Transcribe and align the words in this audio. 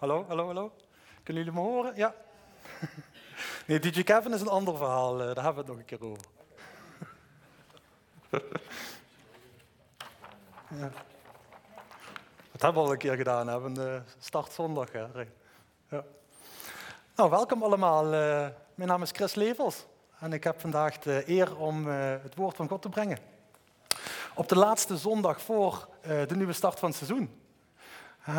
Hallo, 0.00 0.24
hallo, 0.28 0.46
hallo. 0.46 0.72
Kunnen 1.22 1.44
jullie 1.44 1.60
me 1.60 1.66
horen? 1.66 1.96
Ja. 1.96 2.14
Nee, 3.66 3.78
DJ 3.78 4.02
Kevin 4.02 4.32
is 4.32 4.40
een 4.40 4.48
ander 4.48 4.76
verhaal. 4.76 5.20
eh, 5.20 5.34
Daar 5.34 5.44
hebben 5.44 5.54
we 5.54 5.58
het 5.58 5.66
nog 5.68 5.76
een 5.78 5.84
keer 5.84 6.04
over. 6.04 6.24
Ja. 10.80 10.90
Dat 12.52 12.62
hebben 12.62 12.82
we 12.82 12.88
al 12.88 12.92
een 12.92 12.98
keer 12.98 13.16
gedaan, 13.16 13.48
hè? 13.48 13.54
een 13.54 13.78
uh, 13.78 14.00
startzondag. 14.18 14.92
Hè? 14.92 15.06
Ja. 15.88 16.04
Nou, 17.16 17.30
welkom 17.30 17.62
allemaal. 17.62 18.04
Uh, 18.04 18.48
mijn 18.74 18.88
naam 18.88 19.02
is 19.02 19.10
Chris 19.10 19.34
Levels 19.34 19.86
en 20.18 20.32
ik 20.32 20.44
heb 20.44 20.60
vandaag 20.60 20.98
de 20.98 21.22
eer 21.26 21.56
om 21.56 21.86
het 21.86 22.34
woord 22.34 22.56
van 22.56 22.68
God 22.68 22.82
te 22.82 22.88
brengen. 22.88 23.18
Op 24.34 24.48
de 24.48 24.56
laatste 24.56 24.96
zondag 24.96 25.40
voor 25.42 25.88
de 26.02 26.36
nieuwe 26.36 26.52
start 26.52 26.78
van 26.78 26.88
het 26.88 26.98
seizoen. 26.98 27.39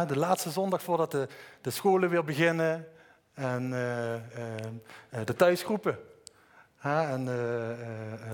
De 0.08 0.18
laatste 0.18 0.50
zondag 0.50 0.84
voordat 0.84 1.12
de, 1.12 1.28
de 1.62 1.70
scholen 1.70 2.10
weer 2.10 2.24
beginnen 2.24 2.88
en 3.34 3.70
de 5.26 5.36
thuisgroepen 5.38 6.00
en 6.82 7.26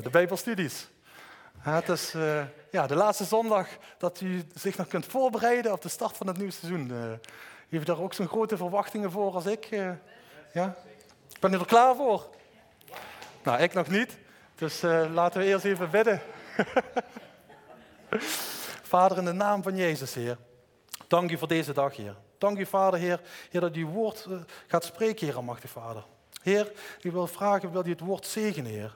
de 0.02 0.10
bijbelstudies. 0.12 0.88
het 1.60 1.90
is 1.90 2.12
ja, 2.72 2.88
de 2.88 2.96
laatste 2.96 3.24
zondag 3.24 3.68
dat 3.98 4.22
u 4.22 4.44
zich 4.56 4.78
nog 4.78 4.88
kunt 4.88 5.06
voorbereiden 5.06 5.72
op 5.72 5.82
de 5.82 5.90
start 5.90 6.18
van 6.18 6.28
het 6.28 6.38
nieuwe 6.38 6.52
seizoen. 6.52 6.92
heeft 7.70 7.84
u 7.84 7.86
daar 7.86 8.02
ook 8.02 8.14
zo'n 8.14 8.28
grote 8.28 8.58
verwachtingen 8.58 9.12
voor 9.12 9.34
als 9.34 9.46
ik? 9.46 9.70
Ja? 10.54 10.76
Ben 11.40 11.54
u 11.54 11.58
er 11.58 11.66
klaar 11.66 11.96
voor? 11.96 12.30
Nou, 13.44 13.62
ik 13.62 13.74
nog 13.74 13.88
niet. 13.88 14.18
Dus 14.56 14.82
laten 15.12 15.40
we 15.40 15.46
eerst 15.46 15.66
even 15.66 15.90
bidden. 15.90 16.22
Vader, 18.84 19.18
in 19.18 19.26
de 19.26 19.32
naam 19.32 19.64
van 19.64 19.76
Jezus, 19.76 20.14
Heer. 20.14 20.38
Dank 21.08 21.32
u 21.32 21.38
voor 21.38 21.48
deze 21.48 21.74
dag, 21.74 21.96
Heer. 21.96 22.16
Dank 22.38 22.58
u, 22.58 22.66
Vader, 22.66 23.00
Heer, 23.00 23.22
heer 23.50 23.62
dat 23.62 23.76
u 23.76 23.86
woord 23.86 24.26
uh, 24.30 24.38
gaat 24.68 24.84
spreken, 24.84 25.26
Heer, 25.26 25.36
almachtig 25.36 25.70
Vader. 25.70 26.04
Heer, 26.42 26.72
ik 27.02 27.12
wil 27.12 27.28
vragen, 27.28 27.72
wil 27.72 27.86
u 27.86 27.90
het 27.90 28.00
woord 28.00 28.26
zegenen, 28.26 28.72
Heer. 28.72 28.96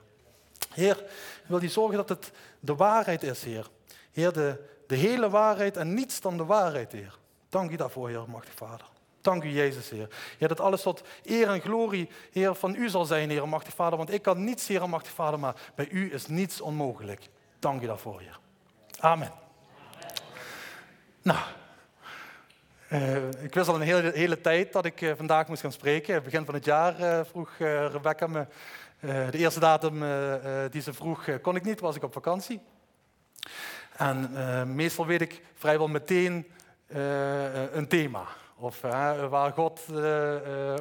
Heer, 0.74 1.04
wil 1.46 1.62
u 1.62 1.68
zorgen 1.68 1.98
dat 1.98 2.10
het 2.10 2.32
de 2.60 2.76
waarheid 2.76 3.24
is, 3.24 3.44
Heer. 3.44 3.68
Heer, 4.12 4.34
de, 4.34 4.68
de 4.88 4.96
hele 4.96 5.30
waarheid 5.30 5.78
en 5.78 5.94
niets 5.94 6.22
dan 6.22 6.38
de 6.38 6.46
waarheid, 6.46 6.92
Heer. 6.92 7.18
Dank 7.50 7.72
u 7.72 7.76
daarvoor, 7.76 8.08
Heer, 8.08 8.18
almachtig 8.18 8.54
Vader. 8.54 8.86
Dank 9.22 9.44
u, 9.44 9.50
Jezus, 9.50 9.90
Heer. 9.90 10.08
Heer, 10.38 10.48
dat 10.48 10.60
alles 10.60 10.82
tot 10.82 11.02
eer 11.24 11.50
en 11.50 11.62
glorie, 11.62 12.10
Heer, 12.32 12.56
van 12.56 12.76
u 12.76 12.90
zal 12.90 13.06
zijn, 13.06 13.30
Heer, 13.30 13.48
machtig 13.48 13.74
Vader. 13.74 13.98
Want 13.98 14.14
ik 14.14 14.22
kan 14.22 14.44
niets, 14.44 14.68
Heer, 14.68 14.90
machtig 14.90 15.12
Vader, 15.12 15.40
maar 15.40 15.56
bij 15.76 15.88
u 15.90 16.14
is 16.14 16.28
niets 16.28 16.62
onmogelijk. 16.62 17.30
Dank 17.60 17.82
u 17.82 17.86
daarvoor, 17.86 18.20
Heer. 18.20 18.40
Amen. 19.00 19.32
Nou, 21.22 21.40
uh, 22.92 23.16
ik 23.44 23.54
wist 23.54 23.68
al 23.68 23.76
een 23.76 23.82
hele, 23.82 24.12
hele 24.14 24.42
tijd 24.42 24.74
dat 24.74 24.86
ik 24.86 25.02
uh, 25.02 25.12
vandaag 25.16 25.48
moest 25.48 25.62
gaan 25.62 25.72
spreken. 25.72 26.24
Begin 26.24 26.46
van 26.46 26.54
het 26.54 26.66
jaar 26.66 27.00
uh, 27.00 27.20
vroeg 27.24 27.50
Rebecca 27.92 28.28
me. 28.28 28.46
de 29.32 29.38
eerste 29.38 29.60
datum 29.60 30.04
die 30.70 30.82
ze 30.82 30.94
vroeg 30.94 31.42
kon 31.42 31.56
ik 31.56 31.64
niet, 31.64 31.80
was 31.80 31.96
ik 31.96 32.04
op 32.04 32.14
vakantie. 32.14 32.62
En 33.98 34.30
meestal 34.76 35.06
weet 35.06 35.22
ik 35.22 35.42
vrijwel 35.56 35.88
meteen 35.88 36.48
een 37.74 37.88
thema. 37.88 38.24
Of 38.56 38.82
waar 39.30 39.52
God 39.52 39.82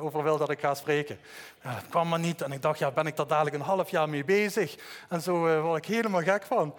over 0.01 0.23
wil 0.23 0.39
dat 0.39 0.51
ik 0.51 0.61
ga 0.61 0.75
spreken. 0.75 1.19
Dat 1.63 1.89
kwam 1.89 2.09
maar 2.09 2.19
niet. 2.19 2.43
En 2.43 2.53
ik 2.53 2.63
dacht, 2.63 2.79
ja, 2.79 2.91
ben 2.91 3.07
ik 3.07 3.17
daar 3.17 3.27
dadelijk 3.27 3.57
een 3.57 3.63
half 3.63 3.91
jaar 3.91 4.09
mee 4.09 4.25
bezig? 4.25 4.77
En 5.09 5.21
zo 5.21 5.61
word 5.61 5.87
ik 5.87 5.95
helemaal 5.95 6.23
gek 6.23 6.43
van. 6.43 6.75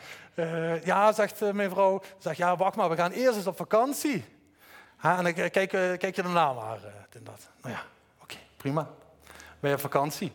ja, 0.83 1.11
zegt 1.11 1.53
mijn 1.53 1.69
vrouw, 1.69 2.01
ja, 2.33 2.57
wacht 2.57 2.75
maar, 2.75 2.89
we 2.89 2.95
gaan 2.95 3.11
eerst 3.11 3.35
eens 3.35 3.47
op 3.47 3.57
vakantie. 3.57 4.25
En 5.01 5.25
ik 5.25 5.35
kijk, 5.35 5.69
kijk 5.99 6.15
je 6.15 6.21
daarna 6.21 6.53
maar. 6.53 6.79
dat. 7.23 7.49
Nou 7.61 7.75
ja, 7.75 7.83
oké, 8.21 8.37
prima. 8.57 8.89
Wij 9.59 9.73
op 9.73 9.79
vakantie. 9.79 10.31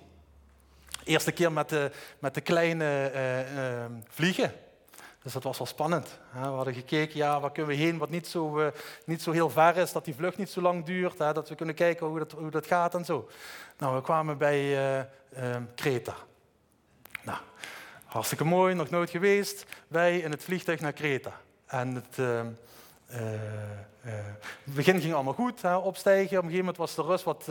Eerste 1.04 1.32
keer 1.32 1.52
met 1.52 1.68
de, 1.68 1.90
met 2.18 2.34
de 2.34 2.40
kleine 2.40 3.10
vliegen. 4.08 4.52
Dus 5.26 5.34
dat 5.34 5.44
was 5.44 5.58
wel 5.58 5.66
spannend. 5.66 6.18
We 6.32 6.38
hadden 6.38 6.74
gekeken, 6.74 7.16
ja, 7.16 7.40
waar 7.40 7.52
kunnen 7.52 7.76
we 7.76 7.82
heen 7.82 7.98
wat 7.98 8.10
niet 8.10 8.26
zo, 8.26 8.60
uh, 8.60 8.66
niet 9.04 9.22
zo 9.22 9.32
heel 9.32 9.50
ver 9.50 9.76
is, 9.76 9.92
dat 9.92 10.04
die 10.04 10.14
vlucht 10.14 10.36
niet 10.36 10.50
zo 10.50 10.60
lang 10.60 10.84
duurt, 10.84 11.18
hè, 11.18 11.32
dat 11.32 11.48
we 11.48 11.54
kunnen 11.54 11.74
kijken 11.74 12.06
hoe 12.06 12.18
dat, 12.18 12.32
hoe 12.32 12.50
dat 12.50 12.66
gaat 12.66 12.94
en 12.94 13.04
zo. 13.04 13.28
Nou, 13.78 13.94
we 13.94 14.02
kwamen 14.02 14.38
bij 14.38 14.60
uh, 14.60 15.04
uh, 15.38 15.56
Kreta. 15.74 16.14
Nou, 17.22 17.38
hartstikke 18.04 18.44
mooi, 18.44 18.74
nog 18.74 18.90
nooit 18.90 19.10
geweest. 19.10 19.64
Wij 19.88 20.18
in 20.18 20.30
het 20.30 20.44
vliegtuig 20.44 20.80
naar 20.80 20.92
Kreta. 20.92 21.40
En 21.66 21.94
het 21.94 22.18
begin 24.64 25.00
ging 25.00 25.14
allemaal 25.14 25.32
goed, 25.32 25.62
hè, 25.62 25.76
opstijgen. 25.76 26.38
Op 26.38 26.44
een 26.44 26.50
gegeven 26.50 26.58
moment 26.58 26.76
was 26.76 26.94
de 26.94 27.02
rust 27.02 27.24
wat 27.24 27.48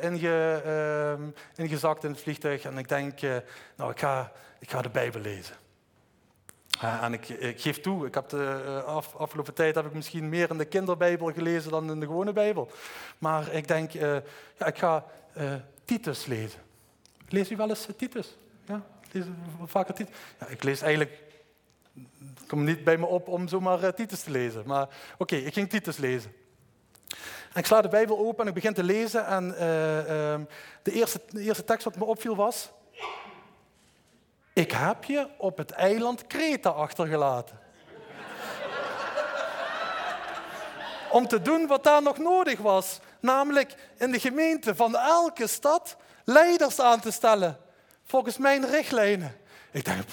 inge, 0.00 0.62
ehm, 0.64 1.22
ingezakt 1.56 2.04
in 2.04 2.10
het 2.10 2.20
vliegtuig. 2.20 2.64
En 2.64 2.78
ik 2.78 2.88
denk, 2.88 3.20
nou, 3.76 3.90
ik 3.90 3.98
ga, 3.98 4.32
ik 4.58 4.70
ga 4.70 4.82
de 4.82 4.90
Bijbel 4.90 5.20
lezen. 5.20 5.54
Uh, 6.82 7.02
en 7.02 7.12
ik, 7.12 7.28
ik, 7.28 7.60
geef 7.60 7.80
toe, 7.80 8.06
ik 8.06 8.14
heb 8.14 8.28
de 8.28 8.62
uh, 8.66 8.84
af, 8.84 9.16
afgelopen 9.16 9.54
tijd 9.54 9.74
heb 9.74 9.86
ik 9.86 9.92
misschien 9.92 10.28
meer 10.28 10.50
in 10.50 10.58
de 10.58 10.64
kinderbijbel 10.64 11.32
gelezen 11.32 11.70
dan 11.70 11.90
in 11.90 12.00
de 12.00 12.06
gewone 12.06 12.32
bijbel. 12.32 12.70
Maar 13.18 13.52
ik 13.52 13.68
denk, 13.68 13.94
uh, 13.94 14.16
ja, 14.58 14.66
ik 14.66 14.78
ga 14.78 15.04
Titus 15.84 16.26
lezen. 16.26 16.60
Lees 17.28 17.50
u 17.50 17.56
wel 17.56 17.68
eens 17.68 17.88
Titus? 17.96 18.36
Ja, 18.64 18.82
lees 19.12 19.24
vaker 19.64 19.94
Titus? 19.94 20.14
Ja, 20.40 20.46
ik 20.46 20.62
lees 20.62 20.80
eigenlijk, 20.80 21.18
het 22.38 22.46
komt 22.46 22.64
niet 22.64 22.84
bij 22.84 22.96
me 22.96 23.06
op 23.06 23.28
om 23.28 23.48
zomaar 23.48 23.94
Titus 23.94 24.20
te 24.20 24.30
lezen. 24.30 24.62
Maar 24.66 24.88
oké, 25.18 25.36
ik 25.36 25.52
ging 25.52 25.70
Titus 25.70 25.96
lezen. 25.96 26.32
En 27.52 27.60
ik 27.60 27.66
sla 27.66 27.80
de 27.80 27.88
Bijbel 27.88 28.18
open 28.18 28.40
en 28.40 28.48
ik 28.48 28.54
begin 28.54 28.74
te 28.74 28.82
lezen. 28.82 29.26
En 29.26 29.58
ehm, 29.58 30.44
de, 30.82 30.92
eerste, 30.92 31.20
eerste 31.34 31.64
tekst 31.64 31.84
wat 31.84 31.96
me 31.96 32.04
opviel 32.04 32.36
was, 32.36 32.70
ik 34.52 34.72
heb 34.72 35.04
je 35.04 35.28
op 35.38 35.56
het 35.56 35.70
eiland 35.70 36.26
Kreta 36.26 36.70
achtergelaten. 36.70 37.58
Om 41.10 41.28
te 41.28 41.42
doen 41.42 41.66
wat 41.66 41.84
daar 41.84 42.02
nog 42.02 42.18
nodig 42.18 42.58
was. 42.58 43.00
Namelijk 43.20 43.74
in 43.96 44.10
de 44.10 44.20
gemeente 44.20 44.74
van 44.74 44.96
elke 44.96 45.46
stad 45.46 45.96
leiders 46.24 46.80
aan 46.80 47.00
te 47.00 47.10
stellen. 47.10 47.58
Volgens 48.04 48.36
mijn 48.36 48.66
richtlijnen. 48.66 49.36
Ik 49.70 49.84
denk, 49.84 50.04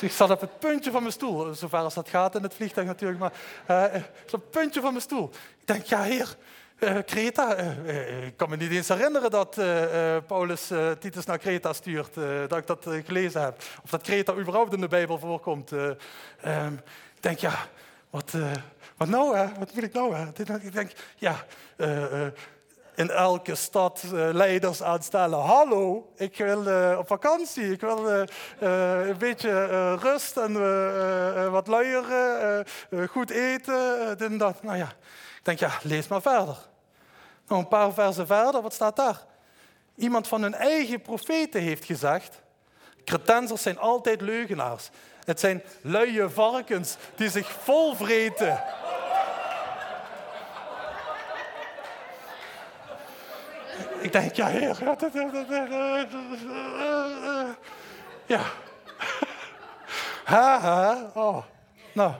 ik 0.00 0.12
zat 0.12 0.30
op 0.30 0.40
het 0.40 0.58
puntje 0.58 0.90
van 0.90 1.00
mijn 1.00 1.12
stoel, 1.12 1.54
zover 1.54 1.78
als 1.78 1.94
dat 1.94 2.08
gaat 2.08 2.34
in 2.34 2.42
het 2.42 2.54
vliegtuig 2.54 2.86
natuurlijk, 2.86 3.20
maar 3.20 3.32
uh, 3.70 4.02
op 4.24 4.32
het 4.32 4.50
puntje 4.50 4.80
van 4.80 4.90
mijn 4.90 5.02
stoel. 5.02 5.30
Ik 5.60 5.66
denk, 5.66 5.84
ja 5.84 6.02
heer, 6.02 6.36
uh, 6.78 6.98
Kreta, 7.06 7.58
uh, 7.58 8.26
ik 8.26 8.36
kan 8.36 8.50
me 8.50 8.56
niet 8.56 8.70
eens 8.70 8.88
herinneren 8.88 9.30
dat 9.30 9.54
Paulus 10.26 10.70
Titus 10.98 11.24
naar 11.24 11.38
Kreta 11.38 11.72
stuurt, 11.72 12.14
dat 12.48 12.58
ik 12.58 12.66
dat 12.66 12.86
gelezen 13.04 13.42
heb. 13.42 13.62
Of 13.82 13.90
dat 13.90 14.02
Kreta 14.02 14.34
überhaupt 14.34 14.72
in 14.72 14.80
de 14.80 14.88
Bijbel 14.88 15.18
voorkomt. 15.18 15.72
Ehm, 16.40 16.72
ik 17.14 17.22
denk, 17.22 17.38
ja, 17.38 17.66
wat, 18.10 18.32
wat 18.96 19.08
nou 19.08 19.36
hè? 19.36 19.46
Wat 19.58 19.74
moet 19.74 19.84
ik 19.84 19.92
nou 19.92 20.14
hè? 20.14 20.26
Ik 20.60 20.72
denk, 20.72 20.92
ja, 21.16 21.44
in 22.98 23.10
elke 23.10 23.54
stad 23.54 24.02
leiders 24.12 24.82
aanstellen. 24.82 25.38
Hallo, 25.38 26.12
ik 26.16 26.36
wil 26.36 26.58
op 26.98 27.06
vakantie. 27.06 27.72
Ik 27.72 27.80
wil 27.80 28.08
een 28.58 29.18
beetje 29.18 29.94
rust 29.94 30.36
en 30.36 30.52
wat 31.50 31.66
luieren, 31.66 32.66
goed 33.10 33.30
eten, 33.30 34.18
en 34.18 34.38
dat. 34.38 34.62
Nou 34.62 34.76
ja, 34.76 34.88
ik 35.36 35.40
denk, 35.42 35.58
ja, 35.58 35.70
lees 35.82 36.08
maar 36.08 36.22
verder. 36.22 36.56
Nou, 37.46 37.60
een 37.60 37.68
paar 37.68 37.92
versen 37.92 38.26
verder, 38.26 38.62
wat 38.62 38.74
staat 38.74 38.96
daar? 38.96 39.24
Iemand 39.96 40.28
van 40.28 40.42
hun 40.42 40.54
eigen 40.54 41.00
profeten 41.00 41.60
heeft 41.60 41.84
gezegd, 41.84 42.40
Cretensers 43.04 43.62
zijn 43.62 43.78
altijd 43.78 44.20
leugenaars. 44.20 44.90
Het 45.24 45.40
zijn 45.40 45.62
luie 45.80 46.28
varkens 46.28 46.96
die 47.14 47.30
zich 47.30 47.50
volvreten. 47.50 48.62
Ik 54.00 54.12
denk, 54.12 54.32
ja, 54.34 54.46
heer. 54.46 54.78
Ja. 58.26 58.40
Ha, 60.24 60.60
ha. 60.60 61.10
Oh. 61.14 61.44
Nou, 61.92 62.12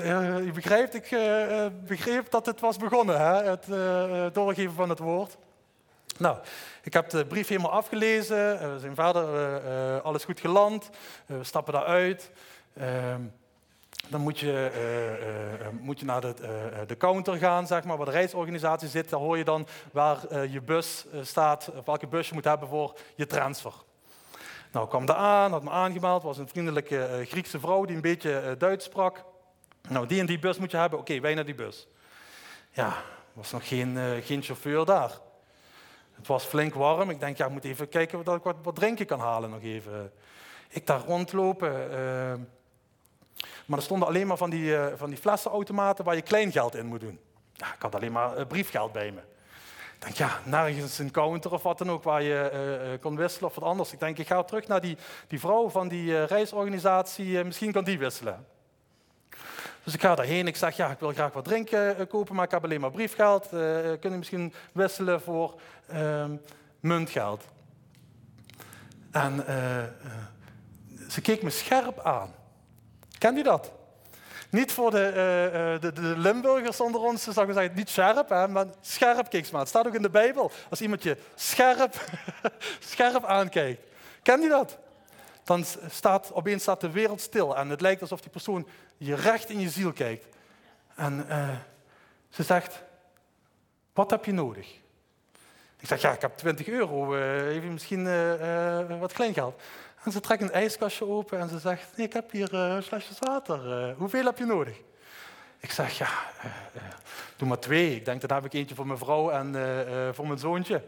uh, 0.00 0.38
u 0.38 0.52
begrijpt, 0.52 0.94
ik 0.94 1.10
uh, 1.10 1.66
begreep 1.86 2.30
dat 2.30 2.46
het 2.46 2.60
was 2.60 2.76
begonnen, 2.76 3.20
hè? 3.20 3.50
het 3.50 4.34
doorgeven 4.34 4.74
van 4.74 4.88
het 4.88 4.98
woord. 4.98 5.36
Nou, 6.18 6.38
ik 6.82 6.92
heb 6.92 7.10
de 7.10 7.26
brief 7.26 7.48
helemaal 7.48 7.70
afgelezen. 7.70 8.80
zijn 8.80 8.94
verder, 8.94 10.00
alles 10.00 10.24
goed 10.24 10.40
geland. 10.40 10.90
we 11.26 11.44
stappen 11.44 11.72
daaruit. 11.72 12.30
Dan 14.08 14.20
moet 14.20 14.38
je, 14.38 14.70
moet 15.80 15.98
je 15.98 16.04
naar 16.04 16.20
de, 16.20 16.34
de, 16.86 16.96
counter 16.96 17.36
gaan, 17.36 17.66
zeg 17.66 17.84
maar, 17.84 17.96
waar 17.96 18.06
de 18.06 18.12
reisorganisatie 18.12 18.88
zit. 18.88 19.10
Daar 19.10 19.20
hoor 19.20 19.38
je 19.38 19.44
dan 19.44 19.66
waar 19.92 20.48
je 20.48 20.60
bus 20.60 21.06
staat, 21.22 21.70
of 21.76 21.84
welke 21.84 22.06
bus 22.06 22.28
je 22.28 22.34
moet 22.34 22.44
hebben 22.44 22.68
voor 22.68 22.94
je 23.14 23.26
transfer. 23.26 23.72
Nou, 24.72 24.88
kwam 24.88 25.06
daar 25.06 25.16
aan, 25.16 25.52
had 25.52 25.62
me 25.62 25.70
aangemeld. 25.70 26.22
was 26.22 26.38
een 26.38 26.48
vriendelijke 26.48 27.24
Griekse 27.28 27.60
vrouw 27.60 27.84
die 27.84 27.96
een 27.96 28.02
beetje 28.02 28.54
Duits 28.58 28.84
sprak. 28.84 29.24
Nou, 29.88 30.06
die 30.06 30.20
en 30.20 30.26
die 30.26 30.38
bus 30.38 30.58
moet 30.58 30.70
je 30.70 30.76
hebben. 30.76 30.98
Oké, 30.98 31.20
wij 31.20 31.34
naar 31.34 31.44
die 31.44 31.54
bus. 31.54 31.88
ja, 32.70 32.96
was 33.32 33.50
nog 33.50 33.68
geen, 33.68 33.98
geen 34.22 34.42
chauffeur 34.42 34.84
daar. 34.84 35.10
Het 36.16 36.26
was 36.26 36.44
flink 36.44 36.74
warm. 36.74 37.10
Ik 37.10 37.20
denk, 37.20 37.36
ja, 37.36 37.46
ik 37.46 37.52
moet 37.52 37.64
even 37.64 37.88
kijken 37.88 38.24
dat 38.24 38.36
ik 38.36 38.42
wat, 38.42 38.56
wat 38.62 38.74
drinken 38.74 39.06
kan 39.06 39.20
halen 39.20 39.50
nog 39.50 39.62
even. 39.62 40.12
Ik 40.68 40.86
daar 40.86 41.00
rondlopen. 41.00 41.90
Maar 43.66 43.78
er 43.78 43.84
stonden 43.84 44.08
alleen 44.08 44.26
maar 44.26 44.36
van 44.36 44.50
die, 44.50 44.64
uh, 44.64 44.86
van 44.96 45.08
die 45.08 45.18
flessenautomaten 45.18 46.04
waar 46.04 46.14
je 46.14 46.22
kleingeld 46.22 46.74
in 46.74 46.86
moet 46.86 47.00
doen. 47.00 47.18
Ja, 47.52 47.74
ik 47.74 47.82
had 47.82 47.94
alleen 47.94 48.12
maar 48.12 48.46
briefgeld 48.46 48.92
bij 48.92 49.10
me. 49.10 49.20
Ik 49.94 50.00
denk, 50.00 50.14
ja, 50.14 50.40
nergens 50.44 50.98
een 50.98 51.10
counter 51.10 51.52
of 51.52 51.62
wat 51.62 51.78
dan 51.78 51.90
ook 51.90 52.02
waar 52.02 52.22
je 52.22 52.98
kon 53.00 53.16
wisselen 53.16 53.48
of 53.48 53.54
wat 53.54 53.64
anders. 53.64 53.92
Ik 53.92 54.00
denk, 54.00 54.18
ik 54.18 54.26
ga 54.26 54.42
terug 54.42 54.66
naar 54.66 54.80
die, 54.80 54.96
die 55.28 55.40
vrouw 55.40 55.68
van 55.68 55.88
die 55.88 56.24
reisorganisatie. 56.24 57.44
misschien 57.44 57.72
kan 57.72 57.84
die 57.84 57.98
wisselen. 57.98 58.46
Dus 59.84 59.94
ik 59.94 60.00
ga 60.00 60.14
daarheen. 60.14 60.46
Ik 60.46 60.56
zeg, 60.56 60.76
ja, 60.76 60.90
ik 60.90 60.98
wil 60.98 61.12
graag 61.12 61.32
wat 61.32 61.44
drinken 61.44 61.96
eh, 61.96 62.06
kopen, 62.06 62.34
maar 62.34 62.44
ik 62.44 62.50
heb 62.50 62.64
alleen 62.64 62.80
maar 62.80 62.90
briefgeld. 62.90 63.48
Kunnen 63.48 63.98
je 64.00 64.16
misschien 64.16 64.52
wisselen 64.72 65.20
voor 65.20 65.60
uh, 65.92 66.24
muntgeld? 66.80 67.44
En 69.10 69.44
ze 71.08 71.20
keek 71.20 71.42
me 71.42 71.50
scherp 71.50 72.00
aan. 72.00 72.34
Ken 73.24 73.36
je 73.36 73.42
dat? 73.42 73.72
Niet 74.50 74.72
voor 74.72 74.90
de, 74.90 75.78
de, 75.80 75.92
de, 75.92 76.14
Limburgers 76.16 76.80
onder 76.80 77.00
ons, 77.00 77.22
zou 77.22 77.48
ik 77.48 77.54
zeggen, 77.54 77.74
niet 77.74 77.90
scherp, 77.90 78.28
hè, 78.28 78.48
maar 78.48 78.66
scherp 78.80 79.32
maar. 79.50 79.60
Het 79.60 79.68
staat 79.68 79.86
ook 79.86 79.94
in 79.94 80.02
de 80.02 80.10
Bijbel. 80.10 80.50
Als 80.70 80.80
iemand 80.80 81.02
je 81.02 81.16
scherp, 81.34 81.94
scherp 82.92 83.24
aankijkt. 83.24 83.82
Ken 84.22 84.40
je 84.40 84.48
dat? 84.48 84.78
dan 85.44 85.64
staat 85.88 86.32
opeens 86.32 86.62
staat 86.62 86.80
de 86.80 86.90
wereld 86.90 87.20
stil 87.20 87.56
en 87.56 87.68
het 87.68 87.80
lijkt 87.80 88.00
alsof 88.00 88.20
die 88.20 88.30
persoon 88.30 88.66
je 88.96 89.14
recht 89.14 89.50
in 89.50 89.60
je 89.60 89.70
ziel 89.70 89.92
kijkt. 89.92 90.26
En 90.94 91.26
uh, 91.28 91.48
ze 92.28 92.42
zegt, 92.42 92.82
wat 93.92 94.10
heb 94.10 94.24
je 94.24 94.32
nodig? 94.32 94.66
Ik 95.80 95.88
zeg, 95.88 96.00
ja, 96.00 96.12
ik 96.12 96.20
heb 96.20 96.36
20 96.36 96.68
euro, 96.68 97.16
even 97.48 97.72
misschien 97.72 98.04
wat 98.98 99.12
kleingeld. 99.12 99.60
En 100.04 100.12
ze 100.12 100.20
trekt 100.20 100.42
een 100.42 100.52
ijskastje 100.52 101.06
open 101.06 101.38
en 101.38 101.48
ze 101.48 101.58
zegt, 101.58 101.96
nee, 101.96 102.06
ik 102.06 102.12
heb 102.12 102.30
hier 102.30 102.54
een 102.54 102.82
flesje 102.82 103.14
water. 103.18 103.94
hoeveel 103.98 104.24
heb 104.24 104.38
je 104.38 104.44
nodig? 104.44 104.76
Ik 105.60 105.70
zeg, 105.70 105.98
ja, 105.98 106.08
doe 107.36 107.48
maar 107.48 107.58
twee. 107.58 107.96
Ik 107.96 108.04
denk, 108.04 108.20
dat 108.20 108.30
heb 108.30 108.44
ik 108.44 108.52
eentje 108.52 108.74
voor 108.74 108.86
mijn 108.86 108.98
vrouw 108.98 109.30
en 109.30 109.54
voor 110.14 110.26
mijn 110.26 110.38
zoontje. 110.38 110.82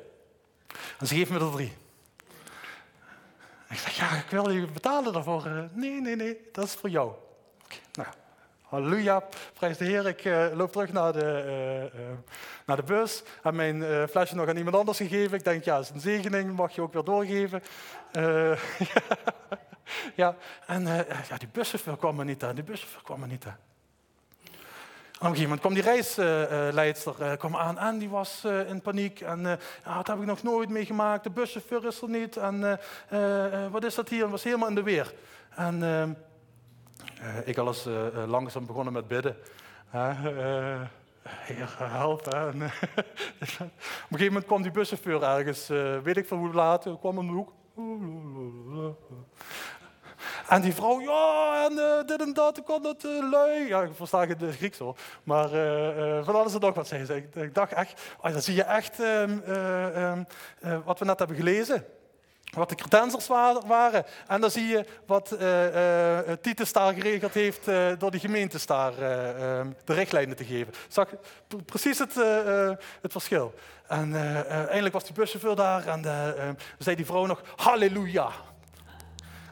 En 0.98 1.06
ze 1.06 1.14
geeft 1.14 1.30
me 1.30 1.38
er 1.38 1.50
drie. 1.50 1.72
Ik 3.68 3.78
zeg, 3.78 3.96
ja, 3.96 4.16
ik 4.16 4.30
wil 4.30 4.50
je 4.50 4.66
betalen 4.66 5.12
daarvoor. 5.12 5.46
Eh, 5.46 5.62
nee, 5.72 6.00
nee, 6.00 6.16
nee, 6.16 6.40
dat 6.52 6.64
is 6.64 6.74
voor 6.74 6.88
jou. 6.88 7.12
Okay, 7.64 7.78
nou, 7.92 8.08
halleluja, 8.66 9.22
prijs 9.54 9.76
de 9.76 9.84
Heer. 9.84 10.06
Ik 10.06 10.24
uh, 10.24 10.46
loop 10.54 10.72
terug 10.72 10.92
naar 10.92 11.12
de, 11.12 11.90
uh, 11.94 12.00
naar 12.66 12.76
de 12.76 12.82
bus. 12.82 13.22
Heb 13.42 13.54
mijn 13.54 14.08
flesje 14.08 14.34
nog 14.34 14.48
aan 14.48 14.56
iemand 14.56 14.76
anders 14.76 14.98
gegeven. 14.98 15.38
Ik 15.38 15.44
denk, 15.44 15.64
ja, 15.64 15.78
is 15.78 15.90
een 15.90 16.00
zegening, 16.00 16.52
mag 16.52 16.74
je 16.74 16.80
ook 16.80 16.92
weer 16.92 17.04
doorgeven. 17.04 17.62
ja, 20.22 20.36
en 20.66 20.84
ja, 21.28 21.36
die 21.38 21.48
buschauffeur 21.52 21.96
kwam 21.96 22.18
er 22.18 22.24
niet 22.24 22.44
aan. 22.44 22.54
Die 22.54 22.64
buschauffeur 22.64 23.02
kwam 23.02 23.26
niet 23.26 23.44
aan. 23.46 23.58
Op 25.16 25.22
een 25.22 25.36
gegeven 25.36 25.42
moment 25.42 25.60
kwam 25.60 25.74
die 25.74 25.82
reisleidster 25.82 27.36
kwam 27.36 27.56
aan 27.56 27.78
en 27.78 27.98
die 27.98 28.08
was 28.08 28.44
in 28.44 28.80
paniek. 28.82 29.20
En 29.20 29.40
ja, 29.84 29.96
dat 29.96 30.06
heb 30.06 30.18
ik 30.18 30.24
nog 30.24 30.42
nooit 30.42 30.68
meegemaakt. 30.68 31.24
De 31.24 31.30
buschauffeur 31.30 31.86
is 31.86 32.02
er 32.02 32.08
niet. 32.08 32.36
En 32.36 32.80
wat 33.70 33.84
is 33.84 33.94
dat 33.94 34.08
hier? 34.08 34.24
En 34.24 34.30
was 34.30 34.42
helemaal 34.42 34.68
in 34.68 34.74
de 34.74 34.82
weer. 34.82 35.14
En 35.50 35.80
ik 37.44 37.58
al 37.58 37.66
eens 37.66 37.88
langzaam 38.26 38.66
begonnen 38.66 38.92
met 38.92 39.08
bidden. 39.08 39.36
Heer, 41.28 41.76
help. 41.78 42.26
Op 42.26 42.32
een 42.32 42.60
gegeven 44.10 44.26
moment 44.26 44.44
kwam 44.44 44.62
die 44.62 44.70
buschauffeur 44.70 45.22
ergens, 45.22 45.66
weet 46.02 46.16
ik 46.16 46.26
veel 46.26 46.36
hoe 46.36 46.52
laat, 46.52 46.86
kwam 47.00 47.18
in 47.18 47.26
de 47.26 47.32
hoek. 47.32 47.52
En 50.48 50.62
die 50.62 50.74
vrouw, 50.74 51.00
ja, 51.00 51.68
en 51.68 52.06
dit 52.06 52.20
en 52.20 52.32
dat, 52.32 52.62
kon 52.64 52.82
dat 52.82 53.04
uh, 53.04 53.30
lui. 53.30 53.68
Ja, 53.68 53.82
ik 53.82 53.94
versta 53.94 54.26
het 54.26 54.56
Grieks 54.56 54.78
hoor. 54.78 54.96
Maar 55.22 55.48
van 56.24 56.34
alles 56.34 56.54
en 56.54 56.60
nog 56.60 56.74
wat 56.74 56.88
zei 56.88 57.04
ze. 57.04 57.24
Ik, 57.34 57.54
dacht 57.54 57.72
echt, 57.72 58.14
oh, 58.20 58.32
dan 58.32 58.42
zie 58.42 58.54
je 58.54 58.62
echt 58.62 58.98
um, 58.98 59.42
um, 59.46 60.26
wat 60.84 60.98
we 60.98 61.04
net 61.04 61.18
hebben 61.18 61.36
gelezen. 61.36 61.84
Wat 62.52 62.68
de 62.68 62.74
credenzers 62.74 63.26
waren. 63.66 64.04
En 64.26 64.40
dan 64.40 64.50
zie 64.50 64.66
je 64.66 64.84
wat 65.06 65.36
uh, 65.40 66.32
Titus 66.40 66.72
daar 66.72 66.94
geregeld 66.94 67.34
heeft 67.34 67.64
door 67.98 68.10
de 68.10 68.18
gemeentes 68.18 68.66
daar 68.66 68.98
ehm, 68.98 69.70
de 69.84 69.94
richtlijnen 69.94 70.36
te 70.36 70.44
geven. 70.44 70.72
Zag 70.88 71.08
precies 71.64 71.98
het, 71.98 72.14
het 73.00 73.12
verschil. 73.12 73.54
En 73.86 74.14
eindelijk 74.48 74.94
was 74.94 75.04
die 75.04 75.12
buschauffeur 75.12 75.56
daar 75.56 75.86
en 75.86 76.02
zei 76.78 76.96
die 76.96 77.06
vrouw 77.06 77.26
nog, 77.26 77.42
halleluja. 77.56 78.30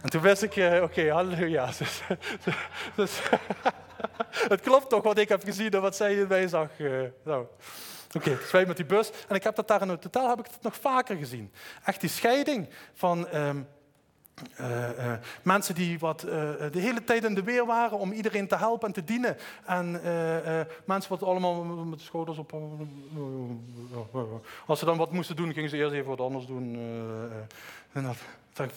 En 0.02 0.10
toen 0.10 0.20
wist 0.20 0.42
ik, 0.42 0.82
oké, 0.82 1.10
halleluja. 1.10 1.70
Dus, 1.78 2.02
dus 2.94 3.20
het 4.52 4.60
klopt 4.60 4.88
toch 4.88 5.02
wat 5.02 5.18
ik 5.18 5.28
heb 5.28 5.44
gezien 5.44 5.70
en 5.70 5.80
wat 5.80 5.96
zij 5.96 6.26
mij 6.28 6.48
zag. 6.48 6.68
Oké, 8.14 8.30
okay, 8.30 8.62
dus 8.62 8.66
met 8.66 8.76
die 8.76 8.86
bus. 8.86 9.10
En 9.28 9.34
ik 9.34 9.42
heb 9.42 9.54
dat 9.54 9.68
daar 9.68 9.82
in 9.82 9.88
het 9.88 10.00
totaal 10.00 10.28
heb 10.28 10.38
ik 10.38 10.46
het 10.50 10.62
nog 10.62 10.76
vaker 10.76 11.16
gezien. 11.16 11.52
Echt 11.84 12.00
die 12.00 12.10
scheiding 12.10 12.68
van 12.94 13.34
um, 13.34 13.68
uh, 14.60 14.88
uh, 14.98 15.12
mensen 15.42 15.74
die 15.74 15.98
wat, 15.98 16.24
uh, 16.24 16.30
de 16.70 16.80
hele 16.80 17.04
tijd 17.04 17.24
in 17.24 17.34
de 17.34 17.42
weer 17.42 17.66
waren 17.66 17.98
om 17.98 18.12
iedereen 18.12 18.48
te 18.48 18.56
helpen 18.56 18.88
en 18.88 18.94
te 18.94 19.04
dienen. 19.04 19.36
En 19.64 19.90
mensen 20.84 21.10
wat 21.10 21.22
allemaal 21.22 21.64
met 21.64 21.98
de 21.98 22.04
schouders 22.04 22.38
op. 22.38 22.52
Als 24.66 24.78
ze 24.78 24.84
dan 24.84 24.96
wat 24.96 25.12
moesten 25.12 25.36
doen, 25.36 25.52
gingen 25.52 25.70
ze 25.70 25.76
eerst 25.76 25.92
even 25.92 26.08
wat 26.08 26.20
anders 26.20 26.46
doen. 26.46 26.76
en 27.92 28.02
dat, 28.02 28.16
dan 28.52 28.70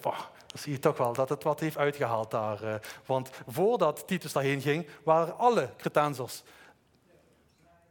zie 0.59 0.71
je 0.71 0.79
toch 0.79 0.97
wel 0.97 1.13
dat 1.13 1.29
het 1.29 1.43
wat 1.43 1.59
heeft 1.59 1.77
uitgehaald 1.77 2.31
daar. 2.31 2.63
Eh. 2.63 2.75
Want 3.05 3.29
voordat 3.47 4.07
Titus 4.07 4.33
daarheen 4.33 4.61
ging, 4.61 4.87
waren 5.03 5.37
alle 5.37 5.69
Cretensers 5.77 6.43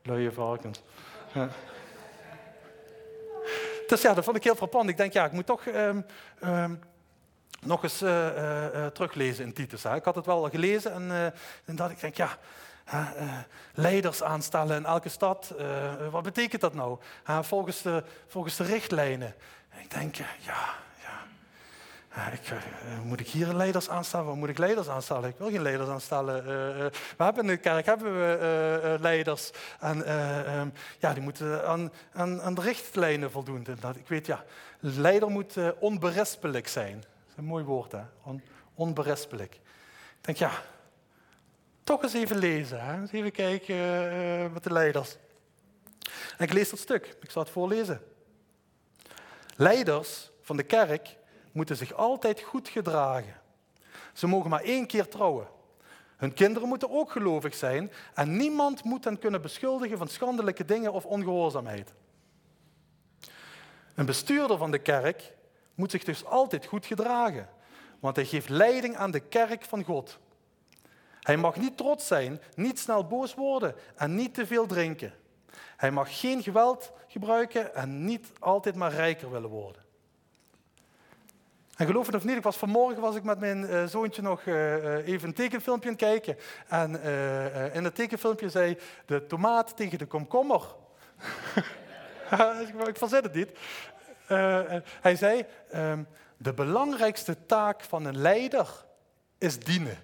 luie 0.02 0.30
varkens. 0.30 0.82
Dus 3.86 4.02
ja, 4.02 4.14
dat 4.14 4.24
vond 4.24 4.36
ik 4.36 4.44
heel 4.44 4.54
frappant. 4.54 4.88
Ik 4.88 4.96
denk, 4.96 5.12
ja, 5.12 5.24
ik 5.24 5.32
moet 5.32 5.46
toch 5.46 5.66
um, 5.66 6.06
um, 6.44 6.80
nog 7.60 7.82
eens 7.82 8.02
uh, 8.02 8.10
uh, 8.10 8.86
teruglezen 8.86 9.44
in 9.44 9.52
Titus. 9.52 9.82
Hè. 9.82 9.94
Ik 9.94 10.04
had 10.04 10.14
het 10.14 10.26
wel 10.26 10.44
al 10.44 10.50
gelezen 10.50 10.92
en, 10.92 11.34
en 11.64 11.76
dat 11.76 11.90
ik 11.90 12.00
denk, 12.00 12.14
ja, 12.16 12.38
leiders 13.74 14.22
aanstellen 14.22 14.76
in 14.76 14.84
elke 14.84 15.08
stad. 15.08 15.54
wat 16.10 16.22
betekent 16.22 16.60
dat 16.60 16.74
nou? 16.74 16.98
volgens, 17.40 17.82
de, 17.82 18.04
volgens 18.26 18.56
de 18.56 18.64
richtlijnen. 18.64 19.34
En 19.68 19.80
ik 19.80 19.90
denk, 19.90 20.14
ja, 20.16 20.74
ik, 22.24 22.50
uh, 22.50 22.58
moet 23.04 23.20
ik 23.20 23.28
hier 23.28 23.52
leiders 23.52 23.88
aanstellen? 23.88 24.26
Waar 24.26 24.36
moet 24.36 24.48
ik 24.48 24.58
leiders 24.58 24.88
aanstellen? 24.88 25.28
Ik 25.28 25.38
wil 25.38 25.50
geen 25.50 25.62
leiders 25.62 25.88
aanstellen. 25.88 26.42
Uh, 26.42 26.46
we 27.16 27.24
hebben 27.24 27.42
in 27.42 27.50
de 27.50 27.56
kerk 27.56 27.86
hebben 27.86 28.14
we 28.14 28.96
leiders. 29.00 29.50
Ehm, 29.80 30.68
ja, 30.98 31.12
die 31.12 31.22
moeten 31.22 31.66
aan, 31.66 31.92
aan, 32.12 32.54
de 32.54 32.60
richtlijnen 32.60 33.30
voldoen. 33.30 33.66
Ik 33.96 34.08
weet, 34.08 34.26
ja, 34.26 34.44
leider 34.80 35.30
moet 35.30 35.54
onberispelijk 35.78 36.68
zijn. 36.68 36.94
Dat 36.94 37.28
is 37.28 37.36
een 37.36 37.44
mooi 37.44 37.64
woord, 37.64 37.92
hè? 37.92 38.02
On, 38.22 38.42
onberispelijk. 38.74 39.54
Ik 40.18 40.24
denk, 40.24 40.38
ja, 40.38 40.50
toch 41.84 42.02
eens 42.02 42.14
even 42.14 42.38
lezen. 42.38 42.84
Hè? 42.84 43.00
Eens 43.00 43.12
even 43.12 43.32
kijken 43.32 44.52
met 44.52 44.62
de 44.62 44.72
leiders. 44.72 45.16
En 46.38 46.44
ik 46.44 46.52
lees 46.52 46.70
dat 46.70 46.78
stuk. 46.78 47.16
Ik 47.20 47.30
zal 47.30 47.42
het 47.42 47.50
voorlezen. 47.50 48.02
Leiders 49.56 50.30
van 50.42 50.56
de 50.56 50.62
kerk 50.62 51.16
moeten 51.56 51.76
zich 51.76 51.92
altijd 51.92 52.40
goed 52.40 52.68
gedragen. 52.68 53.40
Ze 54.12 54.26
mogen 54.26 54.50
maar 54.50 54.62
één 54.62 54.86
keer 54.86 55.08
trouwen. 55.08 55.48
Hun 56.16 56.34
kinderen 56.34 56.68
moeten 56.68 56.90
ook 56.90 57.10
gelovig 57.10 57.54
zijn 57.54 57.92
en 58.14 58.36
niemand 58.36 58.84
moet 58.84 59.04
hen 59.04 59.18
kunnen 59.18 59.42
beschuldigen 59.42 59.98
van 59.98 60.08
schandelijke 60.08 60.64
dingen 60.64 60.92
of 60.92 61.04
ongehoorzaamheid. 61.04 61.92
Een 63.94 64.06
bestuurder 64.06 64.58
van 64.58 64.70
de 64.70 64.78
kerk 64.78 65.34
moet 65.74 65.90
zich 65.90 66.04
dus 66.04 66.24
altijd 66.24 66.66
goed 66.66 66.86
gedragen, 66.86 67.48
want 68.00 68.16
hij 68.16 68.24
geeft 68.24 68.48
leiding 68.48 68.96
aan 68.96 69.10
de 69.10 69.20
kerk 69.20 69.64
van 69.64 69.84
God. 69.84 70.18
Hij 71.20 71.36
mag 71.36 71.56
niet 71.56 71.76
trots 71.76 72.06
zijn, 72.06 72.40
niet 72.54 72.78
snel 72.78 73.06
boos 73.06 73.34
worden 73.34 73.74
en 73.94 74.14
niet 74.14 74.34
te 74.34 74.46
veel 74.46 74.66
drinken. 74.66 75.14
Hij 75.76 75.90
mag 75.90 76.20
geen 76.20 76.42
geweld 76.42 76.92
gebruiken 77.06 77.74
en 77.74 78.04
niet 78.04 78.32
altijd 78.38 78.74
maar 78.74 78.92
rijker 78.92 79.30
willen 79.30 79.50
worden. 79.50 79.85
En 81.76 81.86
geloof 81.86 82.06
het 82.06 82.14
of 82.14 82.24
niet, 82.24 82.36
ik 82.36 82.42
was 82.42 82.56
vanmorgen 82.56 83.02
was 83.02 83.16
ik 83.16 83.22
met 83.22 83.38
mijn 83.38 83.60
uh, 83.60 83.84
zoontje 83.84 84.22
nog 84.22 84.44
uh, 84.44 85.06
even 85.06 85.28
een 85.28 85.34
tekenfilmpje 85.34 85.88
aan 85.88 85.96
kijken. 85.96 86.36
En 86.68 87.02
in 87.72 87.84
het 87.84 87.94
tekenfilmpje 87.94 88.50
zei 88.50 88.78
de 89.06 89.26
tomaat 89.26 89.76
tegen 89.76 89.98
de 89.98 90.06
komkommer. 90.06 90.62
ik 92.86 92.96
verzet 92.96 93.24
het 93.24 93.34
niet. 93.34 93.50
hij 95.00 95.16
zei, 95.16 95.46
um, 95.74 96.06
de 96.36 96.52
belangrijkste 96.52 97.46
taak 97.46 97.84
van 97.84 98.04
een 98.04 98.18
leider 98.18 98.84
is 99.38 99.58
dienen. 99.58 99.98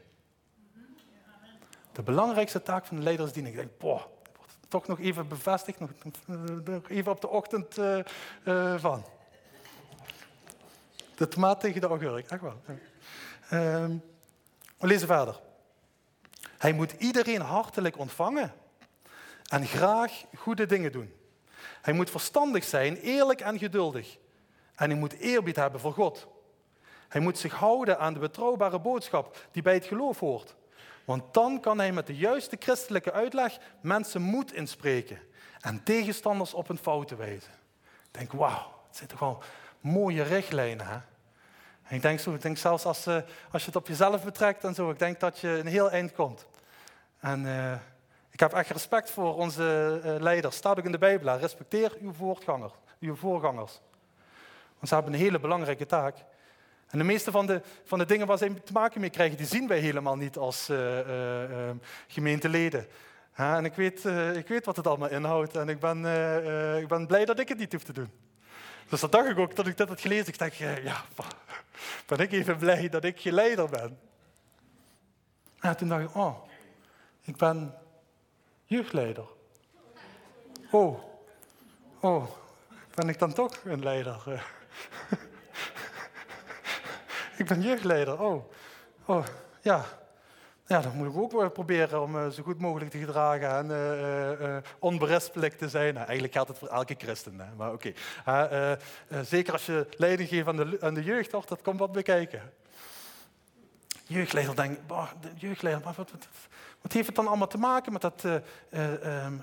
De 1.92 2.02
belangrijkste 2.02 2.62
taak 2.62 2.86
van 2.86 2.96
een 2.96 3.02
leider 3.02 3.26
is 3.26 3.32
dienen. 3.32 3.50
Ik 3.50 3.56
denk, 3.56 3.78
boah, 3.78 4.02
toch 4.68 4.86
nog 4.86 5.00
even 5.00 5.28
bevestigd, 5.28 5.78
nog, 5.78 5.90
even 6.88 7.12
op 7.12 7.20
de 7.20 7.28
ochtend 7.28 7.74
van. 8.76 9.04
De 11.22 11.28
tomaat 11.28 11.60
tegen 11.60 11.80
de 11.80 11.86
augurk, 11.86 12.30
echt 12.30 12.40
wel. 12.40 12.62
Ehm, 13.48 13.96
we 14.78 14.86
lezen 14.86 15.06
verder. 15.06 15.40
Hij 16.58 16.72
moet 16.72 16.92
iedereen 16.92 17.40
hartelijk 17.40 17.98
ontvangen 17.98 18.52
en 19.48 19.66
graag 19.66 20.24
goede 20.36 20.66
dingen 20.66 20.92
doen. 20.92 21.12
Hij 21.82 21.94
moet 21.94 22.10
verstandig 22.10 22.64
zijn, 22.64 22.96
eerlijk 22.96 23.40
en 23.40 23.58
geduldig. 23.58 24.18
En 24.74 24.90
hij 24.90 24.98
moet 24.98 25.12
eerbied 25.12 25.56
hebben 25.56 25.80
voor 25.80 25.92
God. 25.92 26.26
Hij 27.08 27.20
moet 27.20 27.38
zich 27.38 27.52
houden 27.52 27.98
aan 27.98 28.12
de 28.12 28.18
betrouwbare 28.18 28.78
boodschap 28.80 29.46
die 29.50 29.62
bij 29.62 29.74
het 29.74 29.84
geloof 29.84 30.18
hoort. 30.18 30.54
Want 31.04 31.34
dan 31.34 31.60
kan 31.60 31.78
hij 31.78 31.92
met 31.92 32.06
de 32.06 32.16
juiste 32.16 32.56
christelijke 32.58 33.12
uitleg 33.12 33.58
mensen 33.80 34.22
moed 34.22 34.52
inspreken 34.52 35.18
en 35.60 35.82
tegenstanders 35.82 36.54
op 36.54 36.68
hun 36.68 36.78
fouten 36.78 37.16
wijzen. 37.16 37.52
Ik 37.82 38.18
denk, 38.18 38.32
wauw, 38.32 38.82
het 38.86 38.96
zijn 38.96 39.08
toch 39.08 39.18
wel 39.18 39.42
mooie 39.80 40.22
richtlijnen. 40.22 40.86
Hè? 40.86 40.98
Ik 41.92 42.02
denk, 42.02 42.20
ik 42.20 42.42
denk 42.42 42.56
zelfs 42.56 42.84
als, 42.84 43.06
uh, 43.06 43.16
als 43.50 43.62
je 43.62 43.66
het 43.66 43.76
op 43.76 43.88
jezelf 43.88 44.24
betrekt 44.24 44.64
en 44.64 44.74
zo, 44.74 44.90
ik 44.90 44.98
denk 44.98 45.20
dat 45.20 45.38
je 45.38 45.48
een 45.48 45.66
heel 45.66 45.90
eind 45.90 46.12
komt. 46.12 46.46
En 47.20 47.44
uh, 47.44 47.72
ik 48.30 48.40
heb 48.40 48.52
echt 48.52 48.70
respect 48.70 49.10
voor 49.10 49.36
onze 49.36 50.00
uh, 50.04 50.20
leiders. 50.20 50.56
Staat 50.56 50.78
ook 50.78 50.84
in 50.84 50.92
de 50.92 50.98
Bijbel, 50.98 51.36
respecteer 51.36 51.92
uw 52.00 52.12
voorgangers. 52.12 52.72
Uw 53.00 53.14
voorgangers. 53.14 53.80
Want 54.74 54.88
ze 54.88 54.94
hebben 54.94 55.12
een 55.12 55.18
hele 55.18 55.40
belangrijke 55.40 55.86
taak. 55.86 56.16
En 56.88 56.98
de 56.98 57.04
meeste 57.04 57.30
van 57.30 57.46
de, 57.46 57.62
van 57.84 57.98
de 57.98 58.04
dingen 58.04 58.26
waar 58.26 58.38
zij 58.38 58.48
te 58.64 58.72
maken 58.72 59.00
mee 59.00 59.10
krijgen, 59.10 59.36
die 59.36 59.46
zien 59.46 59.68
wij 59.68 59.78
helemaal 59.78 60.16
niet 60.16 60.36
als 60.36 60.70
uh, 60.70 60.98
gemeenteleden. 62.06 62.86
en 63.34 63.64
ik 63.64 63.74
weet, 63.74 64.04
ik 64.34 64.48
weet 64.48 64.64
wat 64.64 64.76
het 64.76 64.86
allemaal 64.86 65.08
inhoudt 65.08 65.56
en 65.56 65.68
ik 65.68 65.80
ben, 65.80 65.98
ik 66.80 66.88
ben 66.88 67.06
blij 67.06 67.24
dat 67.24 67.38
ik 67.38 67.48
het 67.48 67.58
niet 67.58 67.72
hoef 67.72 67.82
te 67.82 67.92
doen. 67.92 68.10
Dus 68.88 69.00
dat 69.00 69.12
dacht 69.12 69.28
ik 69.28 69.38
ook, 69.38 69.56
dat 69.56 69.66
ik 69.66 69.76
dit 69.76 69.88
had 69.88 70.00
gelezen. 70.00 70.26
Ik 70.26 70.38
dacht, 70.38 70.56
ja, 70.56 71.04
ben 72.06 72.18
ik 72.18 72.32
even 72.32 72.56
blij 72.56 72.88
dat 72.88 73.04
ik 73.04 73.18
je 73.18 73.32
leider 73.32 73.68
ben. 73.68 73.98
En 75.60 75.76
toen 75.76 75.88
dacht 75.88 76.02
ik, 76.02 76.14
oh, 76.14 76.48
ik 77.22 77.36
ben 77.36 77.74
jeugdleider. 78.64 79.26
Oh, 80.70 81.02
oh, 82.00 82.24
ben 82.94 83.08
ik 83.08 83.18
dan 83.18 83.32
toch 83.32 83.64
een 83.64 83.82
leider? 83.82 84.22
ik 87.38 87.46
ben 87.46 87.62
jeugdleider. 87.62 88.20
Oh, 88.20 88.52
oh 89.04 89.24
ja. 89.60 89.84
Ja, 90.72 90.80
dan 90.80 90.96
moet 90.96 91.06
ik 91.06 91.16
ook 91.16 91.52
proberen 91.52 92.02
om 92.02 92.16
uh, 92.16 92.28
zo 92.28 92.42
goed 92.42 92.58
mogelijk 92.58 92.90
te 92.90 92.98
gedragen 92.98 93.50
en 93.50 93.66
uh, 93.66 94.40
uh, 94.40 94.56
onberispelijk 94.78 95.58
te 95.58 95.68
zijn. 95.68 95.94
Nou, 95.94 96.06
eigenlijk 96.06 96.32
geldt 96.32 96.48
het 96.48 96.58
voor 96.58 96.68
elke 96.68 96.94
christen, 96.98 97.40
hè? 97.40 97.54
maar 97.56 97.72
oké. 97.72 97.92
Zeker 99.22 99.52
als 99.52 99.66
je 99.66 99.86
leiding 99.96 100.28
geeft 100.28 100.46
aan 100.46 100.56
de, 100.56 100.78
aan 100.80 100.94
de 100.94 101.02
jeugd, 101.02 101.30
toch, 101.30 101.44
dat 101.44 101.62
komt 101.62 101.78
wat 101.78 101.92
bekijken. 101.92 102.52
Jeugdleider 104.06 104.56
denk 104.56 104.86
bah, 104.86 105.10
de 105.20 105.28
jeugdleider, 105.34 105.82
wat, 105.84 105.96
wat, 105.96 106.10
wat, 106.80 106.92
heeft 106.92 107.06
het 107.06 107.16
dan 107.16 107.26
allemaal 107.26 107.48
te 107.48 107.58
maken 107.58 107.92
met 107.92 108.02
dat, 108.02 108.24
um, 108.24 109.42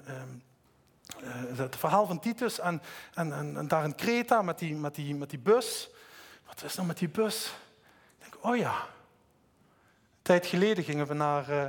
het 1.56 1.76
verhaal 1.76 2.06
van 2.06 2.20
Titus 2.20 2.60
en, 2.60 2.82
en, 3.14 3.34
en, 3.34 3.68
daar 3.68 3.84
in 3.84 3.96
Kreta 3.96 4.42
met 4.42 4.60
die, 4.60 4.76
met, 4.76 4.96
die, 4.96 5.16
met 5.16 5.30
die 5.30 5.40
bus? 5.40 5.90
Wat 6.46 6.64
is 6.64 6.76
nou 6.76 6.88
met 6.88 6.98
die 6.98 7.10
bus? 7.10 7.54
oh 8.42 8.58
ja, 8.58 8.88
tijd 10.30 10.46
geleden 10.46 10.84
gingen 10.84 11.08
we 11.08 11.14
naar 11.14 11.50
uh, 11.50 11.66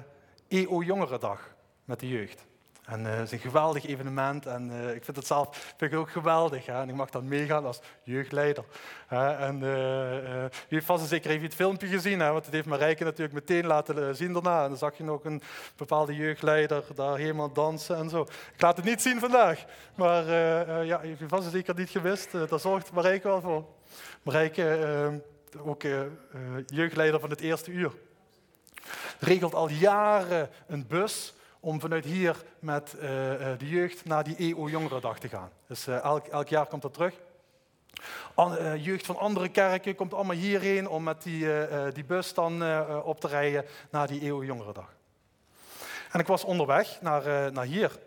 EO 0.49 0.83
Jongerendag 0.83 1.55
met 1.85 2.01
de 2.01 2.09
jeugd. 2.09 2.47
En 2.85 3.01
uh, 3.01 3.11
het 3.11 3.23
is 3.23 3.33
een 3.33 3.39
geweldig 3.39 3.87
evenement 3.87 4.47
en 4.47 4.71
uh, 4.71 4.95
ik 4.95 5.05
vind 5.05 5.17
het 5.17 5.27
zelf 5.27 5.75
vind 5.77 5.93
ik 5.93 5.99
ook 5.99 6.11
geweldig. 6.11 6.67
Hè? 6.67 6.81
En 6.81 6.89
ik 6.89 6.95
mag 6.95 7.11
dan 7.11 7.29
meegaan 7.29 7.67
als 7.67 7.81
jeugdleider. 8.03 8.65
Hè? 9.07 9.31
En 9.31 9.61
uh, 9.63 10.45
u 10.45 10.49
heeft 10.69 10.87
vast 10.87 11.09
zeker 11.09 11.43
het 11.43 11.55
filmpje 11.55 11.87
gezien, 11.87 12.21
hè? 12.21 12.31
want 12.31 12.45
het 12.45 12.55
heeft 12.55 12.67
Marijke 12.67 13.05
natuurlijk 13.05 13.33
meteen 13.33 13.67
laten 13.67 14.17
zien 14.17 14.33
daarna. 14.33 14.63
En 14.63 14.69
dan 14.69 14.79
zag 14.79 14.97
je 14.97 15.05
nog 15.05 15.25
een 15.25 15.43
bepaalde 15.77 16.17
jeugdleider 16.17 16.85
daar 16.95 17.17
helemaal 17.17 17.53
dansen 17.53 17.97
en 17.97 18.09
zo. 18.09 18.23
Ik 18.55 18.61
laat 18.61 18.77
het 18.77 18.87
niet 18.87 19.03
zien 19.03 19.19
vandaag, 19.19 19.65
maar 19.95 20.25
ja, 20.85 21.01
heeft 21.01 21.21
u 21.21 21.29
vast 21.29 21.45
en 21.45 21.51
zeker 21.51 21.75
niet 21.75 21.91
gewist. 21.91 22.33
daar 22.33 22.61
zorgt 22.61 22.93
Marijke 22.93 23.29
wel 23.29 23.41
voor. 23.41 23.65
Marijke 24.23 25.23
ook 25.65 25.83
jeugdleider 26.67 27.21
van 27.21 27.31
het 27.31 27.41
eerste 27.41 27.71
uur. 27.71 27.93
Regelt 29.19 29.55
al 29.55 29.69
jaren 29.69 30.51
een 30.67 30.87
bus 30.87 31.35
om 31.61 31.81
vanuit 31.81 32.05
hier 32.05 32.37
met 32.59 32.95
uh, 32.95 33.03
de 33.59 33.69
jeugd 33.69 34.05
naar 34.05 34.25
die 34.25 34.37
EO 34.37 34.69
Jongerendag 34.69 35.19
te 35.19 35.29
gaan. 35.29 35.51
Dus 35.67 35.87
elk, 35.87 36.27
elk, 36.27 36.49
jaar 36.49 36.67
komt 36.67 36.83
dat 36.83 36.95
terug. 36.95 37.15
Jeugd 38.79 39.07
van 39.07 39.17
andere 39.19 39.49
kerken 39.49 39.95
komt 39.95 40.15
allemaal 40.15 40.37
hierheen 40.37 40.89
om 40.89 41.03
met 41.03 41.23
die, 41.23 41.47
die 41.93 42.05
bus 42.05 42.35
dan 42.35 42.53
op 43.03 43.21
te 43.21 43.29
rijden 43.29 43.65
naar 43.91 44.07
die 44.07 44.21
EO 44.21 44.45
Jongerendag. 44.45 44.95
En 46.11 46.21
ik 46.21 46.27
was 46.27 46.45
onderweg 46.45 47.01
naar, 47.01 47.53
naar 47.53 47.65
hier. 47.65 47.99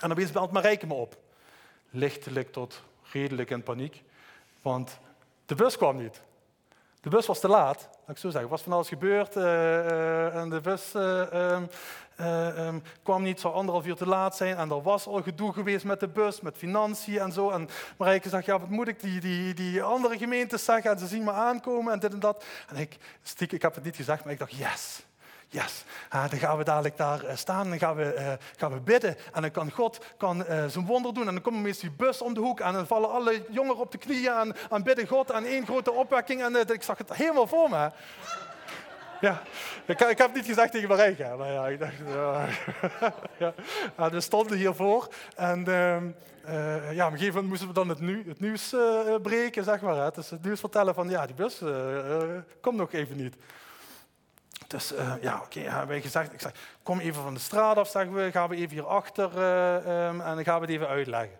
En 0.00 0.10
opeens 0.10 0.32
belt 0.32 0.52
Marijke 0.52 0.86
me 0.86 0.94
op. 0.94 1.16
Lichtelijk 1.90 2.52
tot 2.52 2.82
redelijk 3.12 3.50
in 3.50 3.62
paniek. 3.62 4.02
Want 4.62 4.98
de 5.46 5.54
bus 5.54 5.76
kwam 5.76 5.96
niet. 5.96 6.20
De 7.04 7.10
bus 7.10 7.26
was 7.26 7.40
te 7.40 7.48
laat, 7.48 7.88
laat 8.00 8.16
ik 8.16 8.18
zo 8.18 8.30
zeggen. 8.30 8.42
Er 8.42 8.48
was 8.48 8.62
van 8.62 8.72
alles 8.72 8.88
gebeurd 8.88 9.36
uh, 9.36 9.42
uh, 9.42 10.34
en 10.34 10.50
de 10.50 10.60
bus 10.60 10.94
uh, 10.94 11.60
um, 12.66 12.82
kwam 13.02 13.22
niet, 13.22 13.40
zou 13.40 13.54
anderhalf 13.54 13.86
uur 13.86 13.94
te 13.94 14.06
laat 14.06 14.36
zijn. 14.36 14.56
En 14.56 14.70
er 14.70 14.82
was 14.82 15.06
al 15.06 15.22
gedoe 15.22 15.52
geweest 15.52 15.84
met 15.84 16.00
de 16.00 16.08
bus, 16.08 16.40
met 16.40 16.56
financiën 16.56 17.18
en 17.18 17.32
zo. 17.32 17.50
En 17.50 17.68
Marijke 17.98 18.28
zegt, 18.28 18.44
ja, 18.44 18.58
wat 18.58 18.68
moet 18.68 18.88
ik 18.88 19.00
die, 19.00 19.20
die, 19.20 19.54
die 19.54 19.82
andere 19.82 20.18
gemeentes 20.18 20.64
zeggen? 20.64 20.90
En 20.90 20.98
ze 20.98 21.06
zien 21.06 21.24
me 21.24 21.32
aankomen 21.32 21.92
en 21.92 21.98
dit 21.98 22.12
en 22.12 22.20
dat. 22.20 22.44
En 22.68 22.76
ik, 22.76 22.96
stiekem, 23.22 23.56
ik 23.56 23.62
heb 23.62 23.74
het 23.74 23.84
niet 23.84 23.96
gezegd, 23.96 24.24
maar 24.24 24.32
ik 24.32 24.38
dacht, 24.38 24.56
yes. 24.56 25.02
Yes, 25.54 25.84
dan 26.10 26.38
gaan 26.38 26.58
we 26.58 26.64
dadelijk 26.64 26.96
daar 26.96 27.24
eh, 27.24 27.36
staan, 27.36 27.68
dan 27.68 27.78
gaan 27.78 27.96
we, 27.96 28.14
uh, 28.18 28.32
gaan 28.56 28.72
we 28.72 28.80
bidden 28.80 29.16
en 29.32 29.42
dan 29.42 29.50
kan 29.50 29.70
God 29.70 30.04
kan, 30.16 30.38
uh, 30.38 30.64
zijn 30.66 30.86
wonder 30.86 31.14
doen. 31.14 31.26
En 31.26 31.32
dan 31.32 31.42
komt 31.42 31.56
ineens 31.56 31.78
die 31.78 31.90
bus 31.90 32.22
om 32.22 32.34
de 32.34 32.40
hoek 32.40 32.60
en 32.60 32.72
dan 32.72 32.86
vallen 32.86 33.10
alle 33.10 33.44
jongeren 33.50 33.80
op 33.80 33.92
de 33.92 33.98
knieën 33.98 34.32
en, 34.32 34.54
en 34.70 34.82
bidden 34.82 35.06
God 35.06 35.30
en 35.30 35.44
één 35.44 35.66
grote 35.66 35.92
opwekking. 35.92 36.42
En 36.42 36.56
ik 36.56 36.82
zag 36.82 36.98
het 36.98 37.14
helemaal 37.14 37.46
voor 37.46 37.70
me. 37.70 37.90
Ja, 39.20 39.42
ik, 39.86 40.00
ik, 40.00 40.18
heb 40.18 40.34
niet 40.34 40.46
gezegd 40.46 40.72
tegen 40.72 40.88
Marijke, 40.88 41.34
maar 41.38 41.52
ja, 41.52 41.68
ik 41.68 41.78
dacht, 41.78 41.94
ja. 43.38 43.54
ja. 43.96 44.10
we 44.10 44.20
stonden 44.20 44.56
hiervoor 44.56 45.08
en 45.36 45.66
ehm, 45.66 46.10
ja, 46.94 47.06
op 47.06 47.12
een 47.12 47.18
gegeven 47.18 47.26
moment 47.26 47.48
moesten 47.48 47.68
we 47.68 47.74
dan 47.74 47.88
het 47.88 48.40
nieuws 48.40 48.74
breken, 49.22 49.64
zeg 49.64 49.80
maar. 49.80 49.96
Hè. 49.96 50.10
Dus 50.10 50.30
het 50.30 50.44
nieuws 50.44 50.60
vertellen 50.60 50.94
van, 50.94 51.08
ja, 51.08 51.26
die 51.26 51.34
bus 51.34 51.62
komt 52.60 52.76
nog 52.76 52.92
even 52.92 53.16
niet. 53.16 53.36
Dus 54.66 54.92
uh, 54.92 55.12
ja, 55.20 55.40
oké, 55.44 55.60
hebben 55.60 56.02
gezegd, 56.02 56.32
ik 56.32 56.40
zeg, 56.40 56.52
kom 56.82 57.00
even 57.00 57.22
van 57.22 57.34
de 57.34 57.40
straat 57.40 57.76
af, 57.76 57.88
zeggen 57.88 58.14
we, 58.14 58.30
gaan 58.30 58.48
we 58.48 58.56
even 58.56 58.76
hierachter 58.76 59.30
uh, 59.38 60.06
um, 60.06 60.20
en 60.20 60.34
dan 60.34 60.44
gaan 60.44 60.60
we 60.60 60.66
het 60.66 60.74
even 60.74 60.88
uitleggen. 60.88 61.38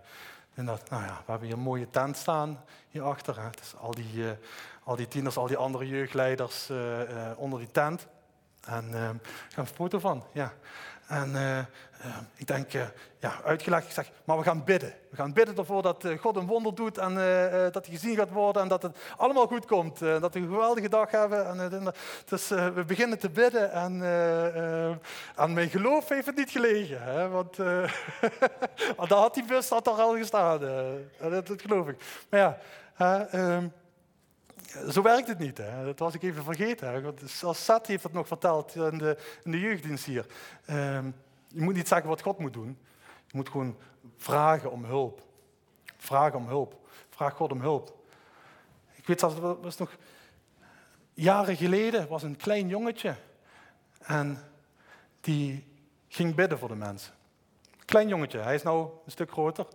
En 0.55 0.65
dat, 0.65 0.91
nou 0.91 1.03
ja, 1.03 1.23
we 1.25 1.31
hebben 1.31 1.49
hier 1.49 1.57
een 1.57 1.63
mooie 1.63 1.91
tent 1.91 2.17
staan 2.17 2.65
hierachter. 2.89 3.41
Hè. 3.41 3.51
Dus 3.51 3.75
al 3.81 3.91
die, 3.91 4.15
uh, 4.15 4.31
al 4.85 4.97
die 4.97 5.09
tieners, 5.09 5.37
al 5.37 5.47
die 5.47 5.57
andere 5.57 5.89
jeugdleiders 5.89 6.71
onder 7.37 7.59
die 7.59 7.71
tent. 7.71 8.07
En 8.65 8.85
uh, 8.85 8.93
gaan 8.93 9.21
we 9.55 9.61
een 9.61 9.67
foto 9.67 9.99
van, 9.99 10.25
ja. 10.33 10.53
En 11.07 11.33
ik 12.37 12.47
denk, 12.47 12.75
uh, 12.75 12.83
ja, 13.19 13.41
uitgelegd, 13.45 13.87
ik 13.87 13.93
zeg, 13.93 14.11
maar 14.25 14.37
we 14.37 14.43
gaan 14.43 14.65
bidden. 14.65 14.93
We 15.11 15.17
gaan 15.17 15.33
bidden 15.33 15.57
ervoor 15.57 15.83
dat 15.83 16.07
God 16.21 16.37
een 16.37 16.47
wonder 16.47 16.75
doet 16.75 16.99
en 16.99 17.15
dat 17.73 17.87
hij 17.87 17.95
gezien 17.95 18.17
gaat 18.17 18.31
worden 18.31 18.63
en 18.63 18.69
dat 18.69 18.83
het 18.83 18.97
allemaal 19.17 19.47
goed 19.47 19.67
komt. 19.67 19.99
dat 19.99 20.35
we 20.35 20.41
een 20.41 20.49
geweldige 20.49 20.89
dag 20.89 21.11
hebben. 21.11 21.47
En, 21.47 21.95
dus 22.25 22.49
we 22.49 22.85
beginnen 22.87 23.19
te 23.19 23.31
bidden 23.31 23.73
en 23.73 24.03
aan 25.35 25.53
mijn 25.53 25.71
geloof 25.71 26.09
heeft 26.09 26.27
het 26.27 26.37
niet 26.37 26.51
gelegen. 26.51 27.03
Hè, 27.03 27.29
want 27.29 27.57
daar 29.09 29.19
had 29.19 29.35
die 29.35 29.45
bus 29.45 29.69
had 29.69 29.89
al 29.89 30.17
gestaan. 30.17 30.61
Dat, 31.21 31.47
dat, 31.47 31.63
geloof 31.63 31.89
ik. 31.89 31.97
Maar 32.29 32.41
ja, 32.41 32.59
ehm, 33.31 33.67
zo 34.91 35.03
werkt 35.03 35.29
het 35.29 35.39
niet. 35.39 35.59
Hè. 35.59 35.85
Dat 35.85 35.99
was 35.99 36.15
ik 36.15 36.23
even 36.23 36.45
vergeten. 36.45 36.89
Hè. 36.93 37.13
Als 37.47 37.65
Sat 37.65 37.87
heeft 37.87 38.03
het 38.03 38.13
nog 38.13 38.27
verteld 38.27 38.75
in 38.75 38.99
de, 38.99 39.17
in 39.45 39.51
de 39.51 39.61
jeugddienst 39.61 40.05
hier. 40.05 40.27
Ehm, 40.65 41.11
je 41.55 41.63
moet 41.63 41.75
niet 41.75 41.89
zeggen 41.89 42.09
wat 42.09 42.23
God 42.23 42.39
moet 42.39 42.53
doen. 42.53 42.79
Je 43.27 43.37
moet 43.37 43.49
gewoon 43.49 43.77
vragen 44.17 44.71
om 44.71 44.85
hulp. 44.85 45.23
Vragen 45.97 46.39
om 46.39 46.47
hulp. 46.47 46.89
Vraag 47.11 47.35
God 47.35 47.53
om 47.53 47.61
hulp. 47.61 48.05
Ik 48.95 49.07
weet 49.07 49.21
zelfs, 49.21 49.41
dat 49.41 49.59
was 49.61 49.77
nog 49.77 49.97
jaren 51.13 51.57
geleden, 51.57 52.09
was 52.09 52.23
een 52.23 52.37
klein 52.37 52.69
jongetje. 52.69 53.17
En 53.99 54.39
die 55.21 55.67
ging 56.09 56.35
bidden 56.35 56.59
voor 56.59 56.69
de 56.69 56.75
mensen. 56.75 57.15
Klein 57.85 58.09
jongetje, 58.09 58.39
hij 58.39 58.55
is 58.55 58.63
nou 58.63 58.91
een 59.05 59.11
stuk 59.11 59.31
groter. 59.31 59.67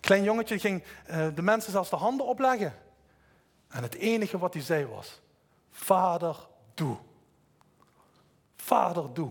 Klein 0.00 0.22
jongetje 0.22 0.58
ging 0.58 0.82
uh, 1.10 1.28
de 1.34 1.42
mensen 1.42 1.72
zelfs 1.72 1.90
de 1.90 1.96
handen 1.96 2.26
opleggen. 2.26 2.74
En 3.68 3.82
het 3.82 3.94
enige 3.94 4.38
wat 4.38 4.54
hij 4.54 4.62
zei 4.62 4.86
was, 4.86 5.20
Vader, 5.70 6.36
doe. 6.74 6.96
Vader, 8.56 9.12
doe. 9.12 9.30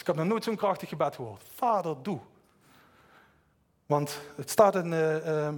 Ik 0.00 0.06
heb 0.06 0.16
nog 0.16 0.26
nooit 0.26 0.44
zo'n 0.44 0.56
krachtig 0.56 0.88
gebed 0.88 1.14
gehoord. 1.14 1.42
Vader, 1.54 2.02
doe. 2.02 2.20
Want 3.86 4.20
het 4.36 4.50
staat 4.50 4.74
in, 4.74 4.92
uh, 4.92 5.26
uh, 5.26 5.54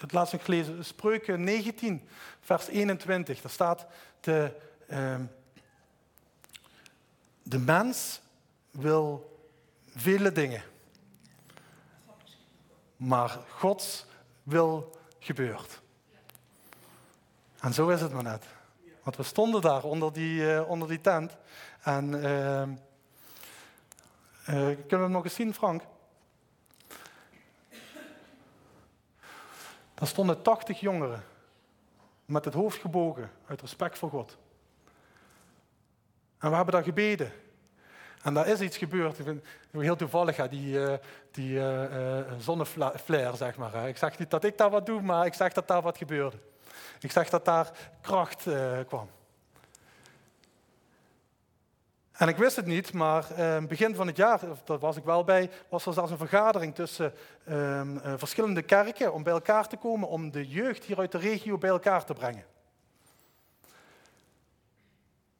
het 0.00 0.12
laatst 0.12 0.32
nog 0.32 0.44
gelezen, 0.44 0.84
Spreuken 0.84 1.44
19, 1.44 2.08
vers 2.40 2.66
21. 2.66 3.40
Daar 3.40 3.50
staat, 3.50 3.86
de, 4.20 4.56
uh, 4.90 5.14
de 7.42 7.58
mens 7.58 8.20
wil 8.70 9.38
vele 9.94 10.32
dingen. 10.32 10.62
Maar 12.96 13.38
Gods 13.48 14.06
wil 14.42 14.98
gebeurt. 15.18 15.80
En 17.60 17.74
zo 17.74 17.88
is 17.88 18.00
het 18.00 18.12
maar 18.12 18.22
net. 18.22 18.44
Want 19.02 19.16
we 19.16 19.22
stonden 19.22 19.60
daar 19.60 19.82
onder 19.82 20.12
die, 20.12 20.40
uh, 20.40 20.68
onder 20.68 20.88
die 20.88 21.00
tent. 21.00 21.36
En 21.80 22.14
uh, 22.14 22.62
uh, 22.62 22.68
kunnen 24.86 25.06
we 25.06 25.12
nog 25.12 25.24
eens 25.24 25.34
zien, 25.34 25.54
Frank? 25.54 25.82
Daar 29.94 30.08
stonden 30.08 30.42
80 30.42 30.80
jongeren 30.80 31.24
met 32.24 32.44
het 32.44 32.54
hoofd 32.54 32.80
gebogen 32.80 33.30
uit 33.46 33.60
respect 33.60 33.98
voor 33.98 34.10
God. 34.10 34.36
En 36.38 36.50
we 36.50 36.56
hebben 36.56 36.74
daar 36.74 36.82
gebeden. 36.82 37.32
En 38.22 38.34
daar 38.34 38.46
is 38.46 38.60
iets 38.60 38.76
gebeurd. 38.76 39.18
Heel 39.70 39.96
toevallig, 39.96 40.36
ja, 40.36 40.46
die, 40.46 40.78
uh, 40.78 40.94
die 41.30 41.52
uh, 41.52 42.22
zonneflare, 42.38 43.36
zeg 43.36 43.56
maar. 43.56 43.72
Hè. 43.72 43.88
Ik 43.88 43.96
zeg 43.96 44.18
niet 44.18 44.30
dat 44.30 44.44
ik 44.44 44.58
daar 44.58 44.70
wat 44.70 44.86
doe, 44.86 45.00
maar 45.00 45.26
ik 45.26 45.34
zeg 45.34 45.52
dat 45.52 45.68
daar 45.68 45.82
wat 45.82 45.98
gebeurde. 45.98 46.36
Ik 47.00 47.12
zeg 47.12 47.28
dat 47.28 47.44
daar 47.44 47.70
kracht 48.00 48.46
kwam. 48.86 49.08
En 52.20 52.28
ik 52.28 52.36
wist 52.36 52.56
het 52.56 52.66
niet, 52.66 52.92
maar 52.92 53.26
uh, 53.38 53.56
begin 53.58 53.94
van 53.94 54.06
het 54.06 54.16
jaar, 54.16 54.40
daar 54.64 54.78
was 54.78 54.96
ik 54.96 55.04
wel 55.04 55.24
bij, 55.24 55.50
was 55.68 55.86
er 55.86 55.92
zelfs 55.92 56.10
een 56.10 56.16
vergadering 56.16 56.74
tussen 56.74 57.14
uh, 57.48 57.80
verschillende 58.16 58.62
kerken 58.62 59.12
om 59.12 59.22
bij 59.22 59.32
elkaar 59.32 59.68
te 59.68 59.76
komen 59.76 60.08
om 60.08 60.30
de 60.30 60.48
jeugd 60.48 60.84
hier 60.84 60.98
uit 60.98 61.12
de 61.12 61.18
regio 61.18 61.58
bij 61.58 61.70
elkaar 61.70 62.04
te 62.04 62.12
brengen. 62.12 62.44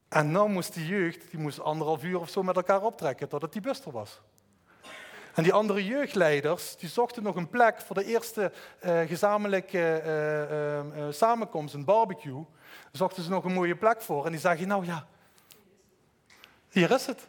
En 0.09 0.31
nou 0.31 0.49
moest 0.49 0.73
die 0.73 0.85
jeugd, 0.85 1.31
die 1.31 1.39
moest 1.39 1.59
anderhalf 1.59 2.03
uur 2.03 2.19
of 2.19 2.29
zo 2.29 2.43
met 2.43 2.55
elkaar 2.55 2.81
optrekken 2.81 3.27
totdat 3.27 3.53
die 3.53 3.61
bus 3.61 3.85
er 3.85 3.91
was. 3.91 4.21
En 5.33 5.43
die 5.43 5.53
andere 5.53 5.85
jeugdleiders, 5.85 6.77
die 6.77 6.89
zochten 6.89 7.23
nog 7.23 7.35
een 7.35 7.49
plek 7.49 7.81
voor 7.81 7.95
de 7.95 8.05
eerste 8.05 8.51
uh, 8.85 8.99
gezamenlijke 8.99 10.03
uh, 10.95 11.05
samenkomst, 11.09 11.73
een 11.73 11.85
barbecue. 11.85 12.45
Zochten 12.91 13.23
ze 13.23 13.29
nog 13.29 13.43
een 13.43 13.53
mooie 13.53 13.75
plek 13.75 14.01
voor. 14.01 14.25
En 14.25 14.31
die 14.31 14.39
zeggen, 14.39 14.67
nou 14.67 14.85
ja, 14.85 15.07
hier 16.71 16.91
is 16.91 17.05
het. 17.05 17.27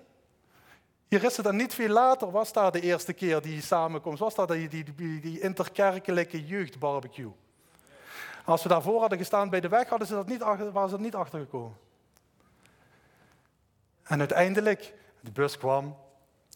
Hier 1.08 1.24
is 1.24 1.36
het. 1.36 1.46
En 1.46 1.56
niet 1.56 1.74
veel 1.74 1.88
later 1.88 2.30
was 2.30 2.52
daar 2.52 2.72
de 2.72 2.80
eerste 2.80 3.12
keer 3.12 3.42
die 3.42 3.62
samenkomst, 3.62 4.20
was 4.20 4.34
daar 4.34 4.46
die, 4.46 4.68
die, 4.68 4.94
die, 4.94 5.20
die 5.20 5.40
interkerkelijke 5.40 6.46
jeugdbarbecue. 6.46 7.32
Als 8.44 8.62
we 8.62 8.68
daarvoor 8.68 9.00
hadden 9.00 9.18
gestaan 9.18 9.50
bij 9.50 9.60
de 9.60 9.68
weg, 9.68 9.88
hadden 9.88 10.08
ze 10.08 10.14
dat 10.14 10.26
niet, 10.26 10.42
waren 10.42 10.88
ze 10.88 10.94
er 10.94 11.00
niet 11.00 11.14
achter 11.14 11.38
gekomen. 11.38 11.76
En 14.02 14.18
uiteindelijk, 14.18 14.94
de 15.20 15.30
bus 15.30 15.58
kwam, 15.58 15.96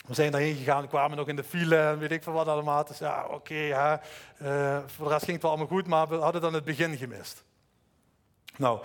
we 0.07 0.14
zijn 0.14 0.33
daarheen 0.33 0.57
gegaan, 0.57 0.88
kwamen 0.88 1.16
nog 1.16 1.28
in 1.28 1.37
de 1.37 1.45
file 1.45 1.76
en 1.76 1.99
weet 1.99 2.11
ik 2.11 2.23
veel 2.23 2.33
wat 2.33 2.49
allemaal. 2.49 2.85
Dus 2.85 2.99
ja, 2.99 3.26
oké. 3.31 3.55
Uh, 3.55 4.78
voor 4.87 5.07
de 5.07 5.12
rest 5.12 5.25
ging 5.25 5.33
het 5.33 5.43
wel 5.43 5.50
allemaal 5.50 5.66
goed, 5.66 5.87
maar 5.87 6.09
we 6.09 6.16
hadden 6.16 6.40
dan 6.40 6.55
het 6.55 6.64
begin 6.64 6.97
gemist. 6.97 7.45
Nou, 8.57 8.85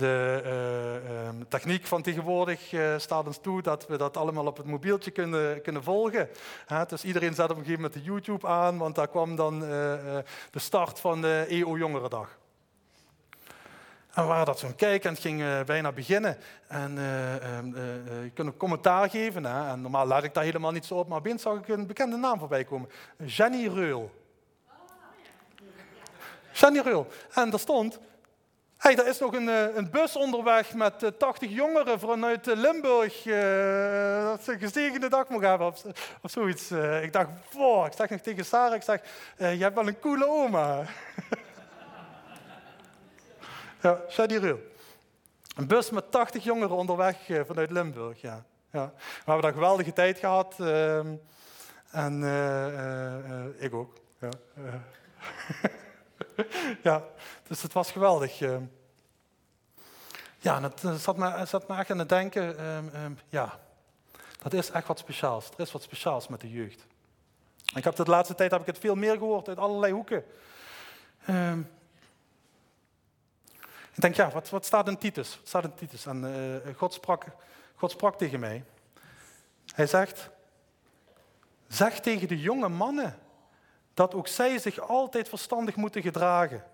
de 0.00 0.42
uh, 0.44 1.26
um, 1.26 1.48
techniek 1.48 1.86
van 1.86 2.02
tegenwoordig 2.02 2.72
uh, 2.72 2.98
staat 2.98 3.26
ons 3.26 3.38
toe 3.38 3.62
dat 3.62 3.86
we 3.86 3.96
dat 3.96 4.16
allemaal 4.16 4.46
op 4.46 4.56
het 4.56 4.66
mobieltje 4.66 5.10
kunnen, 5.10 5.62
kunnen 5.62 5.82
volgen. 5.82 6.28
Hè, 6.66 6.84
dus 6.86 7.04
iedereen 7.04 7.34
zet 7.34 7.50
op 7.50 7.56
een 7.56 7.64
gegeven 7.64 7.82
moment 7.82 7.92
de 7.92 8.02
YouTube 8.02 8.46
aan, 8.46 8.78
want 8.78 8.94
daar 8.94 9.08
kwam 9.08 9.36
dan 9.36 9.60
de 9.60 10.24
start 10.52 11.00
van 11.00 11.20
de 11.20 11.46
EO 11.48 11.78
Jongerendag. 11.78 12.38
En 14.14 14.22
we 14.22 14.28
waren 14.28 14.46
dat 14.46 14.58
zo'n 14.58 14.74
kijken 14.74 15.08
en 15.08 15.14
het 15.14 15.22
ging 15.22 15.64
bijna 15.64 15.92
beginnen. 15.92 16.36
En 16.66 16.96
uh, 16.96 18.22
je 18.22 18.30
kunt 18.34 18.48
een 18.48 18.56
commentaar 18.56 19.10
geven. 19.10 19.44
Hè? 19.44 19.70
En 19.70 19.80
normaal 19.80 20.06
laat 20.06 20.24
ik 20.24 20.34
daar 20.34 20.44
helemaal 20.44 20.72
niet 20.72 20.84
zo 20.84 20.94
op, 20.94 21.08
maar 21.08 21.18
opeens 21.18 21.42
zag 21.42 21.58
ik 21.58 21.68
een 21.68 21.86
bekende 21.86 22.16
naam 22.16 22.38
voorbij 22.38 22.64
komen. 22.64 22.88
Jenny 23.24 23.68
Reul. 23.68 24.10
Jenny 26.52 26.80
Reul. 26.80 27.06
En 27.34 27.50
daar 27.50 27.60
stond, 27.60 27.98
hey, 28.80 28.96
er 28.96 29.06
is 29.06 29.18
nog 29.18 29.32
een, 29.32 29.48
een 29.76 29.90
bus 29.90 30.16
onderweg 30.16 30.74
met 30.74 31.12
80 31.18 31.50
jongeren 31.50 32.00
vanuit 32.00 32.46
Limburg. 32.46 33.22
dat 33.22 34.44
ze 34.44 34.52
een 34.52 34.58
gezegende 34.58 35.08
dag 35.08 35.28
mogen 35.28 35.48
hebben 35.48 35.66
of, 35.66 35.84
of 36.22 36.30
zoiets. 36.30 36.70
ik 37.02 37.12
dacht, 37.12 37.28
wow, 37.52 37.86
ik 37.86 37.92
zeg 37.96 38.10
nog 38.10 38.20
tegen 38.20 38.44
Sarah, 38.44 38.74
ik 38.74 38.82
zeg, 38.82 39.00
je 39.36 39.44
hebt 39.44 39.74
wel 39.74 39.86
een 39.86 40.00
coole 40.00 40.26
oma. 40.28 40.82
Ja, 43.82 44.00
Shadi 44.08 44.36
Een 45.56 45.66
bus 45.66 45.90
met 45.90 46.10
80 46.10 46.44
jongeren 46.44 46.76
onderweg 46.76 47.28
eh, 47.28 47.40
vanuit 47.46 47.70
Limburg. 47.70 48.20
Ja. 48.20 48.44
Ja. 48.72 48.92
We 48.96 49.02
hebben 49.24 49.42
daar 49.42 49.52
geweldige 49.52 49.92
tijd 49.92 50.18
gehad. 50.18 50.56
Uh, 50.60 50.98
en 51.90 52.22
ik 53.58 53.74
ook. 53.74 53.98
Ja. 54.20 54.28
ja, 56.82 57.04
dus 57.46 57.62
het 57.62 57.72
was 57.72 57.90
geweldig. 57.90 58.40
Ehm. 58.40 58.62
Ja, 60.38 60.56
en 60.56 60.62
het 60.62 61.00
zat 61.00 61.16
me, 61.16 61.46
zat 61.46 61.68
me 61.68 61.76
echt 61.76 61.90
aan 61.90 61.98
het 61.98 62.08
denken. 62.08 62.66
Um, 62.66 63.18
ja, 63.28 63.58
dat 64.42 64.52
is 64.52 64.70
echt 64.70 64.86
wat 64.86 64.98
speciaals. 64.98 65.48
Er 65.50 65.60
is 65.60 65.72
wat 65.72 65.82
speciaals 65.82 66.28
met 66.28 66.40
de 66.40 66.50
jeugd. 66.50 66.86
Ik 67.74 67.84
heb 67.84 67.96
de 67.96 68.04
laatste 68.04 68.34
tijd 68.34 68.50
heb 68.50 68.60
ik 68.60 68.66
het 68.66 68.78
veel 68.78 68.94
meer 68.94 69.16
gehoord 69.16 69.48
uit 69.48 69.58
allerlei 69.58 69.92
hoeken. 69.92 70.24
Ik 73.94 74.06
denk, 74.06 74.14
ja, 74.14 74.30
wat, 74.30 74.50
wat 74.50 74.66
staat 74.66 74.88
in 74.88 74.98
Titus? 74.98 75.36
Wat 75.36 75.48
staat 75.48 75.64
in 75.64 75.74
Titus? 75.74 76.06
En 76.06 76.24
uh, 76.24 76.74
God, 76.76 76.92
sprak, 76.92 77.24
God 77.74 77.90
sprak 77.90 78.18
tegen 78.18 78.40
mij. 78.40 78.64
Hij 79.74 79.86
zegt, 79.86 80.30
zeg 81.68 82.00
tegen 82.00 82.28
de 82.28 82.40
jonge 82.40 82.68
mannen 82.68 83.18
dat 83.94 84.14
ook 84.14 84.28
zij 84.28 84.58
zich 84.58 84.80
altijd 84.80 85.28
verstandig 85.28 85.76
moeten 85.76 86.02
gedragen. 86.02 86.64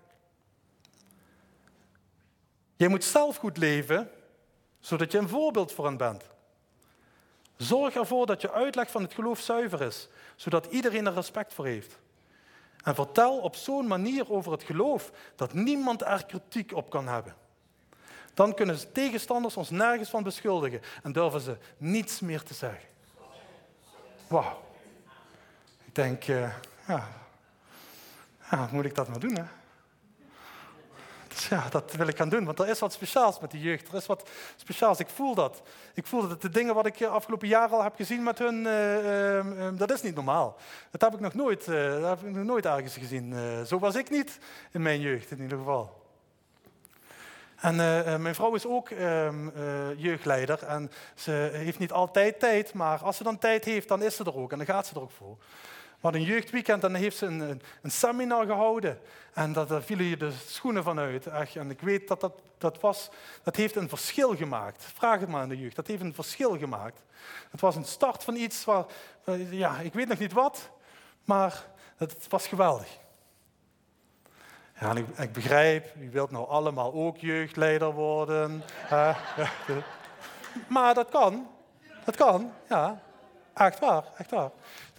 Je 2.75 2.89
moet 2.89 3.03
zelf 3.03 3.37
goed 3.37 3.57
leven, 3.57 4.11
zodat 4.79 5.11
je 5.11 5.17
een 5.17 5.29
voorbeeld 5.29 5.71
voor 5.71 5.85
hen 5.85 5.97
bent. 5.97 6.23
Zorg 7.57 7.95
ervoor 7.95 8.25
dat 8.25 8.41
je 8.41 8.51
uitleg 8.51 8.91
van 8.91 9.01
het 9.01 9.13
geloof 9.13 9.39
zuiver 9.39 9.81
is, 9.81 10.07
zodat 10.35 10.65
iedereen 10.65 11.05
er 11.05 11.13
respect 11.13 11.53
voor 11.53 11.65
heeft. 11.65 11.97
En 12.83 12.95
vertel 12.95 13.37
op 13.37 13.55
zo'n 13.55 13.87
manier 13.87 14.31
over 14.31 14.51
het 14.51 14.63
geloof 14.63 15.11
dat 15.35 15.53
niemand 15.53 16.01
er 16.01 16.25
kritiek 16.25 16.73
op 16.73 16.89
kan 16.89 17.07
hebben. 17.07 17.35
Dan 18.33 18.53
kunnen 18.53 18.93
tegenstanders 18.93 19.57
ons 19.57 19.69
nergens 19.69 20.09
van 20.09 20.23
beschuldigen 20.23 20.81
en 21.03 21.11
durven 21.11 21.41
ze 21.41 21.57
niets 21.77 22.19
meer 22.19 22.43
te 22.43 22.53
zeggen. 22.53 22.89
Wauw. 24.27 24.63
Ik 25.85 25.95
denk, 25.95 26.27
uh, 26.27 26.53
ja, 26.87 28.69
moet 28.71 28.85
ik 28.85 28.95
dat 28.95 29.07
maar 29.07 29.19
doen, 29.19 29.35
hè? 29.35 29.43
Ja, 31.49 31.69
dat 31.69 31.91
wil 31.91 32.07
ik 32.07 32.17
gaan 32.17 32.29
doen, 32.29 32.45
want 32.45 32.59
er 32.59 32.67
is 32.67 32.79
wat 32.79 32.93
speciaals 32.93 33.39
met 33.39 33.51
die 33.51 33.61
jeugd. 33.61 33.87
Er 33.87 33.95
is 33.95 34.05
wat 34.05 34.29
speciaals. 34.55 34.99
Ik 34.99 35.09
voel 35.09 35.35
dat. 35.35 35.61
Ik 35.93 36.07
voel 36.07 36.27
dat 36.27 36.41
de 36.41 36.49
dingen 36.49 36.75
wat 36.75 36.85
ik 36.85 37.03
afgelopen 37.03 37.47
jaar 37.47 37.69
al 37.69 37.83
heb 37.83 37.95
gezien 37.95 38.23
met 38.23 38.39
hun, 38.39 38.55
uh, 38.55 39.37
uh, 39.37 39.69
dat 39.73 39.91
is 39.91 40.01
niet 40.01 40.15
normaal. 40.15 40.57
Dat 40.91 41.01
heb 41.01 41.13
ik 41.13 41.19
nog 41.19 41.33
nooit, 41.33 41.65
dat 41.65 42.19
heb 42.19 42.29
ik 42.29 42.35
nog 42.35 42.45
nooit 42.45 42.65
ergens 42.65 42.93
gezien. 42.93 43.35
zo 43.65 43.79
was 43.79 43.95
ik 43.95 44.09
niet 44.09 44.39
in 44.71 44.81
mijn 44.81 44.99
jeugd, 44.99 45.31
in 45.31 45.41
ieder 45.41 45.57
geval. 45.57 46.05
En 47.55 47.75
mijn 48.21 48.35
vrouw 48.35 48.55
is 48.55 48.65
ook 48.65 48.89
ehm, 48.89 49.49
jeugdleider 49.97 50.63
en 50.63 50.91
ze 51.15 51.49
heeft 51.53 51.79
niet 51.79 51.91
altijd 51.91 52.39
tijd, 52.39 52.73
maar 52.73 52.99
als 52.99 53.17
ze 53.17 53.23
dan 53.23 53.37
tijd 53.37 53.65
heeft, 53.65 53.87
dan 53.87 54.03
is 54.03 54.15
ze 54.15 54.23
er 54.23 54.35
ook 54.35 54.51
en 54.51 54.57
dan 54.57 54.67
gaat 54.67 54.87
ze 54.87 54.95
er 54.95 55.01
ook 55.01 55.11
voor. 55.11 55.37
Hadden 55.99 56.21
een 56.21 56.27
jeugdweekend 56.27 56.83
en 56.83 56.91
dan 56.91 57.01
heeft 57.01 57.17
ze 57.17 57.25
een, 57.25 57.61
een, 57.81 57.91
seminar 57.91 58.45
gehouden. 58.45 58.99
En 59.33 59.53
dat, 59.53 59.69
daar 59.69 59.81
vielen 59.81 60.05
je 60.05 60.17
de 60.17 60.31
schoenen 60.45 60.83
van 60.83 60.99
uit. 60.99 61.27
En 61.27 61.69
ik 61.69 61.81
weet 61.81 62.07
dat 62.07 62.21
dat, 62.21 62.41
dat 62.57 62.79
was, 62.79 63.09
dat 63.43 63.55
heeft 63.55 63.75
een 63.75 63.89
verschil 63.89 64.35
gemaakt. 64.35 64.83
Vraag 64.95 65.19
het 65.19 65.29
maar 65.29 65.41
aan 65.41 65.49
de 65.49 65.57
jeugd. 65.57 65.75
Dat 65.75 65.87
heeft 65.87 66.01
een 66.01 66.13
verschil 66.13 66.57
gemaakt. 66.57 67.03
Het 67.51 67.61
was 67.61 67.75
een 67.75 67.85
start 67.85 68.23
van 68.23 68.35
iets 68.35 68.65
waar, 68.65 68.85
ja, 69.49 69.79
ik 69.79 69.93
weet 69.93 70.07
nog 70.07 70.19
niet 70.19 70.33
wat, 70.33 70.69
maar 71.25 71.65
het 71.97 72.25
was 72.29 72.47
geweldig. 72.47 72.97
Ja, 74.79 74.95
ik, 74.95 75.07
ik 75.17 75.31
begrijp, 75.31 75.95
u 75.99 76.11
wilt 76.11 76.31
nou 76.31 76.47
allemaal 76.47 76.93
ook 76.93 77.17
jeugdleider 77.17 77.91
worden. 77.91 78.63
maar 80.67 80.93
dat 80.93 81.09
kan. 81.09 81.47
Dat 82.05 82.15
kan, 82.15 82.53
ja. 82.69 83.01
Echt 83.57 83.79
waar, 83.79 84.03
echt 84.17 84.31
waar. 84.31 84.49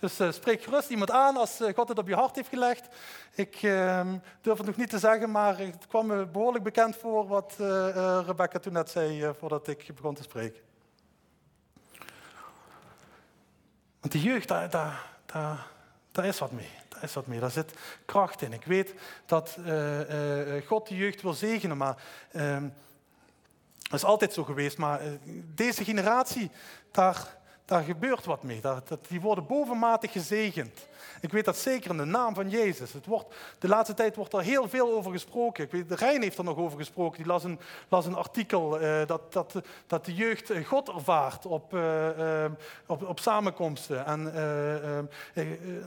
Dus 0.01 0.21
uh, 0.21 0.33
spreek 0.33 0.63
gerust 0.63 0.91
iemand 0.91 1.11
aan 1.11 1.37
als 1.37 1.61
uh, 1.61 1.75
God 1.75 1.89
het 1.89 1.99
op 1.99 2.09
je 2.09 2.15
hart 2.15 2.35
heeft 2.35 2.49
gelegd. 2.49 2.89
Ik 3.35 3.63
uh, 3.63 4.07
durf 4.41 4.57
het 4.57 4.67
nog 4.67 4.77
niet 4.77 4.91
te 4.91 4.99
zeggen, 4.99 5.31
maar 5.31 5.59
het 5.59 5.87
kwam 5.89 6.07
me 6.07 6.27
behoorlijk 6.27 6.65
bekend 6.65 6.97
voor 6.97 7.27
wat 7.27 7.57
uh, 7.61 8.21
Rebecca 8.27 8.59
toen 8.59 8.73
net 8.73 8.91
zei 8.91 9.33
voordat 9.39 9.69
ik 9.69 9.95
begon 9.95 10.15
te 10.15 10.23
spreken. 10.23 10.61
Want 14.01 14.13
die 14.13 14.23
jeugd, 14.23 14.49
daar, 14.49 14.71
daar, 14.71 15.11
daar, 15.27 15.67
daar 16.13 16.25
is 16.25 16.39
wat 16.39 16.53
mee. 16.53 16.71
Daar 16.89 17.03
is 17.03 17.15
wat 17.15 17.27
mee. 17.27 17.41
Daar 17.41 17.51
zit 17.51 17.73
kracht 18.05 18.43
in. 18.43 18.53
Ik 18.53 18.65
weet 18.65 18.95
dat 19.27 19.59
God 20.67 20.89
de 20.89 20.97
jeugd 20.97 21.23
wil 21.23 21.33
zegenen, 21.33 21.77
maar 21.77 21.97
uh, 22.33 22.63
dat 23.83 23.99
is 23.99 24.05
altijd 24.05 24.33
zo 24.33 24.45
geweest. 24.45 24.79
Maar 24.79 25.01
deze 25.55 25.85
generatie, 25.85 26.51
daar, 26.91 27.37
daar 27.69 27.83
gebeurt 27.83 28.25
wat 28.25 28.43
mee. 28.43 28.61
Die 29.09 29.21
worden 29.21 29.47
bovenmatig 29.47 30.13
gezegend. 30.13 30.87
Ik 31.21 31.33
weet 31.33 31.45
dat 31.45 31.57
zeker 31.57 31.91
in 31.91 31.97
de 31.97 32.05
naam 32.05 32.35
van 32.35 32.51
Jezus. 32.51 32.93
Het 32.93 33.07
wordt, 33.07 33.35
de 33.59 33.69
laatste 33.69 33.95
tijd 33.95 34.17
wordt 34.17 34.33
er 34.33 34.43
heel 34.43 34.69
veel 34.69 34.93
over 34.93 35.13
gesproken. 35.13 35.65
Ik 35.65 35.71
weet, 35.71 35.89
de 35.89 35.95
Rijn 35.95 36.23
heeft 36.23 36.39
er 36.39 36.45
nog 36.45 36.57
over 36.57 36.79
gesproken. 36.79 37.17
Die 37.17 37.27
las 37.27 37.45
een, 37.45 37.59
las 37.89 38.07
een 38.07 38.15
artikel 38.15 38.83
uh, 38.83 39.07
dat, 39.07 39.33
dat, 39.33 39.55
dat 39.87 40.05
de 40.05 40.15
jeugd 40.15 40.53
God 40.65 40.89
ervaart 40.89 41.47
op, 41.47 41.75
uh, 41.75 42.19
uh, 42.19 42.45
op, 42.87 43.09
op 43.09 43.21
samenkomsten. 43.21 44.07
En 44.07 44.25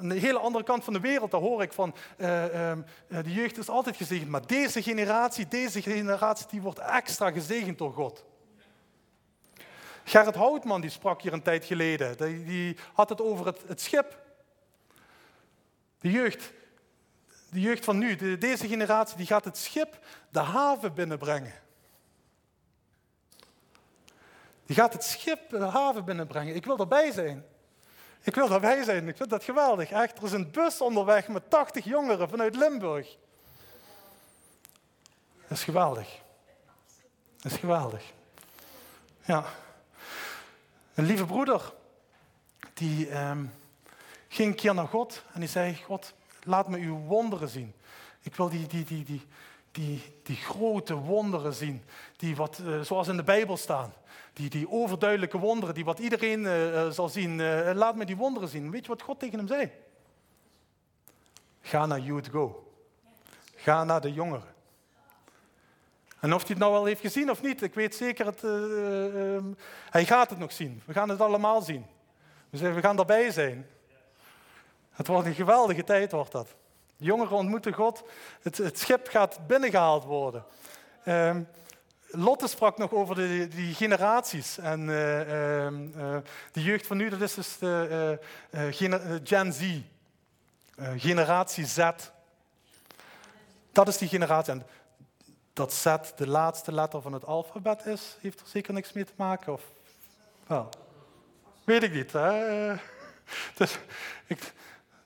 de 0.02 0.20
hele 0.20 0.40
andere 0.40 0.64
kant 0.64 0.84
van 0.84 0.94
de 0.94 1.00
wereld, 1.00 1.32
daar 1.32 1.42
hoor 1.42 1.62
ik 1.62 1.74
van, 1.74 1.94
de 2.18 2.84
jeugd 3.24 3.58
is 3.58 3.70
altijd 3.70 3.98
gezegend. 3.98 4.30
Maar 4.30 4.48
deze 4.48 4.82
generatie, 4.82 5.48
deze 5.48 5.82
generatie, 5.82 6.46
die 6.50 6.62
wordt 6.62 6.80
extra 6.80 7.32
gezegend 7.32 7.78
door 7.78 7.94
God. 7.94 8.24
Gerrit 10.12 10.36
Houtman 10.36 10.82
die 10.82 10.90
sprak 10.90 11.22
hier 11.22 11.34
een 11.34 11.42
tijd 11.42 11.66
geleden. 11.66 12.18
Die, 12.18 12.44
die 12.44 12.78
had 12.94 13.10
het 13.10 13.22
over 13.22 13.46
het, 13.46 13.62
het 13.68 13.82
schip 13.82 14.20
de 16.00 16.12
jeugd, 16.12 16.52
de 17.50 17.60
jeugd 17.60 17.86
van 17.86 17.98
nu, 17.98 18.16
de, 18.16 18.38
deze 18.38 18.68
generatie, 18.68 19.18
die 19.18 19.26
gaat 19.26 19.46
het 19.46 19.58
schip 19.58 20.00
de 20.30 20.40
haven 20.40 20.94
binnenbrengen. 20.94 21.54
Die 24.66 24.76
gaat 24.76 24.94
het 24.94 25.04
schip 25.04 25.50
de 25.50 25.60
haven 25.60 26.06
binnenbrengen. 26.06 26.56
Ik 26.56 26.66
wil 26.66 26.78
erbij 26.78 27.12
zijn. 27.12 27.46
Ik 28.22 28.36
wil 28.36 28.52
erbij 28.52 28.84
zijn. 28.84 29.08
Ik 29.08 29.18
vind 29.18 29.30
dat 29.30 29.44
geweldig. 29.44 29.92
Echt, 29.92 30.18
er 30.18 30.24
is 30.24 30.32
een 30.32 30.52
bus 30.52 30.82
onderweg 30.82 31.28
met 31.28 31.50
80 31.50 31.86
jongeren 31.86 32.30
vanuit 32.30 32.56
Limburg. 32.56 33.18
Dat 35.48 35.58
is 35.58 35.64
geweldig. 35.64 36.22
Dat 37.42 37.52
is 37.52 37.58
geweldig. 37.58 38.04
Ja. 39.26 39.46
Een 40.94 41.06
lieve 41.06 41.26
broeder, 41.26 41.74
die, 42.74 43.10
ehm, 43.10 43.46
ging 44.28 44.50
een 44.50 44.56
keer 44.56 44.74
naar 44.74 44.88
God 44.88 45.24
en 45.34 45.40
die 45.40 45.50
zei, 45.50 45.76
God, 45.86 46.14
laat 46.44 46.70
me 46.70 46.78
uw 46.78 46.98
wonderen 46.98 47.50
zien. 47.50 47.74
Ik 48.22 48.36
wil 48.36 48.50
die, 48.50 48.68
die, 48.68 48.84
die, 48.84 49.04
die, 49.04 49.22
die, 49.72 50.02
die 50.24 50.36
grote 50.36 50.96
wonderen 50.96 51.54
zien, 51.54 51.84
die 52.16 52.36
wat, 52.36 52.60
uh, 52.62 52.82
zoals 52.82 53.08
in 53.08 53.18
de 53.18 53.24
Bijbel 53.24 53.58
staan. 53.58 53.94
Die, 54.34 54.50
die 54.50 54.70
overduidelijke 54.70 55.38
wonderen, 55.38 55.76
die 55.76 55.86
wat 55.86 56.00
iedereen 56.00 56.40
uh, 56.40 56.90
zal 56.90 57.10
zien. 57.10 57.36
Laat 57.76 57.96
me 57.96 58.06
die 58.06 58.18
wonderen 58.18 58.50
zien. 58.50 58.72
Weet 58.72 58.82
je 58.82 58.88
wat 58.88 59.02
God 59.02 59.20
tegen 59.20 59.38
hem 59.38 59.48
zei? 59.48 59.72
Ga 61.62 61.86
naar 61.86 62.00
Youth 62.00 62.28
Go. 62.28 62.74
Ga 63.56 63.84
naar 63.84 64.02
de 64.02 64.14
jongeren. 64.14 64.51
En 66.22 66.34
of 66.34 66.42
hij 66.42 66.50
het 66.50 66.58
nou 66.58 66.76
al 66.76 66.86
heeft 66.86 67.02
gezien 67.02 67.30
of 67.30 67.42
niet, 67.42 67.62
ik 67.62 67.74
weet 67.74 67.96
zeker, 67.96 68.26
het, 68.26 68.44
ehm, 68.44 69.46
hij 69.90 70.06
gaat 70.06 70.30
het 70.30 70.40
nog 70.40 70.52
zien. 70.52 70.82
We 70.86 70.94
gaan 70.94 71.10
het 71.10 71.22
allemaal 71.22 71.62
zien. 71.62 71.86
Dus 72.50 72.62
we 72.62 72.82
gaan 72.82 73.00
erbij 73.00 73.32
zijn. 73.32 73.68
Het 74.92 75.08
wordt 75.08 75.28
een 75.28 75.34
geweldige 75.34 75.84
tijd, 75.84 76.12
wordt 76.12 76.32
dat. 76.32 76.56
Jongeren 76.98 77.38
ontmoeten 77.38 77.74
God. 77.74 78.04
Het, 78.42 78.58
het 78.58 78.80
schip 78.80 79.08
gaat 79.08 79.48
binnengehaald 79.48 80.04
worden. 80.04 80.46
Um, 81.06 81.48
Lotte 82.14 82.48
sprak 82.48 82.78
nog 82.78 82.92
over 82.92 83.16
de, 83.16 83.48
die 83.48 83.74
generaties. 83.74 84.58
En 84.58 84.80
uh, 84.88 85.20
uh, 85.20 86.18
de 86.52 86.64
jeugd 86.64 86.88
van 86.88 86.98
nu, 86.98 87.10
dat 87.10 87.22
is 87.22 87.34
dus 87.34 87.58
de 87.58 88.20
Gen 89.24 89.54
Z. 89.54 89.80
generatie 90.98 91.66
Z. 91.66 91.90
Dat 93.72 93.88
is 93.88 93.98
die 93.98 94.08
generatie. 94.08 94.54
En 94.54 94.66
dat 95.62 95.74
Z 95.74 95.86
de 96.16 96.28
laatste 96.28 96.72
letter 96.72 97.02
van 97.02 97.14
het 97.14 97.26
alfabet 97.26 97.86
is, 97.86 98.18
heeft 98.22 98.40
er 98.40 98.48
zeker 98.48 98.74
niks 98.74 98.94
mee 98.94 99.06
te 99.06 99.14
maken? 99.16 99.54
Of, 99.54 99.62
wel, 100.48 100.70
weet 101.66 101.84
ik 101.84 101.94
niet. 101.94 102.12
Hè? 102.12 102.74
Dus, 103.56 103.80
ik, 104.28 104.54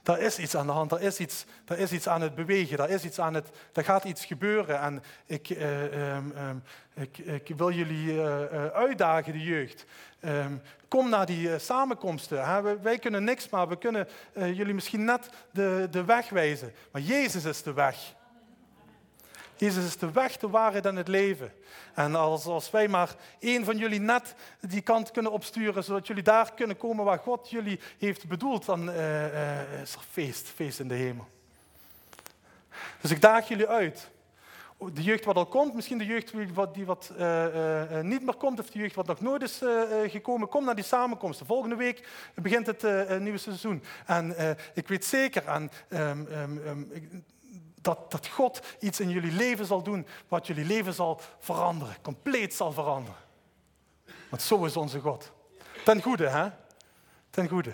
daar 0.04 0.20
is 0.20 0.40
iets 0.40 0.56
aan 0.56 0.66
de 0.66 0.72
hand, 0.72 0.92
er 0.92 1.02
is 1.02 1.20
iets, 1.20 1.46
er 1.66 1.80
is 1.80 1.92
iets 1.92 2.08
aan 2.08 2.22
het 2.22 2.36
bewegen, 2.36 2.78
er, 2.78 2.90
is 2.90 3.04
iets 3.04 3.20
aan 3.20 3.34
het, 3.34 3.50
er 3.74 3.84
gaat 3.84 4.04
iets 4.04 4.26
gebeuren. 4.26 4.80
En 4.80 5.04
ik, 5.26 5.50
uh, 5.50 6.16
um, 6.16 6.34
um, 6.38 6.64
ik, 6.94 7.18
ik, 7.18 7.58
wil 7.58 7.72
jullie 7.72 8.14
uh, 8.14 8.66
uitdagen, 8.66 9.34
de 9.34 9.44
jeugd. 9.44 9.86
Um, 10.22 10.62
kom 10.88 11.10
naar 11.10 11.26
die 11.26 11.60
samenkomsten. 11.60 12.82
Wij 12.82 13.00
kunnen 13.00 13.24
niks, 13.24 13.50
maar 13.50 13.68
we 13.68 13.78
kunnen 13.78 14.08
jullie 14.34 14.74
misschien 14.74 15.06
net 15.06 15.30
de, 15.52 15.88
de 15.92 16.06
weg 16.06 16.30
wijzen. 16.30 16.74
Maar 16.92 17.02
Jezus 17.02 17.46
is 17.46 17.64
de 17.64 17.74
weg. 17.74 18.16
Jezus 19.58 19.86
is 19.86 19.98
de 19.98 20.12
weg, 20.12 20.38
de 20.38 20.50
waarheid 20.50 20.86
en 20.86 20.96
het 20.96 21.08
leven. 21.08 21.54
En 21.94 22.16
als, 22.16 22.46
als 22.46 22.72
wij 22.72 22.88
maar 22.88 23.16
één 23.40 23.66
van 23.66 23.78
jullie 23.78 24.00
net 24.00 24.36
die 24.60 24.82
kant 24.82 25.12
kunnen 25.12 25.32
opsturen, 25.32 25.84
zodat 25.84 26.08
jullie 26.08 26.24
daar 26.24 26.54
kunnen 26.54 26.78
komen 26.78 27.06
waar 27.06 27.20
God 27.20 27.50
jullie 27.50 27.80
heeft 27.98 28.28
bedoeld, 28.28 28.66
dan 28.66 28.90
uh, 28.90 28.96
uh, 28.96 29.82
is 29.82 29.94
er 29.94 30.02
feest, 30.12 30.48
feest 30.48 30.80
in 30.80 30.88
de 30.88 30.94
hemel. 30.96 31.28
Dus 33.02 33.12
ik 33.12 33.22
daag 33.22 33.48
jullie 33.48 33.68
uit. 33.68 34.10
De 34.94 35.04
jeugd 35.04 35.26
wat 35.26 35.36
al 35.36 35.46
komt, 35.46 35.74
misschien 35.74 35.98
de 35.98 36.06
jeugd 36.06 36.32
die 36.32 36.54
wat, 36.54 36.74
die 36.74 36.86
wat 36.86 37.12
uh, 37.20 38.00
niet 38.02 38.26
meer 38.26 38.36
komt, 38.36 38.60
of 38.60 38.70
de 38.70 38.80
jeugd 38.80 38.96
wat 38.96 39.08
nog 39.08 39.22
nooit 39.22 39.42
is 39.42 39.62
gekomen, 40.08 40.50
kom 40.50 40.66
naar 40.66 40.76
die 40.76 40.84
samenkomsten. 40.84 41.46
Volgende 41.46 41.76
week 41.76 42.08
begint 42.34 42.68
het 42.68 43.20
nieuwe 43.20 43.38
seizoen. 43.38 43.84
En 44.06 44.36
ik 44.74 44.88
weet 44.88 45.06
zeker, 45.06 45.48
en, 45.48 45.72
um, 45.90 46.90
dat, 47.86 48.12
dat 48.12 48.28
God 48.28 48.62
iets 48.80 49.00
in 49.00 49.10
jullie 49.10 49.32
leven 49.32 49.66
zal 49.66 49.84
doen, 49.84 50.08
wat 50.28 50.48
jullie 50.48 50.66
leven 50.66 50.94
zal 50.94 51.20
veranderen, 51.40 51.96
compleet 52.02 52.54
zal 52.54 52.72
veranderen. 52.72 53.20
Want 54.30 54.42
zo 54.42 54.66
is 54.66 54.78
onze 54.78 55.00
God. 55.00 55.32
Ten 55.84 56.02
goede, 56.02 56.28
hè? 56.28 56.50
Ten 57.30 57.48
goede. 57.48 57.74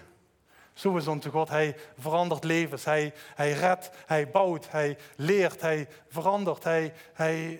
Zo 0.74 0.98
is 0.98 1.08
onze 1.08 1.30
God. 1.30 1.50
Hij 1.50 1.78
verandert 1.98 2.44
levens. 2.44 2.86
Hij, 2.86 3.14
hij 3.36 3.52
redt, 3.52 3.90
hij 4.06 4.30
bouwt, 4.30 4.70
hij 4.70 4.98
leert, 5.16 5.62
hij 5.62 5.88
verandert. 6.08 6.64
Hij, 6.64 6.94
hij, 7.14 7.60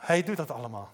hij 0.00 0.22
doet 0.22 0.36
dat 0.36 0.50
allemaal. 0.50 0.92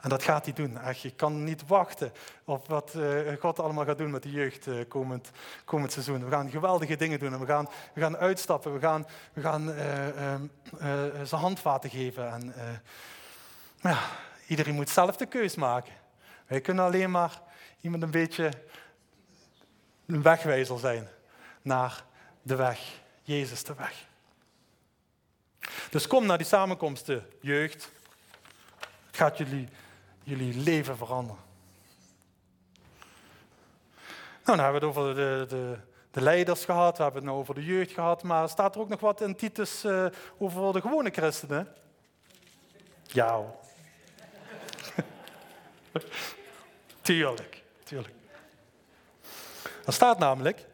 En 0.00 0.08
dat 0.08 0.22
gaat 0.22 0.44
hij 0.44 0.54
doen. 0.54 0.78
Je 1.02 1.10
kan 1.10 1.44
niet 1.44 1.66
wachten 1.66 2.12
op 2.44 2.68
wat 2.68 2.92
uh, 2.96 3.32
God 3.40 3.58
allemaal 3.58 3.84
gaat 3.84 3.98
doen 3.98 4.10
met 4.10 4.22
de 4.22 4.30
jeugd 4.30 4.66
uh, 4.66 4.88
komend, 4.88 5.30
komend 5.64 5.92
seizoen. 5.92 6.24
We 6.24 6.30
gaan 6.30 6.50
geweldige 6.50 6.96
dingen 6.96 7.18
doen 7.18 7.32
en 7.32 7.40
we 7.40 7.46
gaan, 7.46 7.68
we 7.94 8.00
gaan 8.00 8.16
uitstappen. 8.16 8.72
We 8.72 8.80
gaan, 8.80 9.06
we 9.32 9.40
gaan 9.40 9.68
uh, 9.68 11.24
ze 11.24 11.36
handvaten 11.36 11.90
geven. 11.90 12.32
En, 12.32 12.54
ja, 13.80 13.98
iedereen 14.46 14.74
moet 14.74 14.90
zelf 14.90 15.16
de 15.16 15.26
keus 15.26 15.54
maken. 15.54 15.92
Wij 16.46 16.60
kunnen 16.60 16.84
alleen 16.84 17.10
maar 17.10 17.40
iemand 17.80 18.02
een 18.02 18.10
beetje 18.10 18.50
een 20.06 20.22
wegwijzer 20.22 20.78
zijn 20.78 21.08
naar 21.62 22.04
de 22.42 22.54
weg. 22.54 22.80
Jezus 23.22 23.64
de 23.64 23.74
weg. 23.74 24.06
Dus 25.90 26.06
kom 26.06 26.26
naar 26.26 26.38
die 26.38 26.46
samenkomsten, 26.46 27.26
jeugd. 27.40 27.90
Het 29.06 29.16
gaat 29.16 29.38
jullie 29.38 29.68
jullie 30.28 30.56
leven 30.56 30.96
veranderen. 30.96 31.42
Nou, 34.44 34.56
dan 34.56 34.58
hebben 34.58 34.80
we 34.80 34.86
het 34.86 34.96
over 34.96 35.14
de, 35.14 35.44
de, 35.48 35.76
de 36.10 36.20
leiders 36.20 36.64
gehad, 36.64 36.96
we 36.96 37.02
hebben 37.02 37.20
het 37.20 37.30
nou 37.30 37.40
over 37.40 37.54
de 37.54 37.64
jeugd 37.64 37.90
gehad, 37.90 38.22
maar 38.22 38.48
staat 38.48 38.74
er 38.74 38.80
ook 38.80 38.88
nog 38.88 39.00
wat 39.00 39.20
in 39.20 39.36
Titus 39.36 39.84
uh, 39.84 40.06
over 40.38 40.72
de 40.72 40.80
gewone 40.80 41.10
christenen? 41.10 41.68
Ja. 43.02 43.40
tuurlijk, 47.00 47.62
tuurlijk. 47.84 48.14
Er 49.86 49.92
staat 49.92 50.18
namelijk, 50.18 50.66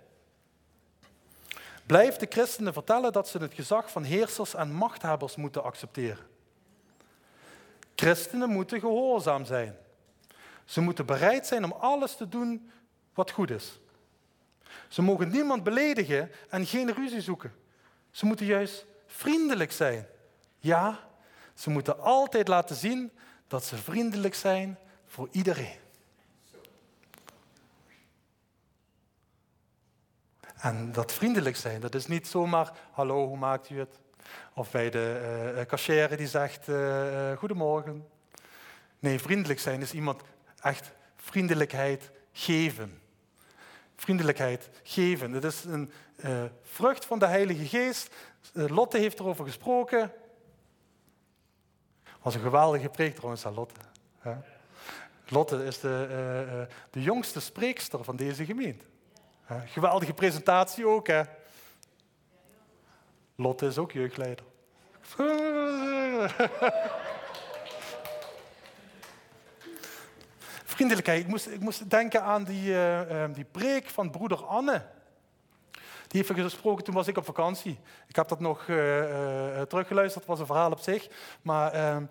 blijf 1.86 2.16
de 2.16 2.26
christenen 2.28 2.72
vertellen 2.72 3.12
dat 3.12 3.28
ze 3.28 3.38
het 3.38 3.54
gezag 3.54 3.90
van 3.90 4.02
heersers 4.02 4.54
en 4.54 4.72
machthebbers 4.72 5.36
moeten 5.36 5.62
accepteren. 5.62 6.32
Christenen 7.94 8.50
moeten 8.50 8.80
gehoorzaam 8.80 9.44
zijn. 9.44 9.76
Ze 10.64 10.80
moeten 10.80 11.06
bereid 11.06 11.46
zijn 11.46 11.64
om 11.64 11.72
alles 11.72 12.16
te 12.16 12.28
doen 12.28 12.70
wat 13.14 13.30
goed 13.30 13.50
is. 13.50 13.78
Ze 14.88 15.02
mogen 15.02 15.28
niemand 15.28 15.62
beledigen 15.62 16.30
en 16.48 16.66
geen 16.66 16.92
ruzie 16.92 17.20
zoeken. 17.20 17.54
Ze 18.10 18.26
moeten 18.26 18.46
juist 18.46 18.86
vriendelijk 19.06 19.72
zijn. 19.72 20.06
Ja, 20.58 21.08
ze 21.54 21.70
moeten 21.70 22.00
altijd 22.00 22.48
laten 22.48 22.76
zien 22.76 23.12
dat 23.46 23.64
ze 23.64 23.76
vriendelijk 23.76 24.34
zijn 24.34 24.78
voor 25.06 25.28
iedereen. 25.30 25.78
En 30.56 30.92
dat 30.92 31.12
vriendelijk 31.12 31.56
zijn, 31.56 31.80
dat 31.80 31.94
is 31.94 32.06
niet 32.06 32.26
zomaar, 32.26 32.72
hallo, 32.90 33.26
hoe 33.26 33.36
maakt 33.36 33.70
u 33.70 33.78
het? 33.78 33.98
Of 34.54 34.70
bij 34.70 34.90
de 34.90 35.66
uh, 35.88 36.16
die 36.16 36.28
zegt 36.28 36.68
uh, 36.68 37.32
goedemorgen. 37.36 38.06
Nee, 38.98 39.18
vriendelijk 39.18 39.60
zijn 39.60 39.80
is 39.80 39.92
iemand 39.92 40.22
echt 40.60 40.90
vriendelijkheid 41.16 42.10
geven. 42.32 43.00
Vriendelijkheid 43.96 44.70
geven. 44.82 45.32
Het 45.32 45.44
is 45.44 45.64
een 45.64 45.92
vrucht 46.62 47.04
van 47.04 47.18
de 47.18 47.26
Heilige 47.26 47.64
Geest. 47.64 48.14
Lotte 48.52 48.98
heeft 48.98 49.18
erover 49.18 49.44
gesproken. 49.44 50.12
Was 52.22 52.34
een 52.34 52.40
geweldige 52.40 52.88
preek 52.88 53.14
trouwens 53.14 53.46
aan 53.46 53.54
Lotte. 53.54 53.80
Lotte 55.28 55.64
is 55.64 55.80
de, 55.80 56.66
de 56.90 57.02
jongste 57.02 57.40
spreekster 57.40 58.04
van 58.04 58.16
deze 58.16 58.44
gemeente. 58.44 58.84
geweldige 59.66 60.14
presentatie 60.14 60.86
ook, 60.86 61.06
hè? 61.06 61.22
Lotte 63.36 63.66
is 63.66 63.78
ook 63.78 63.92
jeugdleider. 63.92 64.44
Vriendelijkheid. 70.64 71.20
Ik 71.20 71.26
moest, 71.26 71.46
ik 71.46 71.60
moest 71.60 71.90
denken 71.90 72.22
aan 72.22 72.44
die, 72.44 72.70
uh, 72.70 73.24
die 73.32 73.44
preek 73.44 73.88
van 73.88 74.10
broeder 74.10 74.44
Anne. 74.44 74.82
Die 76.08 76.24
heeft 76.26 76.40
gesproken, 76.40 76.84
toen 76.84 76.94
was 76.94 77.06
ik 77.08 77.16
op 77.16 77.24
vakantie. 77.24 77.78
Ik 78.08 78.16
heb 78.16 78.28
dat 78.28 78.40
nog 78.40 78.66
uh, 78.66 78.98
uh, 78.98 79.60
teruggeluisterd, 79.62 80.24
het 80.24 80.32
was 80.32 80.40
een 80.40 80.46
verhaal 80.46 80.70
op 80.70 80.78
zich. 80.78 81.08
Maar 81.42 81.72
ehm, 81.72 82.04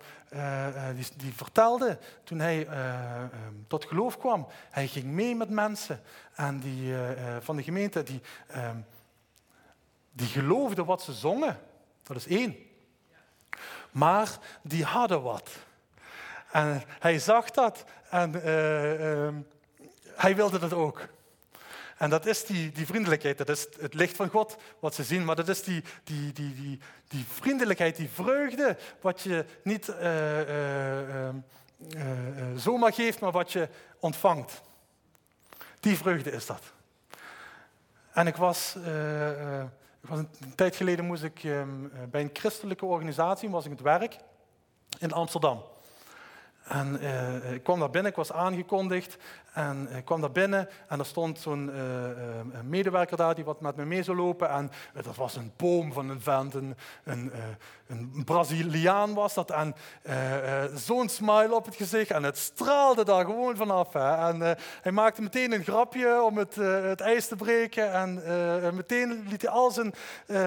die, 0.94 1.06
die, 1.16 1.32
vertelde, 1.34 1.98
toen 2.24 2.38
hij 2.38 2.66
ehm, 2.66 3.26
tot 3.66 3.84
geloof 3.84 4.18
kwam, 4.18 4.46
hij 4.70 4.86
ging 4.86 5.04
mee 5.04 5.34
met 5.34 5.50
mensen 5.50 6.00
en 6.34 6.58
die, 6.58 6.94
van 7.40 7.56
de 7.56 7.62
gemeente, 7.62 8.02
die, 8.02 8.20
ehm, 8.46 8.76
die 10.16 10.28
geloofden 10.28 10.84
wat 10.84 11.02
ze 11.02 11.12
zongen. 11.12 11.60
Dat 12.02 12.16
is 12.16 12.26
één. 12.26 12.56
Maar 13.90 14.38
die 14.62 14.84
hadden 14.84 15.22
wat. 15.22 15.50
En 16.52 16.82
hij 16.86 17.18
zag 17.18 17.50
dat 17.50 17.84
en 18.10 18.34
uh, 18.34 19.24
uh, 19.24 19.34
hij 20.14 20.36
wilde 20.36 20.58
dat 20.58 20.72
ook. 20.72 21.08
En 21.96 22.10
dat 22.10 22.26
is 22.26 22.44
die, 22.44 22.72
die 22.72 22.86
vriendelijkheid, 22.86 23.38
dat 23.38 23.48
is 23.48 23.66
het 23.80 23.94
licht 23.94 24.16
van 24.16 24.28
God 24.28 24.56
wat 24.78 24.94
ze 24.94 25.04
zien, 25.04 25.24
maar 25.24 25.36
dat 25.36 25.48
is 25.48 25.62
die, 25.62 25.84
die, 26.04 26.32
die, 26.32 26.54
die, 26.54 26.80
die 27.08 27.24
vriendelijkheid, 27.28 27.96
die 27.96 28.08
vreugde, 28.08 28.76
wat 29.00 29.20
je 29.20 29.44
niet 29.62 29.88
uh, 29.88 31.28
zomaar 32.56 32.92
geeft, 32.92 33.20
maar 33.20 33.32
wat 33.32 33.52
je 33.52 33.68
ontvangt. 33.98 34.60
Die 35.80 35.96
vreugde 35.96 36.30
is 36.30 36.46
dat. 36.46 36.62
En 38.12 38.26
ik 38.26 38.36
was, 38.36 38.76
een, 40.08 40.28
tijd 40.54 40.76
geleden 40.76 41.04
moest 41.04 41.22
ik 41.22 41.44
ehm, 41.44 41.68
bij 42.10 42.20
een 42.20 42.30
christelijke 42.32 42.84
organisatie, 42.84 43.50
was 43.50 43.64
ik 43.64 43.70
het 43.70 43.80
werk 43.80 44.16
in 44.98 45.12
Amsterdam. 45.12 45.62
En 46.64 46.98
uh, 47.02 47.52
ik 47.52 47.62
kwam 47.62 47.78
daar 47.78 47.90
binnen, 47.90 48.10
ik 48.10 48.16
was 48.16 48.32
aangekondigd 48.32 49.16
en 49.52 49.88
ik 49.96 50.04
kwam 50.04 50.20
daar 50.20 50.30
binnen 50.32 50.68
en 50.88 50.98
er 50.98 51.06
stond 51.06 51.38
zo'n 51.38 51.70
uh, 51.74 52.62
medewerker 52.62 53.16
daar 53.16 53.34
die 53.34 53.44
wat 53.44 53.60
met 53.60 53.76
me 53.76 53.84
mee 53.84 54.02
zou 54.02 54.16
lopen. 54.16 54.48
En 54.48 54.70
dat 54.94 55.16
was 55.16 55.36
een 55.36 55.52
boom 55.56 55.92
van 55.92 56.08
een 56.08 56.20
vent, 56.20 56.54
een, 56.54 56.76
een, 57.04 57.32
een 57.86 58.22
Braziliaan 58.24 59.14
was 59.14 59.34
dat. 59.34 59.50
En 59.50 59.74
zo'n 60.74 61.08
smile 61.08 61.54
op 61.54 61.64
het 61.64 61.76
gezicht 61.76 62.10
en 62.10 62.22
het 62.22 62.38
straalde 62.38 63.04
daar 63.04 63.24
gewoon 63.24 63.56
vanaf. 63.56 63.92
Hè. 63.92 64.28
En 64.28 64.56
hij 64.82 64.92
maakte 64.92 65.22
meteen 65.22 65.52
een 65.52 65.64
grapje 65.64 66.22
om 66.22 66.38
het, 66.38 66.54
het 66.54 67.00
ijs 67.00 67.28
te 67.28 67.36
breken. 67.36 67.92
En 67.92 68.22
meteen 68.74 69.24
liet 69.28 69.42
hij 69.42 69.50
al 69.50 69.70
zijn 69.70 69.94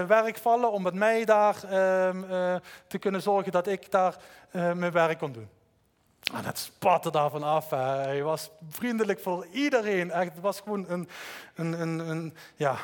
werk 0.07 0.37
vallen 0.37 0.71
om 0.71 0.81
met 0.81 0.93
mij 0.93 1.25
daar 1.25 1.63
ehm, 1.63 2.21
te 2.87 2.97
kunnen 2.97 3.21
zorgen 3.21 3.51
dat 3.51 3.67
ik 3.67 3.91
daar 3.91 4.17
mijn 4.51 4.91
werk 4.91 5.17
kon 5.17 5.31
doen. 5.31 5.56
En 6.33 6.45
het 6.45 6.57
spatte 6.57 7.11
daarvan 7.11 7.43
af. 7.43 7.69
Hij 7.69 8.23
was 8.23 8.49
vriendelijk 8.69 9.19
voor 9.19 9.47
iedereen. 9.51 10.11
Echt, 10.11 10.33
het 10.33 10.41
was 10.41 10.59
gewoon 10.59 10.85
een, 10.89 11.09
een, 11.55 11.81
een, 11.81 11.99
een, 11.99 12.35
ja. 12.55 12.77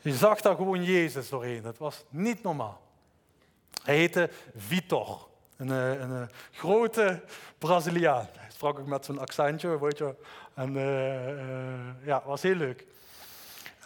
Je 0.00 0.14
zag 0.14 0.40
daar 0.40 0.56
gewoon 0.56 0.84
Jezus 0.84 1.28
doorheen. 1.28 1.64
Het 1.64 1.78
was 1.78 2.04
niet 2.08 2.42
normaal. 2.42 2.80
Hij 3.82 3.96
heette 3.96 4.30
Vitor. 4.56 5.26
Een, 5.56 5.70
eh, 5.70 6.00
een, 6.00 6.12
eh, 6.12 6.22
grote 6.50 7.22
Braziliaan. 7.58 8.28
Hij 8.32 8.50
sprak 8.50 8.78
ook 8.78 8.86
met 8.86 9.04
zo'n 9.04 9.18
accentje, 9.18 9.80
weet 9.80 9.98
je. 9.98 10.14
En 10.54 10.74
uh, 10.74 12.06
ja, 12.06 12.22
was 12.24 12.42
heel 12.42 12.54
leuk. 12.54 12.86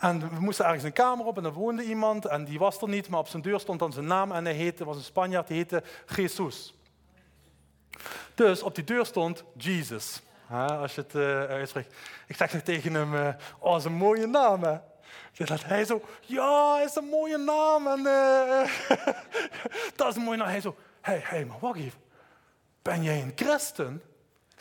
En 0.01 0.21
we 0.35 0.40
moesten 0.40 0.64
ergens 0.64 0.85
een 0.85 0.92
kamer 0.92 1.27
op 1.27 1.37
en 1.37 1.44
er 1.44 1.53
woonde 1.53 1.83
iemand 1.83 2.27
en 2.27 2.44
die 2.44 2.59
was 2.59 2.81
er 2.81 2.88
niet, 2.88 3.09
maar 3.09 3.21
op 3.21 3.29
zijn 3.29 3.42
deur 3.42 3.61
stond 3.61 3.79
dan 3.79 3.92
zijn 3.92 4.07
naam 4.07 4.33
en 4.33 4.44
hij 4.44 4.55
heette, 4.55 4.85
was 4.85 4.97
een 4.97 5.03
Spanjaard, 5.03 5.47
die 5.47 5.57
heette 5.57 5.83
Jesus. 6.16 6.75
Dus 8.34 8.62
op 8.62 8.74
die 8.74 8.84
deur 8.84 9.06
stond 9.06 9.44
Jesus. 9.56 10.22
als 10.50 10.94
je 10.94 11.00
het 11.00 11.14
uh, 11.14 11.44
uitspreekt. 11.44 11.94
Ik 12.26 12.37
zeg 12.37 12.62
tegen 12.62 12.94
hem, 12.94 13.14
uh, 13.14 13.28
oh, 13.58 13.70
dat 13.70 13.80
is 13.80 13.84
een 13.84 13.92
mooie 13.92 14.26
naam. 14.26 14.62
Hè? 14.62 14.76
Dat 15.46 15.64
hij 15.64 15.84
zo, 15.84 16.02
ja, 16.20 16.80
is 16.84 16.96
een 16.96 17.08
mooie 17.08 17.37
naam. 17.37 17.87
En, 17.87 17.98
uh, 17.98 18.70
dat 19.96 20.08
is 20.08 20.16
een 20.16 20.22
mooie 20.22 20.37
naam. 20.37 20.48
Hij 20.48 20.61
zo, 20.61 20.76
hé, 21.00 21.12
hey, 21.12 21.22
hey, 21.24 21.44
maar 21.44 21.58
wacht 21.61 21.78
even. 21.78 22.00
Ben 22.82 23.02
jij 23.02 23.22
een 23.22 23.32
christen? 23.34 24.02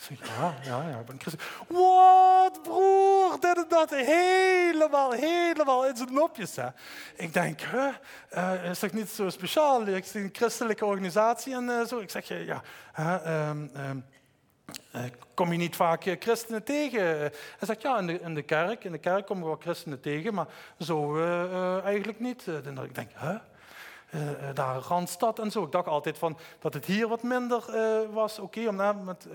Ik 0.10 0.26
ja, 0.26 0.54
ja, 0.64 0.90
ja, 0.90 1.00
ik 1.00 1.06
ben. 1.06 1.20
Wat, 1.68 2.62
broer, 2.64 3.40
dit 3.40 3.58
en 3.58 3.66
dat. 3.70 3.90
Helemaal, 3.90 5.12
helemaal 5.12 5.88
in 5.88 5.96
zijn 5.96 6.14
nopjes. 6.14 6.56
Hè. 6.56 6.68
Ik 7.16 7.34
denk, 7.34 7.62
huh, 7.62 7.88
uh, 8.34 8.70
is 8.70 8.80
dat 8.80 8.94
niet 8.94 9.10
zo 9.10 9.30
speciaal? 9.30 9.88
Ik 9.88 10.06
zie 10.06 10.22
een 10.22 10.30
christelijke 10.34 10.86
organisatie 10.86 11.54
en 11.54 11.64
uh, 11.64 11.86
zo. 11.86 12.00
Ik 12.00 12.10
zeg, 12.10 12.28
ja, 12.28 12.62
uh, 13.00 13.50
um, 13.50 13.72
um, 13.78 14.06
kom 15.34 15.52
je 15.52 15.58
niet 15.58 15.76
vaak 15.76 16.16
christenen 16.20 16.64
tegen? 16.64 17.02
Hij 17.02 17.32
zegt, 17.60 17.82
ja, 17.82 17.98
in 18.00 18.08
de, 18.08 18.20
in 18.20 18.36
de 18.36 18.44
kerk. 18.44 18.84
In 18.84 18.92
de 18.92 18.98
kerk 18.98 19.26
komen 19.26 19.44
we 19.44 19.50
wel 19.50 19.60
christenen 19.62 20.00
tegen, 20.00 20.34
maar 20.34 20.48
zo 20.80 21.18
eigenlijk 21.84 22.20
niet. 22.20 22.48
ik 22.84 22.96
denk, 22.96 23.12
huh? 23.20 23.36
Uh, 24.10 24.22
daar 24.54 24.76
Randstad 24.76 25.40
en 25.40 25.52
zo. 25.52 25.64
Ik 25.64 25.72
dacht 25.72 25.88
altijd 25.88 26.18
van 26.18 26.38
dat 26.60 26.74
het 26.74 26.86
hier 26.86 27.08
wat 27.08 27.24
minder 27.24 27.64
uh, 27.70 28.14
was. 28.14 28.40
Oké, 28.40 28.72
met 29.04 29.28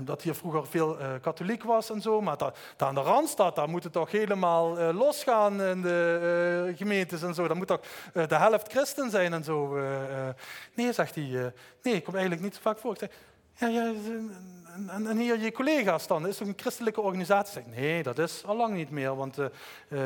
dat 0.00 0.22
hier 0.22 0.34
vroeger 0.34 0.66
veel 0.66 0.96
katholiek 1.20 1.64
was 1.64 1.90
en 1.90 2.00
zo. 2.00 2.20
Maar 2.20 2.36
daar, 2.36 2.52
aan 2.76 2.94
de 2.94 3.00
Randstad, 3.00 3.56
daar 3.56 3.68
moet 3.68 3.84
het 3.84 3.92
toch 3.92 4.10
helemaal 4.10 4.92
losgaan 4.92 5.62
in 5.62 5.82
de 5.82 6.72
gemeentes 6.76 7.22
en 7.22 7.34
zo. 7.34 7.48
Dan 7.48 7.56
moet 7.56 7.66
toch 7.66 7.80
de 8.12 8.36
helft 8.36 8.70
christen 8.70 9.10
zijn 9.10 9.32
en 9.32 9.44
zo. 9.44 9.78
nee, 10.74 10.92
zegt 10.92 11.14
hij. 11.14 11.52
nee, 11.82 11.94
ik 11.94 12.04
kom 12.04 12.14
eigenlijk 12.14 12.44
niet 12.44 12.54
zo 12.54 12.60
vaak 12.62 12.78
voor. 12.78 12.96
Ja, 13.58 13.92
en, 14.88 15.06
en, 15.06 15.16
hier 15.16 15.38
je 15.38 15.52
collega's 15.52 16.06
dan, 16.06 16.26
is 16.26 16.36
toch 16.36 16.48
een 16.48 16.54
christelijke 16.56 17.00
organisatie? 17.00 17.62
Nee, 17.66 18.02
dat 18.02 18.18
is 18.18 18.42
al 18.44 18.56
lang 18.56 18.74
niet 18.74 18.90
meer, 18.90 19.16
want 19.16 19.38
uh, 19.38 19.46
uh, 19.88 20.00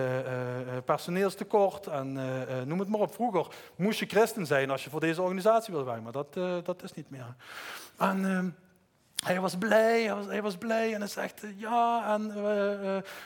personeelstekort 0.84 1.86
en 1.86 2.12
noem 2.66 2.78
het 2.78 2.88
maar 2.88 3.00
op. 3.00 3.14
Vroeger 3.14 3.46
moest 3.76 3.98
je 3.98 4.06
christen 4.06 4.46
zijn 4.46 4.70
als 4.70 4.84
je 4.84 4.90
voor 4.90 5.00
deze 5.00 5.22
organisatie 5.22 5.72
wilde 5.72 5.86
werken, 5.86 6.02
maar 6.02 6.12
dat, 6.12 6.64
dat 6.64 6.82
is 6.82 6.94
niet 6.94 7.10
meer. 7.10 7.34
En 7.98 8.24
ehm, 8.24 8.48
hij 9.24 9.40
was 9.40 9.56
blij, 9.58 10.02
hij 10.02 10.14
was, 10.14 10.26
hij 10.26 10.42
was, 10.42 10.56
blij 10.56 10.94
en 10.94 11.00
hij 11.00 11.08
zegt, 11.08 11.42
ja, 11.56 12.14
en 12.14 12.34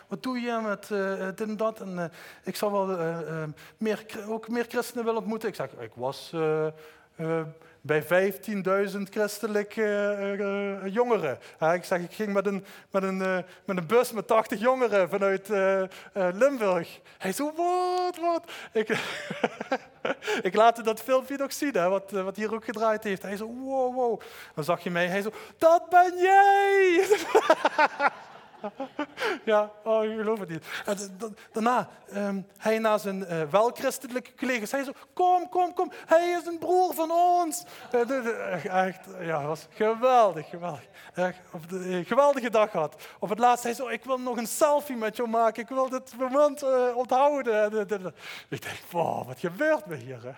wat 0.08 0.22
doe 0.22 0.40
je 0.40 0.60
met 0.62 0.88
dit 1.37 1.48
en 1.48 1.56
dat? 1.56 1.80
En 1.80 2.12
ik 2.44 2.56
zou 2.56 2.72
wel 2.72 3.16
meer, 3.76 4.04
ook 4.28 4.48
meer 4.48 4.66
christenen 4.68 5.04
willen 5.04 5.20
ontmoeten. 5.20 5.48
Ik 5.48 5.54
zeg, 5.54 5.70
ik 5.70 5.92
was 5.94 6.32
bij 7.87 8.03
15.000 8.03 9.01
christelijke 9.11 10.16
uh, 10.18 10.38
uh, 10.38 10.94
jongeren. 10.94 11.38
ik 11.75 11.85
zeg, 11.85 12.01
ik 12.01 12.12
ging 12.12 12.33
met 12.33 12.47
een, 12.47 12.64
met, 12.90 13.03
een, 13.03 13.18
uh, 13.18 13.38
met 13.64 13.77
een 13.77 13.87
bus 13.87 14.12
met 14.12 14.27
80 14.27 14.61
jongeren 14.61 15.09
vanuit 15.09 15.49
Limburg. 16.12 17.01
Hij 17.18 17.33
zo, 17.33 17.53
wat, 17.57 18.18
wat? 18.18 18.51
Ik, 18.73 18.88
ik 20.49 20.55
laat 20.55 20.85
dat 20.85 21.01
filmpje 21.01 21.37
nog 21.37 21.53
zien, 21.53 21.73
hè, 21.73 21.88
wat, 21.88 22.11
wat 22.11 22.37
hier 22.37 22.55
ook 22.55 22.64
gedraaid 22.64 23.05
heeft. 23.05 23.23
Hij 23.23 23.37
zo, 23.37 23.47
wow, 23.47 23.94
wow. 23.94 24.20
Dan 24.55 24.64
zag 24.64 24.81
je 24.81 24.90
mij, 24.90 25.07
hij 25.07 25.23
zo, 25.23 25.33
dat 25.59 25.88
ben 25.88 26.18
jij! 26.18 27.07
ja, 29.44 29.70
oh, 29.85 30.05
ik 30.05 30.18
geloof 30.18 30.38
het 30.38 30.48
niet. 30.48 30.64
daarna, 31.53 31.88
um, 32.14 32.46
hij 32.57 32.79
naar 32.79 32.98
zijn 32.98 33.20
uh, 33.20 33.42
wel-christelijke 33.50 34.35
collega's. 34.35 34.70
Hij 34.70 34.85
zo, 34.85 34.92
kom, 35.12 35.48
kom, 35.48 35.74
kom. 35.74 35.92
Hij 36.07 36.29
is 36.40 36.46
een 36.46 36.59
broer 36.59 36.94
van 36.94 37.11
ons. 37.11 37.64
Uh, 37.94 38.64
echt, 38.64 39.00
ja, 39.20 39.46
was 39.46 39.66
geweldig, 39.70 40.48
geweldig. 40.48 40.88
Uh, 41.14 42.07
geweldige 42.07 42.50
dag 42.50 42.70
gehad. 42.70 43.03
Op 43.18 43.29
het 43.29 43.38
laatst, 43.38 43.64
hij 43.64 43.74
zo, 43.74 43.88
ik 43.88 44.05
wil 44.05 44.18
nog 44.18 44.37
een 44.37 44.46
selfie 44.46 44.96
met 44.96 45.16
jou 45.16 45.29
maken. 45.29 45.62
Ik 45.62 45.68
wil 45.68 45.88
dit 45.88 46.14
moment 46.18 46.62
onthouden. 46.94 47.81
Ik 48.48 48.62
dacht, 48.62 48.90
wow, 48.90 49.27
wat 49.27 49.38
gebeurt 49.38 49.87
me 49.87 49.96
hier? 49.96 50.20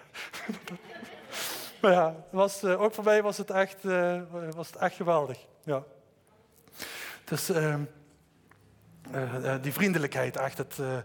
Maar 1.81 1.93
ja, 1.93 2.15
was, 2.31 2.65
ook 2.65 2.95
voor 2.95 3.05
mij 3.05 3.23
was 3.23 3.37
het 3.37 3.51
echt, 3.51 3.83
was 4.55 4.67
het 4.67 4.77
echt 4.77 4.97
geweldig. 4.97 5.39
Ja. 5.62 5.83
Dus... 7.25 7.49
Ehm, 7.49 7.81
uh, 9.14 9.55
die 9.62 9.73
vriendelijkheid, 9.73 10.37
echt 10.37 10.59
het, 10.59 10.77
uh, 10.81 10.97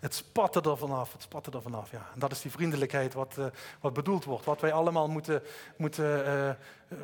het 0.00 0.14
spatten 0.14 0.62
er 0.62 0.76
vanaf. 0.76 1.12
Het 1.12 1.22
spatten 1.22 1.52
er 1.52 1.62
vanaf, 1.62 1.90
ja. 1.90 2.06
En 2.14 2.20
dat 2.20 2.32
is 2.32 2.40
die 2.40 2.50
vriendelijkheid 2.50 3.14
wat, 3.14 3.36
wat 3.80 3.92
bedoeld 3.92 4.24
wordt. 4.24 4.44
Wat 4.44 4.60
wij 4.60 4.72
allemaal 4.72 5.08
moeten, 5.08 5.42
moeten 5.76 6.56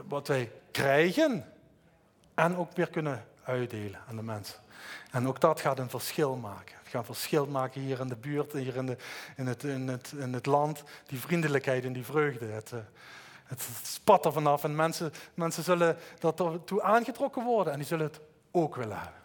wat 0.09 0.29
wij 0.29 0.51
krijgen 0.71 1.45
en 2.35 2.57
ook 2.57 2.73
weer 2.75 2.89
kunnen 2.89 3.25
uitdelen 3.45 4.01
aan 4.09 4.17
de 4.17 4.23
mensen. 4.23 4.59
En 5.11 5.29
ook 5.29 5.41
dat 5.41 5.61
gaat 5.61 5.79
een 5.79 5.91
verschil 5.91 6.37
maken. 6.37 6.75
Het 6.83 6.89
gaat 6.89 7.05
verschil 7.05 7.47
maken 7.47 7.81
hier 7.81 8.01
in 8.01 8.09
de 8.09 8.17
buurt, 8.17 8.53
hier 8.53 8.77
in, 8.77 8.87
de, 8.87 8.97
in, 9.37 9.47
het, 9.47 9.65
in, 9.65 9.89
het, 9.89 10.13
in 10.17 10.33
het 10.33 10.47
land. 10.47 10.83
Die 11.07 11.21
vriendelijkheid 11.21 11.85
en 11.85 11.93
die 11.93 12.05
vreugde. 12.05 12.47
Het, 12.47 12.73
eh, 12.73 12.79
het 13.45 13.63
spat 13.83 14.25
er 14.25 14.33
vanaf 14.33 14.65
en 14.65 14.77
mensen, 14.77 15.13
mensen 15.35 15.63
zullen 15.63 15.97
toe 16.65 16.83
aangetrokken 16.83 17.45
worden 17.45 17.73
en 17.73 17.79
die 17.79 17.89
zullen 17.89 18.07
het 18.07 18.21
ook 18.51 18.77
willen 18.77 18.99
hebben. 18.99 19.24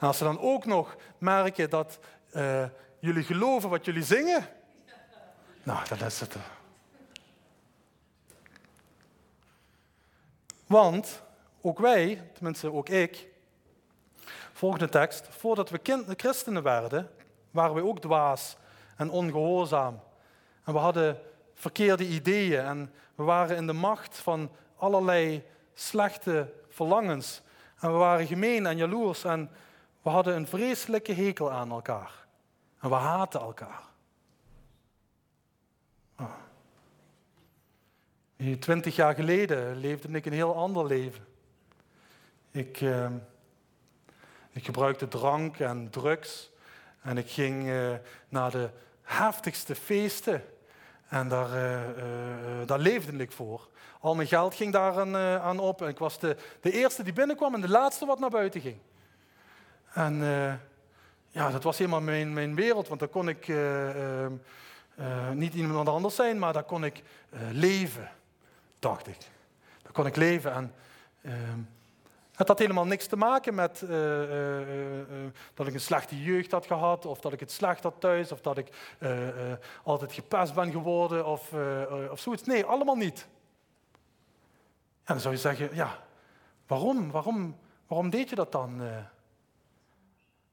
En 0.00 0.06
als 0.06 0.18
ze 0.18 0.24
dan 0.24 0.40
ook 0.40 0.64
nog 0.64 0.96
merken 1.18 1.70
dat 1.70 1.98
uh, 2.32 2.64
jullie 2.98 3.24
geloven 3.24 3.68
wat 3.68 3.84
jullie 3.84 4.02
zingen, 4.02 4.48
nou, 5.62 5.88
dan 5.88 5.98
is 5.98 6.20
het. 6.20 6.36
Want 10.66 11.22
ook 11.60 11.78
wij, 11.78 12.22
tenminste 12.32 12.72
ook 12.72 12.88
ik, 12.88 13.28
volgende 14.52 14.88
tekst, 14.88 15.26
voordat 15.30 15.70
we 15.70 15.78
kind, 15.78 16.06
christenen 16.16 16.62
werden, 16.62 17.10
waren 17.50 17.74
we 17.74 17.84
ook 17.84 18.00
dwaas 18.00 18.56
en 18.96 19.10
ongehoorzaam. 19.10 20.00
En 20.64 20.72
we 20.72 20.78
hadden 20.78 21.20
verkeerde 21.54 22.06
ideeën 22.06 22.64
en 22.64 22.92
we 23.14 23.22
waren 23.22 23.56
in 23.56 23.66
de 23.66 23.72
macht 23.72 24.16
van 24.16 24.50
allerlei 24.76 25.44
slechte 25.74 26.52
verlangens. 26.68 27.42
En 27.80 27.92
we 27.92 27.96
waren 27.96 28.26
gemeen 28.26 28.66
en 28.66 28.76
jaloers 28.76 29.24
en 29.24 29.50
we 30.06 30.12
hadden 30.12 30.36
een 30.36 30.46
vreselijke 30.46 31.12
hekel 31.12 31.52
aan 31.52 31.70
elkaar. 31.70 32.26
En 32.80 32.88
we 32.88 32.94
haten 32.94 33.40
elkaar. 33.40 33.82
Oh. 36.18 36.32
Twintig 38.58 38.96
jaar 38.96 39.14
geleden 39.14 39.76
leefde 39.76 40.08
ik 40.08 40.26
een 40.26 40.32
heel 40.32 40.54
ander 40.54 40.86
leven. 40.86 41.26
Ik, 42.50 42.80
uh, 42.80 43.10
ik 44.50 44.64
gebruikte 44.64 45.08
drank 45.08 45.58
en 45.58 45.90
drugs 45.90 46.50
en 47.02 47.18
ik 47.18 47.30
ging 47.30 47.66
uh, 47.66 47.94
naar 48.28 48.50
de 48.50 48.70
heftigste 49.02 49.74
feesten. 49.74 50.44
En 51.08 51.28
daar, 51.28 51.48
uh, 51.48 52.66
daar 52.66 52.78
leefde 52.78 53.16
ik 53.16 53.32
voor. 53.32 53.68
Al 54.00 54.14
mijn 54.14 54.28
geld 54.28 54.54
ging 54.54 54.72
daar 54.72 55.00
aan, 55.00 55.16
aan 55.16 55.58
op. 55.58 55.82
En 55.82 55.88
ik 55.88 55.98
was 55.98 56.18
de, 56.18 56.36
de 56.60 56.72
eerste 56.72 57.02
die 57.02 57.12
binnenkwam 57.12 57.54
en 57.54 57.60
de 57.60 57.68
laatste 57.68 58.06
wat 58.06 58.18
naar 58.18 58.30
buiten 58.30 58.60
ging. 58.60 58.78
En 59.96 60.20
ja, 61.30 61.50
dat 61.50 61.62
was 61.62 61.78
helemaal 61.78 62.00
mijn, 62.00 62.32
mijn 62.32 62.54
wereld, 62.54 62.88
want 62.88 63.00
dan 63.00 63.08
kon 63.10 63.28
ik 63.28 63.48
ehm, 63.48 64.32
niet 65.32 65.54
iemand 65.54 65.88
anders 65.88 66.14
zijn, 66.14 66.38
maar 66.38 66.52
daar 66.52 66.64
kon 66.64 66.84
ik 66.84 67.02
leven, 67.50 68.10
dacht 68.78 69.06
ik. 69.06 69.18
Daar 69.82 69.92
kon 69.92 70.06
ik 70.06 70.16
leven 70.16 70.52
en 70.52 70.74
ehm, 71.22 71.58
het 72.32 72.48
had 72.48 72.58
helemaal 72.58 72.86
niks 72.86 73.06
te 73.06 73.16
maken 73.16 73.54
met 73.54 73.84
dat 75.54 75.66
ik 75.66 75.74
een 75.74 75.80
slechte 75.80 76.22
jeugd 76.22 76.50
had 76.50 76.66
gehad, 76.66 77.06
of 77.06 77.20
dat 77.20 77.32
ik 77.32 77.40
het 77.40 77.52
slecht 77.52 77.82
had 77.82 78.00
thuis, 78.00 78.32
of 78.32 78.40
dat 78.40 78.58
ik 78.58 78.68
altijd 79.82 80.12
gepest 80.12 80.54
ben 80.54 80.70
geworden, 80.70 81.26
of, 81.26 81.52
of 82.10 82.20
zoiets. 82.20 82.42
Nee, 82.42 82.64
allemaal 82.64 82.96
niet. 82.96 83.26
En 85.04 85.12
dan 85.14 85.20
zou 85.20 85.34
je 85.34 85.40
zeggen, 85.40 85.68
ja, 85.72 85.98
waarom? 86.66 87.10
Waarom, 87.10 87.56
waarom 87.86 88.10
deed 88.10 88.28
je 88.28 88.34
dat 88.34 88.52
dan? 88.52 88.82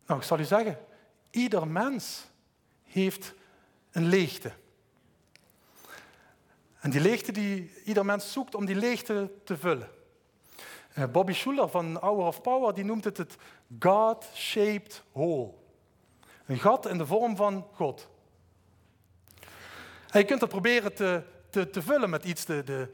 Nou, 0.05 0.19
ik 0.19 0.25
zal 0.25 0.39
u 0.39 0.43
zeggen, 0.43 0.77
ieder 1.29 1.67
mens 1.67 2.25
heeft 2.83 3.33
een 3.91 4.05
leegte. 4.05 4.51
En 6.79 6.89
die 6.89 7.01
leegte 7.01 7.31
die 7.31 7.83
ieder 7.83 8.05
mens 8.05 8.31
zoekt 8.31 8.55
om 8.55 8.65
die 8.65 8.75
leegte 8.75 9.31
te 9.43 9.57
vullen. 9.57 9.89
Eh, 10.93 11.05
Bobby 11.05 11.33
Schuller 11.33 11.69
van 11.69 11.97
Hour 11.99 12.27
of 12.27 12.41
Power 12.41 12.73
die 12.73 12.83
noemt 12.83 13.03
het 13.03 13.17
het 13.17 13.35
God-shaped 13.79 15.03
hole. 15.11 15.51
Een 16.45 16.59
gat 16.59 16.85
in 16.85 16.97
de 16.97 17.05
vorm 17.05 17.35
van 17.35 17.67
God. 17.73 18.09
En 20.09 20.19
je 20.19 20.25
kunt 20.25 20.39
dat 20.39 20.49
proberen 20.49 20.93
te, 20.93 21.23
te, 21.53 21.69
te 21.69 21.81
vullen 21.81 22.09
met 22.09 22.23
iets, 22.23 22.45
de, 22.45 22.63
de, 22.63 22.87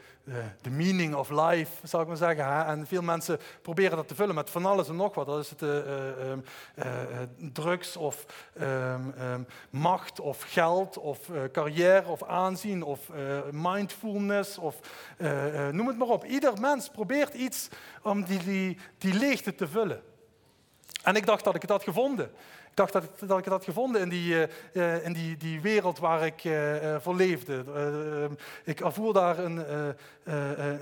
de, 0.61 0.69
meaning 0.69 1.15
of 1.15 1.29
life, 1.29 1.87
zou 1.87 2.01
ik 2.01 2.07
maar 2.07 2.17
zeggen. 2.17 2.65
En 2.65 2.87
veel 2.87 3.01
mensen 3.01 3.39
proberen 3.61 3.97
dat 3.97 4.07
te 4.07 4.15
vullen 4.15 4.35
met 4.35 4.49
van 4.49 4.65
alles 4.65 4.87
en 4.87 4.95
nog 4.95 5.15
wat. 5.15 5.25
Dat 5.25 5.43
is 5.43 5.49
het 5.49 5.61
uh, 5.61 5.69
uh, 5.69 6.31
uh, 6.77 6.85
drugs 7.53 7.97
of 7.97 8.25
um, 8.61 9.45
macht 9.69 10.19
of 10.19 10.41
geld 10.41 10.97
of 10.97 11.19
carrière 11.51 12.07
of 12.07 12.23
aanzien 12.23 12.83
of 12.83 12.99
mindfulness 13.51 14.57
of 14.57 14.79
noem 15.71 15.87
het 15.87 15.97
maar 15.97 16.07
op. 16.07 16.25
Ieder 16.25 16.59
mens 16.59 16.89
probeert 16.89 17.33
iets 17.33 17.67
om 18.01 18.23
die, 18.23 18.43
die, 18.43 18.77
die 18.97 19.13
leegte 19.13 19.55
te 19.55 19.67
vullen. 19.67 20.01
En 21.03 21.15
ik 21.15 21.25
dacht 21.25 21.43
dat 21.43 21.55
ik 21.55 21.61
het 21.61 21.71
had 21.71 21.83
gevonden 21.83 22.31
dacht 22.79 22.93
dat 22.93 23.03
dat 23.19 23.37
ik 23.37 23.43
het 23.43 23.53
had 23.53 23.63
gevonden 23.63 24.01
in 24.01 24.09
die, 24.09 24.47
uh, 24.73 25.05
in 25.05 25.13
die, 25.13 25.37
die 25.37 25.61
wereld 25.61 25.99
waar 25.99 26.25
ik 26.25 26.43
uh, 26.43 26.95
voor 26.99 27.15
leefde. 27.15 27.63
Ehm, 27.75 28.33
ik 28.63 28.79
ervoer 28.79 29.13
daar 29.13 29.39
een, 29.39 29.63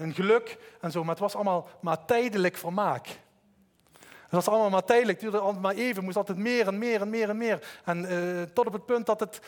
een 0.02 0.14
geluk 0.14 0.58
en 0.82 0.92
zo, 0.92 1.02
maar 1.02 1.10
het 1.10 1.20
was 1.20 1.36
allemaal 1.36 1.68
maar 1.82 2.06
tijdelijk 2.06 2.58
vermaak. 2.58 3.08
Het 3.98 4.32
was 4.36 4.48
allemaal 4.48 4.70
maar 4.70 4.84
tijdelijk, 4.84 5.22
het 5.22 5.32
duurde 5.32 5.60
maar 5.60 5.76
even, 5.76 6.04
moest 6.04 6.18
altijd 6.18 6.38
meer 6.38 6.68
en 6.68 6.78
meer 6.78 7.02
en 7.02 7.10
meer 7.10 7.30
en 7.30 7.38
meer. 7.38 7.82
En 7.86 8.08
tot 8.54 8.68
op 8.68 8.74
het 8.74 8.86
punt 8.86 9.06
dat 9.06 9.20
het 9.20 9.40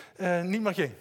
niet 0.43 0.61
meer 0.61 0.73
ging. 0.73 0.93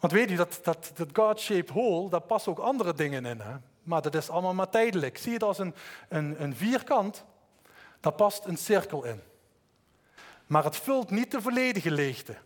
Want 0.00 0.12
weet 0.12 0.30
je, 0.30 0.36
dat, 0.36 0.60
dat, 0.62 0.90
dat 0.94 1.08
God-shaped 1.12 1.70
hole, 1.70 2.10
daar 2.10 2.20
passen 2.20 2.52
ook 2.52 2.58
andere 2.58 2.94
dingen 2.94 3.26
in. 3.26 3.40
Hè? 3.40 3.54
Maar 3.82 4.02
dat 4.02 4.14
is 4.14 4.30
allemaal 4.30 4.54
maar 4.54 4.70
tijdelijk. 4.70 5.18
Zie 5.18 5.28
je 5.28 5.34
het 5.34 5.42
als 5.42 5.58
een, 5.58 5.74
een, 6.08 6.42
een 6.42 6.56
vierkant, 6.56 7.24
daar 8.00 8.12
past 8.12 8.44
een 8.44 8.56
cirkel 8.56 9.04
in 9.04 9.20
maar 10.46 10.64
het 10.64 10.76
vult 10.76 11.10
niet 11.10 11.30
de 11.30 11.42
volledige 11.42 11.90
leegte. 11.90 12.36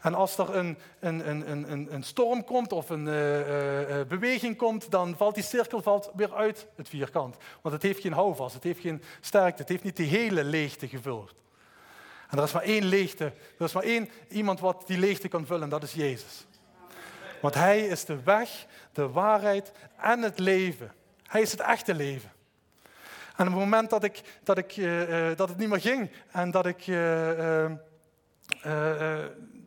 En 0.00 0.14
als 0.14 0.38
er 0.38 0.56
een, 0.56 0.78
een, 1.00 1.50
een, 1.50 1.94
een, 1.94 2.02
storm 2.02 2.44
komt 2.44 2.72
of 2.72 2.90
een 2.90 3.06
uh, 3.06 4.00
beweging 4.08 4.56
komt, 4.56 4.90
dan 4.90 5.16
valt 5.16 5.34
die 5.34 5.44
cirkel 5.44 5.82
valt 5.82 6.10
weer 6.14 6.34
uit 6.34 6.66
het 6.76 6.88
vierkant. 6.88 7.36
Want 7.62 7.74
het 7.74 7.82
heeft 7.82 8.00
geen 8.00 8.12
houvast, 8.12 8.54
het 8.54 8.62
heeft 8.62 8.80
geen 8.80 9.02
sterkte, 9.20 9.60
het 9.60 9.68
heeft 9.70 9.82
niet 9.82 9.96
die 9.96 10.06
hele 10.06 10.44
leegte 10.44 10.88
gevuld. 10.88 11.34
En 12.28 12.38
er 12.38 12.44
is 12.44 12.52
maar 12.52 12.62
één 12.62 12.84
leegte, 12.84 13.24
er 13.58 13.64
is 13.64 13.72
maar 13.72 13.82
één 13.82 14.08
iemand 14.28 14.60
wat 14.60 14.86
die 14.86 14.98
leegte 14.98 15.28
kan 15.28 15.46
vullen, 15.46 15.62
en 15.62 15.68
dat 15.68 15.82
is 15.82 15.92
Jezus. 15.92 16.46
Want 17.40 17.54
Hij 17.54 17.86
is 17.86 18.04
de 18.04 18.22
weg, 18.22 18.66
de 18.92 19.08
waarheid 19.08 19.72
en 19.96 20.22
het 20.22 20.38
leven. 20.38 20.92
Hij 21.26 21.40
is 21.40 21.50
het 21.50 21.60
echte 21.60 21.94
leven. 21.94 22.32
En 23.40 23.46
op 23.46 23.52
het 23.52 23.62
moment 23.62 23.90
dat, 23.90 24.04
ik, 24.04 24.20
dat, 24.42 24.58
ik, 24.58 24.76
uh, 24.76 25.36
dat 25.36 25.48
het 25.48 25.58
niet 25.58 25.68
meer 25.68 25.80
ging 25.80 26.10
en 26.30 26.50
dat 26.50 26.66
ik. 26.66 26.86
Uh, 26.86 26.96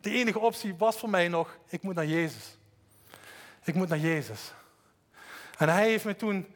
de 0.00 0.10
enige 0.10 0.38
optie 0.38 0.74
was 0.74 0.96
voor 0.96 1.10
mij 1.10 1.28
nog: 1.28 1.58
ik 1.68 1.82
moet 1.82 1.94
naar 1.94 2.06
Jezus. 2.06 2.58
Ik 3.64 3.74
moet 3.74 3.88
naar 3.88 3.98
Jezus. 3.98 4.52
En 5.58 5.68
hij 5.68 5.88
heeft 5.88 6.04
me 6.04 6.16
toen 6.16 6.54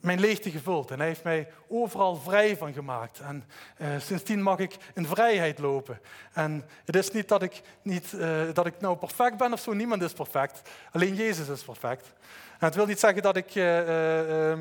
mijn 0.00 0.20
leegte 0.20 0.50
gevuld 0.50 0.90
en 0.90 0.98
hij 0.98 1.06
heeft 1.06 1.24
mij 1.24 1.48
overal 1.68 2.16
vrij 2.16 2.56
van 2.56 2.72
gemaakt. 2.72 3.20
En 3.20 3.44
sindsdien 4.00 4.42
mag 4.42 4.58
ik 4.58 4.76
in 4.94 5.06
vrijheid 5.06 5.58
lopen. 5.58 6.00
En 6.32 6.64
het 6.84 6.96
is 6.96 7.10
niet 7.10 7.28
dat 7.28 7.42
ik, 7.42 7.62
niet, 7.82 8.16
dat 8.52 8.66
ik 8.66 8.80
nou 8.80 8.96
perfect 8.96 9.36
ben 9.36 9.52
of 9.52 9.60
zo, 9.60 9.72
niemand 9.72 10.02
is 10.02 10.12
perfect. 10.12 10.62
Alleen 10.92 11.14
Jezus 11.14 11.48
is 11.48 11.62
perfect. 11.62 12.12
En 12.60 12.66
het 12.66 12.74
wil 12.74 12.86
niet 12.86 13.00
zeggen 13.00 13.22
dat 13.22 13.36
ik 13.36 13.54
uh, 13.54 14.58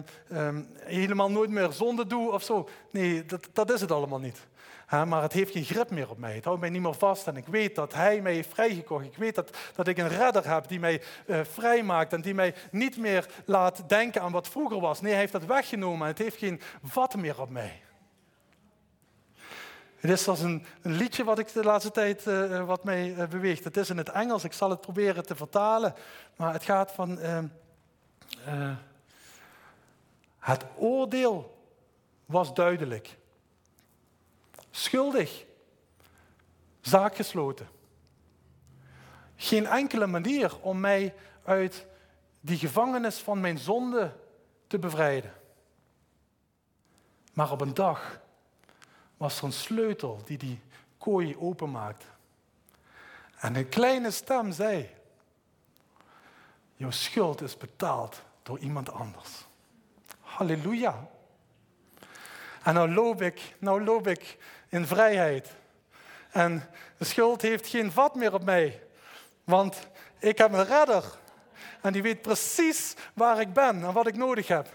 helemaal 0.79 1.31
nooit 1.31 1.49
meer 1.49 1.71
zonde 1.71 2.07
doe 2.07 2.31
of 2.31 2.43
zo. 2.43 2.69
Nee, 2.91 3.25
dat, 3.25 3.49
dat 3.53 3.71
is 3.71 3.81
het 3.81 3.91
allemaal 3.91 4.19
niet. 4.19 4.47
Maar 4.89 5.21
het 5.21 5.33
heeft 5.33 5.51
geen 5.51 5.63
grip 5.63 5.89
meer 5.89 6.09
op 6.09 6.17
mij. 6.17 6.35
Het 6.35 6.43
houdt 6.43 6.59
mij 6.59 6.69
niet 6.69 6.81
meer 6.81 6.93
vast. 6.93 7.27
En 7.27 7.37
ik 7.37 7.45
weet 7.45 7.75
dat 7.75 7.93
Hij 7.93 8.21
mij 8.21 8.33
heeft 8.33 8.53
vrijgekocht. 8.53 9.05
Ik 9.05 9.17
weet 9.17 9.35
dat, 9.35 9.57
dat 9.75 9.87
ik 9.87 9.97
een 9.97 10.07
redder 10.07 10.53
heb 10.53 10.67
die 10.67 10.79
mij 10.79 11.01
uh, 11.25 11.39
vrijmaakt. 11.43 12.13
En 12.13 12.21
die 12.21 12.33
mij 12.33 12.55
niet 12.71 12.97
meer 12.97 13.25
laat 13.45 13.89
denken 13.89 14.21
aan 14.21 14.31
wat 14.31 14.47
vroeger 14.47 14.79
was. 14.79 15.01
Nee, 15.01 15.11
Hij 15.11 15.19
heeft 15.19 15.31
dat 15.31 15.45
weggenomen. 15.45 16.07
Het 16.07 16.17
heeft 16.17 16.37
geen 16.37 16.61
vat 16.83 17.15
meer 17.15 17.41
op 17.41 17.49
mij. 17.49 17.81
Het 19.95 20.11
is 20.11 20.27
als 20.27 20.41
een, 20.41 20.65
een, 20.81 20.91
liedje 20.91 21.23
wat 21.23 21.39
ik 21.39 21.53
de 21.53 21.63
laatste 21.63 21.91
tijd 21.91 22.25
uh, 22.25 22.65
wat 22.65 22.83
mij 22.83 23.27
beweegt. 23.29 23.63
Het 23.63 23.77
is 23.77 23.89
in 23.89 23.97
het 23.97 24.09
Engels. 24.09 24.43
Ik 24.43 24.53
zal 24.53 24.69
het 24.69 24.81
proberen 24.81 25.25
te 25.25 25.35
vertalen. 25.35 25.93
Maar 26.35 26.53
het 26.53 26.63
gaat 26.63 26.91
van... 26.91 27.19
Het 30.39 30.65
oordeel 30.75 31.57
was 32.25 32.53
duidelijk. 32.53 33.17
Schuldig. 34.71 35.45
Zaak 36.81 37.15
gesloten. 37.15 37.69
Geen 39.35 39.65
enkele 39.65 40.07
manier 40.07 40.59
om 40.59 40.79
mij 40.79 41.15
uit 41.43 41.85
die 42.41 42.57
gevangenis 42.57 43.19
van 43.19 43.39
mijn 43.39 43.57
zonde 43.57 44.15
te 44.67 44.79
bevrijden. 44.79 45.33
Maar 47.33 47.51
op 47.51 47.61
een 47.61 47.73
dag 47.73 48.19
was 49.17 49.37
er 49.37 49.43
een 49.43 49.53
sleutel 49.53 50.21
die 50.25 50.37
die 50.37 50.61
kooi 50.97 51.37
openmaakte. 51.37 52.05
En 53.39 53.55
een 53.55 53.69
kleine 53.69 54.11
stem 54.11 54.51
zei: 54.51 54.89
Jouw 56.75 56.91
schuld 56.91 57.41
is 57.41 57.57
betaald 57.57 58.23
door 58.43 58.59
iemand 58.59 58.91
anders. 58.91 59.45
Halleluja. 60.19 61.07
En 62.63 62.73
nou 62.73 62.93
loop 62.93 63.21
ik, 63.21 63.55
nou 63.59 63.83
loop 63.83 64.07
ik 64.07 64.37
in 64.69 64.87
vrijheid. 64.87 65.49
En 66.31 66.69
de 66.97 67.05
schuld 67.05 67.41
heeft 67.41 67.67
geen 67.67 67.91
vat 67.91 68.15
meer 68.15 68.33
op 68.33 68.43
mij. 68.43 68.83
Want 69.43 69.87
ik 70.19 70.37
heb 70.37 70.53
een 70.53 70.65
redder. 70.65 71.03
En 71.81 71.93
die 71.93 72.01
weet 72.01 72.21
precies 72.21 72.93
waar 73.13 73.39
ik 73.39 73.53
ben 73.53 73.83
en 73.83 73.93
wat 73.93 74.07
ik 74.07 74.15
nodig 74.15 74.47
heb. 74.47 74.67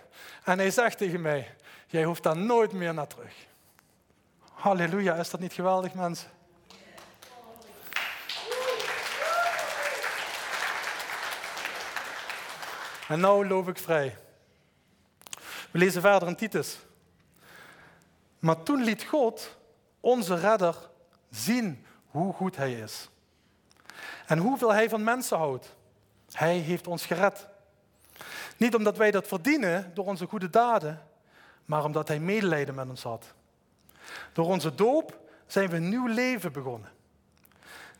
En 0.45 0.59
hij 0.59 0.71
zegt 0.71 0.99
tegen 0.99 1.21
mij, 1.21 1.55
jij 1.87 2.05
hoeft 2.05 2.23
daar 2.23 2.37
nooit 2.37 2.73
meer 2.73 2.95
naar 2.95 3.07
terug. 3.07 3.35
Halleluja, 4.53 5.15
is 5.15 5.31
dat 5.31 5.41
niet 5.41 5.53
geweldig 5.53 5.95
mensen? 5.95 6.31
En 13.09 13.21
nu 13.21 13.47
loop 13.47 13.69
ik 13.69 13.79
vrij. 13.79 14.17
We 15.71 15.79
lezen 15.79 16.01
verder 16.01 16.29
in 16.29 16.37
Titus. 16.37 16.79
Maar 18.39 18.63
toen 18.63 18.83
liet 18.83 19.05
God, 19.05 19.57
onze 20.05 20.35
redder, 20.35 20.77
zien 21.31 21.87
hoe 22.11 22.33
goed 22.33 22.57
hij 22.57 22.73
is. 22.73 23.09
En 24.27 24.39
hoeveel 24.39 24.73
hij 24.73 24.89
van 24.89 25.05
mensen 25.05 25.39
houdt. 25.39 25.75
Hij 26.33 26.57
heeft 26.57 26.87
ons 26.87 27.07
gered. 27.07 27.47
Niet 28.57 28.75
omdat 28.75 28.97
wij 28.97 29.11
dat 29.11 29.27
verdienen 29.29 29.91
door 29.95 30.07
onze 30.07 30.27
goede 30.27 30.51
daden, 30.51 31.03
maar 31.65 31.85
omdat 31.85 32.09
hij 32.09 32.21
medelijden 32.21 32.75
met 32.75 32.89
ons 32.89 33.03
had. 33.03 33.35
Door 34.33 34.47
onze 34.47 34.75
doop 34.75 35.19
zijn 35.47 35.71
we 35.71 35.77
een 35.77 35.89
nieuw 35.89 36.07
leven 36.07 36.53
begonnen. 36.53 36.91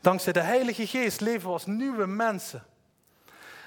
Dankzij 0.01 0.33
de 0.33 0.41
Heilige 0.41 0.87
Geest 0.87 1.21
leven 1.21 1.47
we 1.47 1.53
als 1.53 1.65
nieuwe 1.65 2.05
mensen. 2.05 2.63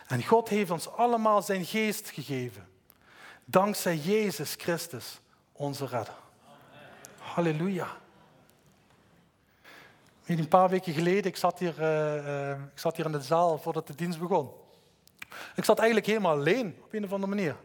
En 0.07 0.24
God 0.24 0.49
heeft 0.49 0.70
ons 0.70 0.91
allemaal 0.91 1.43
zijn 1.43 1.64
geest 1.64 2.11
gegeven. 2.11 2.68
Dankzij 3.45 3.97
Jezus 3.97 4.55
Christus, 4.59 5.20
onze 5.53 5.86
redder. 5.86 6.14
Halleluja. 7.18 7.97
Een 10.36 10.48
paar 10.48 10.68
weken 10.68 10.92
geleden, 10.92 11.24
ik 11.24 11.36
zat, 11.36 11.58
hier, 11.58 11.74
uh, 11.80 12.50
ik 12.50 12.78
zat 12.78 12.96
hier 12.96 13.04
in 13.04 13.12
de 13.12 13.20
zaal 13.20 13.58
voordat 13.58 13.86
de 13.86 13.94
dienst 13.94 14.18
begon. 14.18 14.50
Ik 15.54 15.64
zat 15.64 15.78
eigenlijk 15.78 16.08
helemaal 16.08 16.36
alleen, 16.36 16.76
op 16.84 16.92
een 16.92 17.04
of 17.04 17.12
andere 17.12 17.34
manier. 17.34 17.56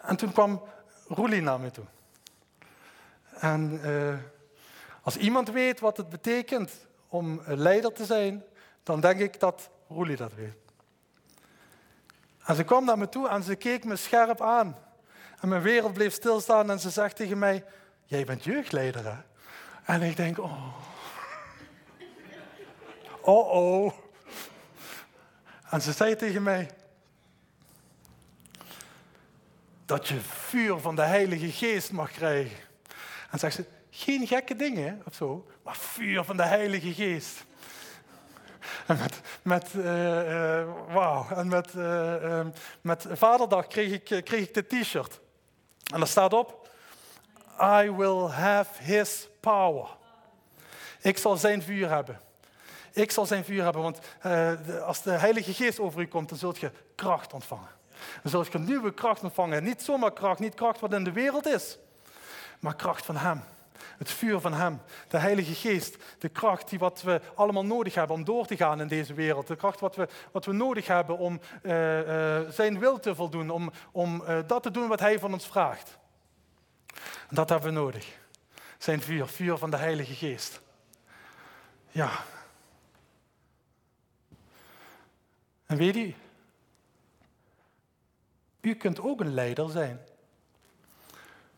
En 0.00 0.16
toen 0.16 0.32
kwam 0.32 0.62
Roelie 1.08 1.42
naar 1.42 1.60
me 1.60 1.70
toe. 1.70 1.84
En 3.38 3.80
uh, 3.84 4.14
als 5.02 5.16
iemand 5.16 5.50
weet 5.50 5.80
wat 5.80 5.96
het 5.96 6.08
betekent 6.08 6.72
om 7.08 7.42
leider 7.46 7.92
te 7.92 8.04
zijn, 8.04 8.44
dan 8.82 9.00
denk 9.00 9.20
ik 9.20 9.40
dat 9.40 9.70
Roelie 9.88 10.16
dat 10.16 10.34
weet. 10.34 10.56
En 12.44 12.54
ze 12.56 12.64
kwam 12.64 12.84
naar 12.84 12.98
me 12.98 13.08
toe 13.08 13.28
en 13.28 13.42
ze 13.42 13.54
keek 13.54 13.84
me 13.84 13.96
scherp 13.96 14.40
aan. 14.40 14.76
En 15.40 15.48
mijn 15.48 15.62
wereld 15.62 15.92
bleef 15.92 16.14
stilstaan 16.14 16.70
en 16.70 16.80
ze 16.80 16.90
zegt 16.90 17.16
tegen 17.16 17.38
mij, 17.38 17.64
jij 18.04 18.24
bent 18.24 18.44
jeugdleider 18.44 19.04
hè? 19.04 19.32
En 19.84 20.02
ik 20.02 20.16
denk, 20.16 20.38
oh. 20.38 20.74
Oh 23.20 23.50
oh. 23.50 23.92
En 25.70 25.82
ze 25.82 25.92
zei 25.92 26.16
tegen 26.16 26.42
mij, 26.42 26.70
dat 29.84 30.08
je 30.08 30.20
vuur 30.20 30.78
van 30.78 30.96
de 30.96 31.02
Heilige 31.02 31.50
Geest 31.50 31.92
mag 31.92 32.10
krijgen. 32.10 32.56
En 33.30 33.38
zegt 33.38 33.54
ze, 33.54 33.64
geen 33.90 34.26
gekke 34.26 34.56
dingen 34.56 35.02
of 35.06 35.14
zo, 35.14 35.46
maar 35.62 35.76
vuur 35.76 36.24
van 36.24 36.36
de 36.36 36.44
Heilige 36.44 36.94
Geest. 36.94 37.44
En 38.86 38.98
met, 38.98 39.20
met, 39.42 39.72
uh, 39.74 39.84
uh, 39.84 40.64
wow. 40.88 41.38
en 41.38 41.48
met, 41.48 41.74
uh, 41.74 42.40
met 42.80 43.06
Vaderdag 43.10 43.66
kreeg 43.66 43.92
ik, 43.92 44.24
kreeg 44.24 44.48
ik 44.48 44.54
dit 44.54 44.68
t-shirt. 44.68 45.20
En 45.92 45.98
daar 45.98 46.08
staat 46.08 46.32
op, 46.32 46.63
I 47.60 47.90
will 47.90 48.28
have 48.28 48.82
his 48.82 49.28
power. 49.40 49.88
Ik 51.00 51.18
zal 51.18 51.36
zijn 51.36 51.62
vuur 51.62 51.88
hebben. 51.88 52.20
Ik 52.92 53.10
zal 53.10 53.26
zijn 53.26 53.44
vuur 53.44 53.62
hebben, 53.62 53.82
want 53.82 53.98
als 54.82 55.02
de 55.02 55.10
Heilige 55.10 55.54
Geest 55.54 55.80
over 55.80 56.00
u 56.00 56.06
komt, 56.06 56.28
dan 56.28 56.38
zult 56.38 56.58
je 56.58 56.70
kracht 56.94 57.32
ontvangen. 57.32 57.68
Dan 58.22 58.30
zult 58.30 58.52
je 58.52 58.58
nieuwe 58.58 58.94
kracht 58.94 59.22
ontvangen. 59.22 59.64
Niet 59.64 59.82
zomaar 59.82 60.12
kracht, 60.12 60.38
niet 60.38 60.54
kracht 60.54 60.80
wat 60.80 60.92
in 60.92 61.04
de 61.04 61.12
wereld 61.12 61.46
is, 61.46 61.78
maar 62.60 62.76
kracht 62.76 63.04
van 63.04 63.16
Hem. 63.16 63.42
Het 63.98 64.10
vuur 64.10 64.40
van 64.40 64.52
Hem, 64.52 64.80
de 65.08 65.18
Heilige 65.18 65.54
Geest, 65.54 65.96
de 66.18 66.28
kracht 66.28 66.68
die 66.68 66.78
wat 66.78 67.02
we 67.02 67.20
allemaal 67.34 67.64
nodig 67.64 67.94
hebben 67.94 68.16
om 68.16 68.24
door 68.24 68.46
te 68.46 68.56
gaan 68.56 68.80
in 68.80 68.88
deze 68.88 69.14
wereld. 69.14 69.46
De 69.46 69.56
kracht 69.56 69.80
wat 69.80 69.96
we, 69.96 70.08
wat 70.32 70.44
we 70.44 70.52
nodig 70.52 70.86
hebben 70.86 71.18
om 71.18 71.40
uh, 71.62 71.98
uh, 71.98 72.50
Zijn 72.50 72.78
wil 72.78 73.00
te 73.00 73.14
voldoen, 73.14 73.50
om, 73.50 73.70
om 73.92 74.24
dat 74.46 74.62
te 74.62 74.70
doen 74.70 74.88
wat 74.88 75.00
Hij 75.00 75.18
van 75.18 75.32
ons 75.32 75.46
vraagt. 75.46 75.98
Dat 77.34 77.48
hebben 77.48 77.68
we 77.68 77.80
nodig. 77.80 78.18
Zijn 78.78 79.00
vuur, 79.02 79.26
vuur 79.26 79.56
van 79.56 79.70
de 79.70 79.76
Heilige 79.76 80.14
Geest. 80.14 80.60
Ja. 81.90 82.10
En 85.66 85.76
weet 85.76 85.96
u, 85.96 86.14
u 88.60 88.74
kunt 88.74 89.00
ook 89.00 89.20
een 89.20 89.34
leider 89.34 89.70
zijn. 89.70 90.00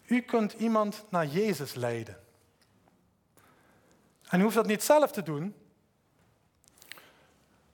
U 0.06 0.20
kunt 0.20 0.52
iemand 0.52 1.04
naar 1.08 1.26
Jezus 1.26 1.74
leiden. 1.74 2.20
En 4.28 4.40
u 4.40 4.42
hoeft 4.42 4.54
dat 4.54 4.66
niet 4.66 4.82
zelf 4.82 5.12
te 5.12 5.22
doen. 5.22 5.54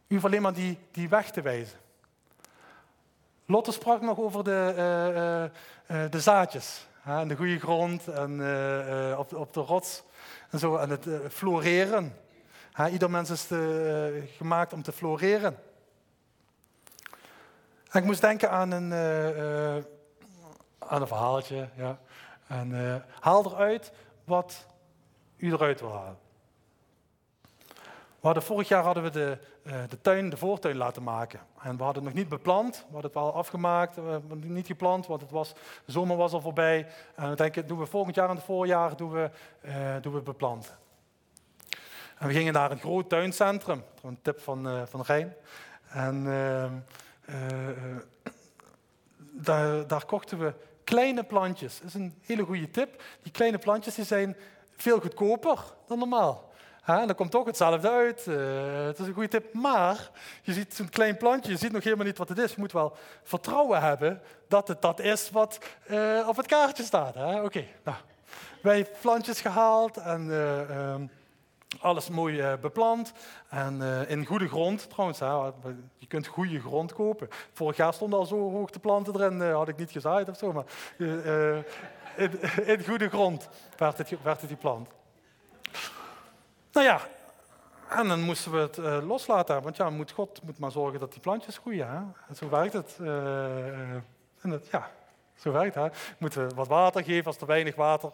U 0.06 0.14
hoeft 0.14 0.24
alleen 0.24 0.42
maar 0.42 0.54
die, 0.54 0.78
die 0.90 1.08
weg 1.08 1.30
te 1.30 1.42
wijzen. 1.42 1.78
Lotte 3.46 3.72
sprak 3.72 4.00
nog 4.00 4.18
over 4.18 4.44
de, 4.44 4.74
uh, 5.88 5.96
uh, 5.96 6.10
de 6.10 6.20
zaadjes. 6.20 6.86
En 7.04 7.28
de 7.28 7.36
goede 7.36 7.58
grond 7.58 8.08
en 8.08 8.32
op, 9.18 9.34
op, 9.34 9.52
de 9.52 9.60
rots 9.60 10.02
en 10.50 10.58
zo. 10.58 10.76
En 10.76 10.90
het 10.90 11.06
floreren. 11.28 12.16
ieder 12.90 13.10
mens 13.10 13.30
is 13.30 13.46
gemaakt 14.36 14.72
om 14.72 14.82
te 14.82 14.92
floreren. 14.92 15.58
En 17.90 18.00
ik 18.00 18.04
moest 18.04 18.20
denken 18.20 18.50
aan 18.50 18.70
een, 18.70 18.92
aan 20.78 21.00
een 21.00 21.06
verhaaltje. 21.06 21.68
Ja. 21.76 21.98
En 22.46 23.04
haal 23.20 23.44
eruit 23.44 23.92
wat 24.24 24.66
u 25.36 25.52
eruit 25.52 25.80
wil 25.80 25.92
halen. 25.92 26.18
We 28.20 28.40
vorig 28.40 28.68
jaar 28.68 28.84
hadden 28.84 29.02
we 29.02 29.10
de, 29.10 29.38
de 29.62 30.00
tuin, 30.00 30.30
de 30.30 30.36
voortuin 30.36 30.76
laten 30.76 31.02
maken. 31.02 31.40
En 31.62 31.76
we 31.76 31.82
hadden 31.82 32.04
het 32.04 32.14
nog 32.14 32.22
niet 32.22 32.28
beplant, 32.28 32.76
we 32.76 32.92
hadden 32.92 33.10
het 33.10 33.20
wel 33.20 33.34
afgemaakt, 33.34 33.98
uh, 33.98 34.16
niet 34.30 34.66
geplant, 34.66 35.06
want 35.06 35.20
het 35.20 35.30
was, 35.30 35.52
de 35.84 35.92
zomer 35.92 36.16
was 36.16 36.32
al 36.32 36.40
voorbij. 36.40 36.86
En 37.14 37.30
we 37.30 37.36
denken, 37.36 37.66
doen 37.66 37.78
we 37.78 37.86
volgend 37.86 38.14
jaar 38.14 38.28
in 38.28 38.36
het 38.36 38.44
voorjaar 38.44 38.96
doen 38.96 39.10
we, 39.10 39.30
uh, 39.62 39.96
doen 40.00 40.12
we 40.12 40.20
beplanten. 40.20 40.78
En 42.18 42.26
we 42.26 42.32
gingen 42.32 42.52
naar 42.52 42.70
een 42.70 42.80
groot 42.80 43.08
tuincentrum, 43.08 43.84
een 44.02 44.18
tip 44.22 44.40
van, 44.40 44.86
van 44.88 45.02
Rijn. 45.02 45.34
En 45.88 46.24
daar, 49.32 49.86
daar 49.86 50.04
kochten 50.04 50.38
we 50.38 50.54
kleine 50.84 51.24
plantjes. 51.24 51.78
Dat 51.78 51.88
is 51.88 51.94
een 51.94 52.14
hele 52.20 52.44
goede 52.44 52.70
tip. 52.70 53.02
Die 53.22 53.32
kleine 53.32 53.58
plantjes 53.58 53.94
die 53.94 54.04
zijn 54.04 54.36
veel 54.76 55.00
goedkoper 55.00 55.58
dan 55.86 55.98
normaal. 55.98 56.51
En 56.84 57.06
dan 57.06 57.14
komt 57.14 57.30
toch 57.30 57.46
hetzelfde 57.46 57.90
uit. 57.90 58.26
Uh, 58.28 58.36
het 58.86 58.98
is 58.98 59.06
een 59.06 59.12
goede 59.12 59.28
tip. 59.28 59.54
Maar 59.54 60.10
je 60.42 60.52
ziet 60.52 60.74
zo'n 60.74 60.88
klein 60.88 61.16
plantje, 61.16 61.50
je 61.50 61.58
ziet 61.58 61.72
nog 61.72 61.84
helemaal 61.84 62.06
niet 62.06 62.18
wat 62.18 62.28
het 62.28 62.38
is. 62.38 62.50
Je 62.50 62.60
moet 62.60 62.72
wel 62.72 62.96
vertrouwen 63.22 63.80
hebben 63.80 64.20
dat 64.48 64.68
het 64.68 64.82
dat 64.82 65.00
is 65.00 65.30
wat 65.30 65.58
uh, 65.90 66.28
op 66.28 66.36
het 66.36 66.46
kaartje 66.46 66.82
staat. 66.82 67.16
Oké, 67.16 67.44
okay, 67.44 67.68
nou. 67.84 67.96
Wij 68.62 68.86
plantjes 69.00 69.40
gehaald 69.40 69.96
en 69.96 70.26
uh, 70.26 70.94
alles 71.80 72.08
mooi 72.08 72.56
beplant. 72.60 73.12
En 73.48 73.82
in 74.08 74.26
goede 74.26 74.48
grond 74.48 74.90
trouwens. 74.90 75.18
Hè, 75.18 75.26
je 75.98 76.06
kunt 76.08 76.26
goede 76.26 76.60
grond 76.60 76.92
kopen. 76.92 77.28
Vorig 77.52 77.76
jaar 77.76 77.94
stonden 77.94 78.18
al 78.18 78.26
zo 78.26 78.50
hoog 78.50 78.70
de 78.70 78.78
planten 78.78 79.14
erin, 79.14 79.40
had 79.52 79.68
ik 79.68 79.76
niet 79.76 79.90
gezaaid 79.90 80.28
of 80.28 80.36
zo. 80.36 80.52
Maar 80.52 80.64
in, 82.16 82.36
in, 82.64 82.84
goede 82.84 83.08
grond 83.08 83.48
werd 83.76 83.98
het, 83.98 84.22
werd 84.22 84.40
het 84.40 84.50
geplant. 84.50 84.88
Nou 86.72 86.86
ja, 86.86 87.00
en 87.88 88.08
dan 88.08 88.20
moesten 88.20 88.52
we 88.52 88.58
het 88.58 88.76
uh, 88.76 88.98
loslaten, 89.06 89.62
want 89.62 89.76
ja, 89.76 89.90
moet 89.90 90.10
God 90.10 90.42
moet 90.42 90.58
maar 90.58 90.70
zorgen 90.70 91.00
dat 91.00 91.12
die 91.12 91.20
plantjes 91.20 91.58
groeien. 91.58 91.88
Hè? 91.88 91.96
En 92.28 92.36
zo 92.36 92.48
werkt 92.48 92.72
het. 92.72 92.98
Uh, 93.00 93.94
en 94.40 94.62
ja, 94.70 94.90
zo 95.34 95.52
werkt 95.52 95.74
het. 95.74 96.14
Moeten 96.18 96.48
we 96.48 96.54
wat 96.54 96.68
water 96.68 97.04
geven 97.04 97.26
als 97.26 97.36
er 97.36 97.46
weinig 97.46 97.74
water, 97.74 98.10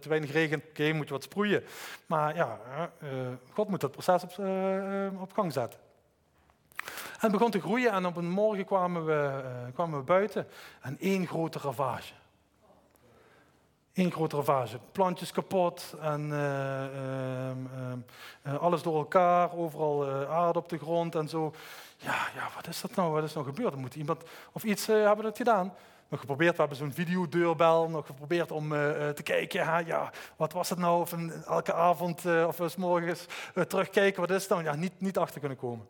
te 0.00 0.08
weinig 0.08 0.32
regent, 0.32 0.64
oké, 0.68 0.92
moet 0.92 1.06
je 1.06 1.12
wat 1.12 1.22
sproeien. 1.22 1.64
Maar 2.06 2.34
ja, 2.34 2.58
God 3.52 3.68
moet 3.68 3.80
dat 3.80 3.90
proces 3.90 4.22
op, 4.22 4.30
op 5.20 5.32
gang 5.32 5.52
zetten. 5.52 5.80
En 6.86 7.22
het 7.22 7.30
begon 7.32 7.50
te 7.50 7.60
groeien 7.60 7.92
en 7.92 8.06
op 8.06 8.16
een 8.16 8.30
morgen 8.30 8.64
kwamen 8.64 9.06
we, 9.06 9.42
kwamen 9.74 9.98
we 9.98 10.04
buiten 10.04 10.46
en 10.80 10.96
één 11.00 11.26
grote 11.26 11.58
ravage. 11.58 12.12
Eén 13.96 14.12
grote 14.12 14.36
ravage. 14.36 14.78
Plantjes 14.92 15.32
kapot 15.32 15.94
en 16.00 16.20
uh, 16.20 16.84
uh, 16.94 17.50
uh, 18.46 18.58
alles 18.58 18.82
door 18.82 18.96
elkaar, 18.96 19.56
overal 19.56 20.06
aarde 20.28 20.58
op 20.58 20.68
de 20.68 20.78
grond 20.78 21.14
en 21.14 21.28
zo. 21.28 21.54
Ja, 21.96 22.28
ja, 22.34 22.48
wat 22.54 22.66
is 22.68 22.80
dat 22.80 22.94
nou? 22.94 23.12
Wat 23.12 23.24
is 23.24 23.32
nou 23.32 23.46
gebeurd? 23.46 23.76
Moet 23.76 23.94
iemand 23.94 24.22
of 24.52 24.64
iets 24.64 24.86
hebben 24.86 25.24
dat 25.24 25.36
gedaan. 25.36 25.74
nog 26.08 26.20
geprobeerd, 26.20 26.52
we 26.52 26.58
hebben 26.58 26.78
zo'n 26.78 26.92
videodeurbel, 26.92 27.88
nog 27.88 28.06
geprobeerd 28.06 28.50
om 28.50 28.68
te 29.14 29.22
kijken, 29.22 29.86
ja, 29.86 30.12
wat 30.36 30.52
was 30.52 30.68
het 30.68 30.78
nou? 30.78 31.00
Of 31.00 31.14
elke 31.46 31.72
avond 31.72 32.26
of 32.46 32.60
s 32.66 32.76
morgens 32.76 33.26
terugkijken, 33.68 34.20
wat 34.20 34.30
is 34.30 34.42
het 34.42 34.50
nou? 34.50 34.62
Ja, 34.62 34.74
niet, 34.74 35.00
niet 35.00 35.18
achter 35.18 35.40
kunnen 35.40 35.58
komen. 35.58 35.86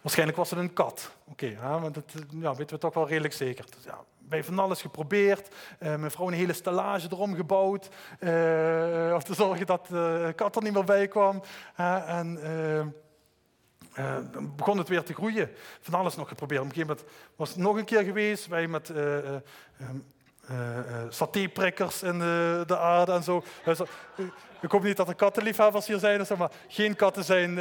Waarschijnlijk 0.00 0.38
was 0.38 0.50
het 0.50 0.58
een 0.58 0.72
kat. 0.72 1.10
Oké, 1.24 1.56
want 1.60 1.94
dat 1.94 2.12
ja, 2.30 2.54
weten 2.54 2.74
we 2.74 2.80
toch 2.80 2.94
wel 2.94 3.08
redelijk 3.08 3.34
zeker. 3.34 3.64
Dus, 3.74 3.84
ja, 3.84 4.04
bij 4.28 4.44
van 4.44 4.58
alles 4.58 4.80
geprobeerd. 4.80 5.48
Uh, 5.48 5.96
mijn 5.96 6.10
vrouw 6.10 6.26
een 6.26 6.32
hele 6.32 6.52
stellage 6.52 7.08
erom 7.10 7.34
gebouwd. 7.34 7.88
Uh, 8.20 9.12
om 9.14 9.22
te 9.22 9.34
zorgen 9.34 9.66
dat 9.66 9.86
de 9.86 10.32
kat 10.36 10.56
er 10.56 10.62
niet 10.62 10.72
meer 10.72 10.84
bij 10.84 11.08
kwam. 11.08 11.42
en 12.06 12.38
dan 14.32 14.54
begon 14.56 14.78
het 14.78 14.88
weer 14.88 15.02
te 15.02 15.14
groeien. 15.14 15.50
Van 15.80 15.94
alles 15.94 16.16
nog 16.16 16.28
geprobeerd. 16.28 16.60
Op 16.60 16.66
een 16.66 16.72
gegeven 16.72 16.96
moment 16.96 17.14
was 17.36 17.48
het 17.48 17.58
nog 17.58 17.76
een 17.76 17.84
keer 17.84 18.02
geweest. 18.02 18.46
Wij 18.46 18.66
met 18.66 18.92
satéprikkers 21.08 22.02
in 22.02 22.18
de, 22.18 22.62
de, 22.66 22.78
aarde 22.78 23.12
en 23.12 23.22
zo. 23.22 23.44
Ik 24.60 24.70
hoop 24.70 24.82
niet 24.82 24.96
dat 24.96 25.08
er 25.08 25.14
kattenliefhebbers 25.14 25.86
hier 25.86 25.98
zijn, 25.98 26.26
maar 26.38 26.50
geen 26.68 26.96
katten 26.96 27.24
zijn 27.24 27.56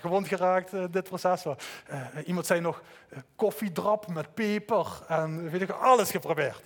gewond 0.00 0.28
geraakt 0.28 0.72
in 0.72 0.88
dit 0.90 1.04
proces. 1.04 1.44
iemand 2.24 2.46
zei 2.46 2.60
nog 2.60 2.82
koffiedrap 3.36 4.06
met 4.06 4.34
peper 4.34 4.86
en 5.08 5.50
weet 5.50 5.62
ik, 5.62 5.70
alles 5.70 6.10
geprobeerd. 6.10 6.60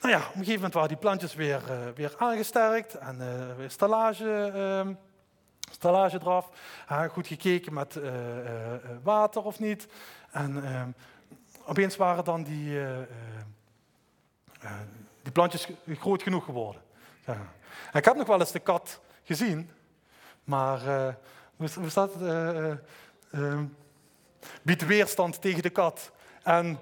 Nou 0.00 0.12
ja, 0.12 0.18
op 0.18 0.24
een 0.24 0.32
gegeven 0.32 0.54
moment 0.54 0.74
waren 0.74 0.88
die 0.88 0.98
plantjes 0.98 1.34
weer, 1.34 1.60
weer 1.94 2.14
aangesterkt 2.18 2.94
en 2.94 3.18
weer 3.56 3.70
stallage 3.70 4.52
ehm, 4.54 4.92
stallage 5.70 6.18
eraf. 6.20 6.48
goed 7.10 7.26
gekeken 7.26 7.74
met 7.74 7.94
uh, 7.94 8.04
uh, 8.04 8.12
water 9.02 9.42
of 9.42 9.58
niet. 9.58 9.88
En 10.30 10.62
opeens 11.68 11.96
waren 11.96 12.24
dan 12.24 12.42
die, 12.42 12.80
die 15.22 15.32
plantjes 15.32 15.68
groot 15.98 16.22
genoeg 16.22 16.44
geworden. 16.44 16.82
Ik 17.92 18.04
heb 18.04 18.16
nog 18.16 18.26
wel 18.26 18.40
eens 18.40 18.52
de 18.52 18.58
kat 18.58 19.00
gezien, 19.24 19.70
maar 20.44 20.80
hoe, 21.56 21.68
hoe 21.74 21.88
staat 21.88 22.14
het? 22.14 22.80
biedt 24.62 24.86
weerstand 24.86 25.40
tegen 25.40 25.62
de 25.62 25.70
kat. 25.70 26.12
En 26.42 26.78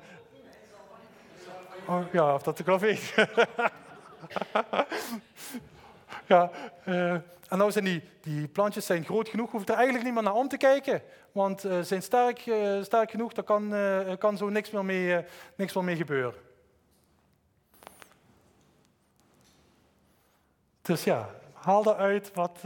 Oh, 1.89 2.13
ja, 2.13 2.35
of 2.35 2.43
dat 2.43 2.59
ik 2.59 2.67
wel 2.67 2.79
weet. 2.79 3.15
ja, 6.27 6.51
uh, 6.89 7.13
en 7.49 7.59
nou 7.59 7.73
zijn 7.73 8.03
die, 8.21 8.49
plantjes 8.49 8.87
zijn 8.87 9.05
groot 9.05 9.29
genoeg, 9.29 9.51
hoeft 9.51 9.69
er 9.69 9.75
eigenlijk 9.75 10.05
niet 10.05 10.15
meer 10.15 10.23
naar 10.23 10.35
om 10.35 10.49
te 10.49 10.57
kijken. 10.57 11.03
Want 11.33 11.61
ze 11.61 11.69
uh, 11.69 11.81
zijn 11.81 12.03
sterk, 12.03 12.47
uh, 12.47 12.83
sterk 12.83 13.11
genoeg, 13.11 13.33
daar 13.33 13.45
kan, 13.45 13.75
kan 14.19 14.37
zo 14.37 14.49
niks 14.49 14.71
meer 14.71 14.85
mee, 14.85 15.25
niks 15.57 15.75
meer 15.75 15.85
mee 15.85 15.97
gebeuren. 15.97 16.41
Dus 20.83 21.05
ja, 21.05 21.31
haal 21.53 21.87
eruit 21.87 22.31
wat, 22.35 22.59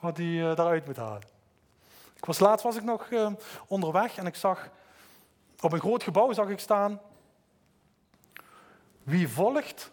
wat 0.00 0.16
hij 0.16 0.54
daaruit 0.54 0.86
moet 0.86 0.96
halen. 0.96 1.22
Ik 2.16 2.24
was, 2.24 2.38
laatst 2.38 2.64
was 2.64 2.76
ik 2.76 2.82
nog 2.82 3.08
onderweg 3.66 4.16
en 4.16 4.26
ik 4.26 4.34
zag 4.34 4.68
op 5.60 5.72
een 5.72 5.80
groot 5.80 6.02
gebouw 6.02 6.32
zag 6.32 6.48
ik 6.48 6.58
staan. 6.58 7.00
Wie 9.02 9.28
volgt, 9.28 9.90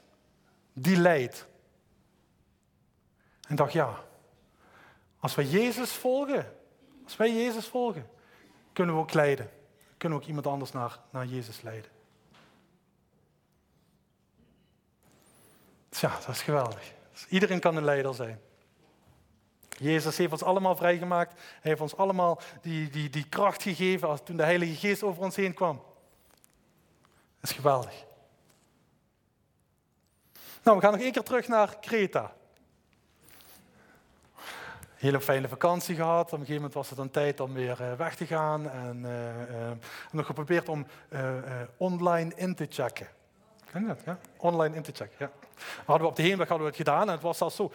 die 0.73 0.97
leidt. 0.97 1.49
En 3.51 3.57
dacht, 3.57 3.73
ja, 3.73 4.03
als 5.19 5.35
wij 5.35 5.45
Jezus 5.45 5.91
volgen, 5.91 6.57
als 7.03 7.17
wij 7.17 7.33
Jezus 7.33 7.67
volgen, 7.67 8.09
kunnen 8.73 8.95
we 8.95 9.01
ook 9.01 9.13
leiden. 9.13 9.49
Kunnen 9.97 10.17
we 10.17 10.23
ook 10.23 10.29
iemand 10.29 10.47
anders 10.47 10.71
naar, 10.71 10.99
naar 11.09 11.25
Jezus 11.25 11.61
leiden. 11.61 11.91
Ja, 15.89 16.19
dat 16.25 16.35
is 16.35 16.41
geweldig. 16.41 16.93
Dus 17.11 17.27
iedereen 17.29 17.59
kan 17.59 17.75
een 17.75 17.83
leider 17.83 18.13
zijn. 18.13 18.41
Jezus 19.69 20.17
heeft 20.17 20.31
ons 20.31 20.43
allemaal 20.43 20.75
vrijgemaakt. 20.75 21.33
Hij 21.33 21.59
heeft 21.61 21.81
ons 21.81 21.95
allemaal 21.95 22.41
die, 22.61 22.89
die, 22.89 23.09
die 23.09 23.29
kracht 23.29 23.61
gegeven 23.61 24.07
als 24.07 24.19
toen 24.23 24.37
de 24.37 24.43
Heilige 24.43 24.75
Geest 24.75 25.03
over 25.03 25.23
ons 25.23 25.35
heen 25.35 25.53
kwam. 25.53 25.83
Dat 27.39 27.49
is 27.49 27.55
geweldig. 27.55 28.05
Nou, 30.63 30.77
we 30.77 30.83
gaan 30.83 30.91
nog 30.91 31.01
één 31.01 31.11
keer 31.11 31.23
terug 31.23 31.47
naar 31.47 31.79
Kreta 31.79 32.39
hele 35.01 35.21
fijne 35.21 35.47
vakantie 35.47 35.95
gehad. 35.95 36.25
Op 36.25 36.31
een 36.31 36.37
gegeven 36.37 36.55
moment 36.55 36.73
was 36.73 36.87
het 36.87 36.97
dan 36.97 37.09
tijd 37.09 37.39
om 37.39 37.53
weer 37.53 37.77
uh, 37.81 37.93
weg 37.93 38.15
te 38.15 38.25
gaan. 38.25 38.69
En 38.69 39.03
uh, 39.05 39.71
nog 40.11 40.25
geprobeerd 40.25 40.69
om 40.69 40.85
online 41.77 42.31
in 42.35 42.55
te 42.55 42.65
checken. 42.69 43.07
Ken 43.71 43.81
je 43.81 43.87
dat? 43.87 44.01
Ja? 44.05 44.17
Online 44.37 44.75
in 44.75 44.81
te 44.81 44.91
checken, 44.91 45.15
ja. 45.17 45.31
Hadden 45.85 46.05
we 46.05 46.09
op 46.09 46.15
de 46.15 46.21
heenweg 46.21 46.47
hadden 46.47 46.67
we 46.67 46.73
het 46.73 46.87
gedaan 46.87 47.07
en 47.07 47.13
het 47.13 47.21
was 47.21 47.37
zelfs 47.37 47.55
zo. 47.55 47.71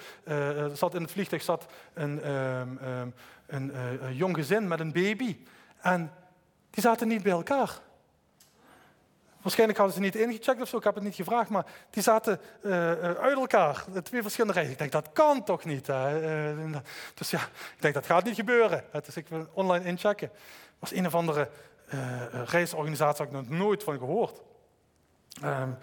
zat 0.72 0.94
in 0.94 1.02
het 1.02 1.10
vliegtuig 1.10 1.42
zat 1.42 1.66
een, 1.94 2.30
um, 2.30 2.78
um, 2.84 3.14
een 3.46 4.14
jong 4.14 4.36
gezin 4.36 4.68
met 4.68 4.80
een 4.80 4.92
baby. 4.92 5.36
En 5.80 6.12
die 6.70 6.82
zaten 6.82 7.08
niet 7.08 7.22
bij 7.22 7.32
elkaar. 7.32 7.80
Waarschijnlijk 9.46 9.78
hadden 9.78 9.96
ze 9.96 10.02
niet 10.02 10.16
ingecheckt 10.16 10.60
of 10.62 10.68
zo, 10.68 10.76
ik 10.76 10.84
heb 10.84 10.94
het 10.94 11.04
niet 11.04 11.14
gevraagd, 11.14 11.50
maar 11.50 11.66
die 11.90 12.02
zaten 12.02 12.40
uh, 12.62 12.72
uit 13.00 13.36
elkaar, 13.36 13.84
twee 14.02 14.22
verschillende 14.22 14.54
reizen. 14.54 14.72
Ik 14.72 14.78
denk, 14.78 14.92
dat 14.92 15.12
kan 15.12 15.44
toch 15.44 15.64
niet? 15.64 15.88
Uh, 15.88 16.12
dus 17.14 17.30
ja, 17.30 17.38
ik 17.76 17.76
denk, 17.80 17.94
dat 17.94 18.06
gaat 18.06 18.24
niet 18.24 18.34
gebeuren. 18.34 18.84
Dus 19.04 19.16
ik 19.16 19.28
wil 19.28 19.46
online 19.52 19.84
inchecken. 19.84 20.30
Was 20.78 20.92
een 20.92 21.06
of 21.06 21.14
andere 21.14 21.48
reisorganisatie, 22.44 23.24
had 23.24 23.34
ik 23.34 23.40
nog 23.40 23.58
nooit 23.58 23.82
van 23.82 23.98
gehoord. 23.98 24.42
Um, 25.44 25.76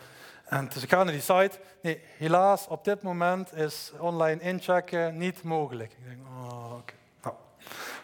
en 0.46 0.70
dus 0.74 0.84
ik 0.84 0.90
ga 0.90 1.04
naar 1.04 1.14
die 1.14 1.22
site. 1.22 1.60
Nee, 1.82 2.02
helaas, 2.18 2.68
op 2.68 2.84
dit 2.84 3.02
moment 3.02 3.54
is 3.54 3.92
online 4.00 4.42
inchecken 4.42 5.18
niet 5.18 5.44
mogelijk. 5.44 5.92
Ik 5.92 6.06
denk, 6.06 6.20
oh, 6.28 6.74
oké. 6.74 6.94
Nou, 7.22 7.36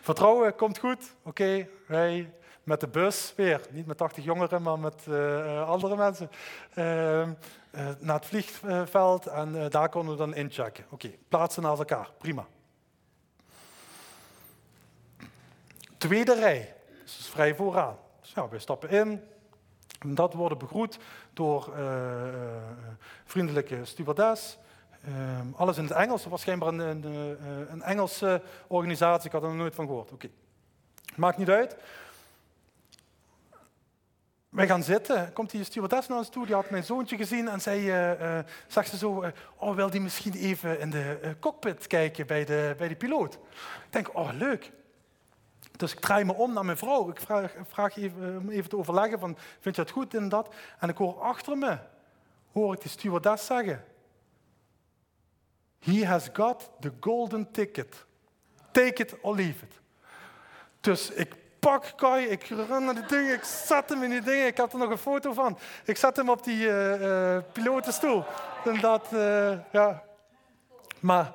vertrouwen 0.02 0.56
komt 0.56 0.78
goed. 0.78 1.16
Oké, 1.24 1.68
wij 1.88 2.34
met 2.64 2.80
de 2.80 2.88
bus 2.88 3.34
weer, 3.36 3.62
niet 3.70 3.86
met 3.86 3.98
80 3.98 4.24
jongeren, 4.24 4.62
maar 4.62 4.80
met 4.80 5.06
uh, 5.10 5.70
andere 5.70 5.96
mensen, 5.96 6.30
uh, 6.76 7.22
uh, 7.22 7.28
naar 8.00 8.16
het 8.16 8.26
vliegveld 8.26 9.26
en 9.26 9.70
daar 9.70 9.90
konden 9.90 10.12
we 10.12 10.18
dan 10.18 10.36
inchecken. 10.36 10.86
Oké, 10.90 11.12
plaatsen 11.28 11.64
naast 11.64 11.80
elkaar, 11.80 12.12
prima. 12.18 12.46
Tweede 15.98 16.36
rij, 16.36 16.76
dus 17.04 17.30
vrij 17.32 17.56
vooraan. 17.56 17.98
Dus 18.22 18.34
we 18.50 18.60
stappen 18.60 18.90
in. 18.90 19.24
En 20.00 20.16
dat 20.16 20.34
worden 20.34 20.58
begroet 20.58 21.00
door 21.34 21.74
vriendelijke 23.26 23.86
stewardess. 23.86 24.58
Ehm, 25.06 25.48
alles 25.56 25.78
in 25.78 25.84
het 25.84 25.94
Engels. 25.94 26.22
Dat 26.22 26.32
was 26.32 26.46
een, 26.46 26.72
een 27.72 27.82
Engelse 27.82 28.42
organisatie. 28.68 29.26
Ik 29.26 29.32
had 29.32 29.42
er 29.42 29.48
nog 29.48 29.58
nooit 29.58 29.76
van 29.76 29.86
gehoord. 29.86 30.12
Oké, 30.12 30.30
maakt 31.16 31.38
niet 31.38 31.50
uit. 31.50 31.78
Wij 34.50 34.68
gaan 34.68 34.84
zitten. 34.84 35.34
Komt 35.34 35.52
die 35.52 35.64
stewardess 35.64 36.08
naar 36.08 36.18
ons 36.18 36.30
toe, 36.30 36.46
die 36.46 36.56
had 36.56 36.70
mijn 36.70 36.84
zoontje 36.84 37.18
gezien 37.18 37.48
en 37.48 37.62
zei, 37.62 38.12
uh, 38.14 38.40
zag 38.68 38.88
ze 38.88 38.98
zo, 38.98 39.24
uh, 39.24 39.30
oh, 39.56 39.76
wil 39.76 39.90
die 39.90 40.02
misschien 40.02 40.34
even 40.34 40.80
in 40.80 40.90
de 40.90 41.36
cockpit 41.40 41.88
kijken 41.88 42.28
bij 42.28 42.46
de, 42.46 42.76
bij 42.78 42.88
de 42.88 42.96
piloot? 42.96 43.34
Ik 43.34 43.90
denk, 43.90 44.16
oh, 44.16 44.30
leuk. 44.34 44.72
Dus 45.72 45.92
ik 45.92 46.00
draai 46.00 46.24
me 46.24 46.34
om 46.34 46.54
naar 46.54 46.66
mijn 46.66 46.78
vrouw. 46.78 47.10
Ik 47.10 47.20
vraag, 47.20 47.54
vraag 47.68 47.98
even, 47.98 48.38
om 48.38 48.50
even 48.50 48.70
te 48.70 48.78
overleggen 48.78 49.20
van, 49.20 49.38
vind 49.60 49.76
je 49.76 49.82
het 49.82 49.92
goed 49.92 50.14
in 50.14 50.30
dat? 50.30 50.54
En 50.80 50.90
ik 50.90 50.98
hoor 50.98 51.20
achter 51.20 51.58
me, 51.58 51.78
hoor 52.52 52.74
ik 52.74 52.82
de 52.82 52.90
stewardess 52.90 53.46
zeggen, 53.46 53.84
he 55.80 56.06
has 56.06 56.30
got 56.34 56.70
the 56.80 56.92
golden 57.00 57.52
ticket. 57.52 58.06
Take 58.72 59.04
it 59.04 59.16
or 59.22 59.36
leave 59.36 59.66
it. 59.66 59.80
Dus 60.80 61.12
ik 61.12 61.36
pak 61.60 61.94
Kai, 61.96 62.26
ik 62.26 62.44
ren 62.44 62.86
naar 62.86 62.96
die 62.96 63.06
dingen, 63.06 63.34
ik 63.34 63.44
zet 63.44 63.90
hem 63.90 64.04
in 64.04 64.10
die 64.10 64.22
dingen. 64.22 64.48
Ik 64.48 64.58
had 64.58 64.74
er 64.74 64.80
nog 64.80 64.90
een 64.90 64.98
foto 64.98 65.34
van. 65.34 65.58
Ik 65.84 65.98
zet 65.98 66.16
hem 66.16 66.30
op 66.30 66.44
die 66.44 66.66
uh, 66.66 67.02
uh, 67.02 67.38
pilotenstoel. 67.52 68.26
En 68.66 68.80
dat, 68.80 69.08
uh, 69.14 69.52
ja. 69.72 70.04
Maar 71.00 71.34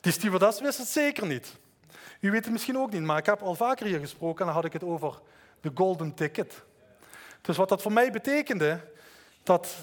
die 0.00 0.12
stewardess 0.12 0.60
wist 0.60 0.78
het 0.78 0.88
zeker 0.88 1.26
niet. 1.26 1.56
U 2.20 2.30
weet 2.30 2.44
het 2.44 2.52
misschien 2.52 2.78
ook 2.78 2.90
niet, 2.90 3.02
maar 3.02 3.18
ik 3.18 3.26
heb 3.26 3.42
al 3.42 3.54
vaker 3.54 3.86
hier 3.86 3.98
gesproken 3.98 4.38
en 4.40 4.46
dan 4.46 4.54
had 4.54 4.64
ik 4.64 4.72
het 4.72 4.84
over 4.84 5.20
de 5.60 5.70
golden 5.74 6.14
ticket. 6.14 6.62
Dus 7.40 7.56
wat 7.56 7.68
dat 7.68 7.82
voor 7.82 7.92
mij 7.92 8.10
betekende, 8.10 8.80
dat, 9.42 9.76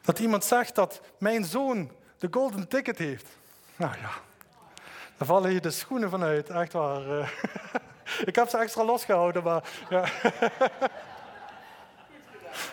dat 0.00 0.18
iemand 0.18 0.44
zegt 0.44 0.74
dat 0.74 1.00
mijn 1.18 1.44
zoon 1.44 1.90
de 2.18 2.28
golden 2.30 2.68
ticket 2.68 2.98
heeft. 2.98 3.26
Nou 3.76 3.96
ja, 4.00 4.10
daar 5.18 5.26
vallen 5.26 5.50
hier 5.50 5.60
de 5.60 5.70
schoenen 5.70 6.10
vanuit, 6.10 6.50
echt 6.50 6.72
waar. 6.72 7.20
Eh. 7.20 7.28
Ik 8.26 8.34
heb 8.34 8.48
ze 8.48 8.58
extra 8.58 8.84
losgehouden, 8.84 9.42
maar 9.42 9.70
ja. 9.88 10.04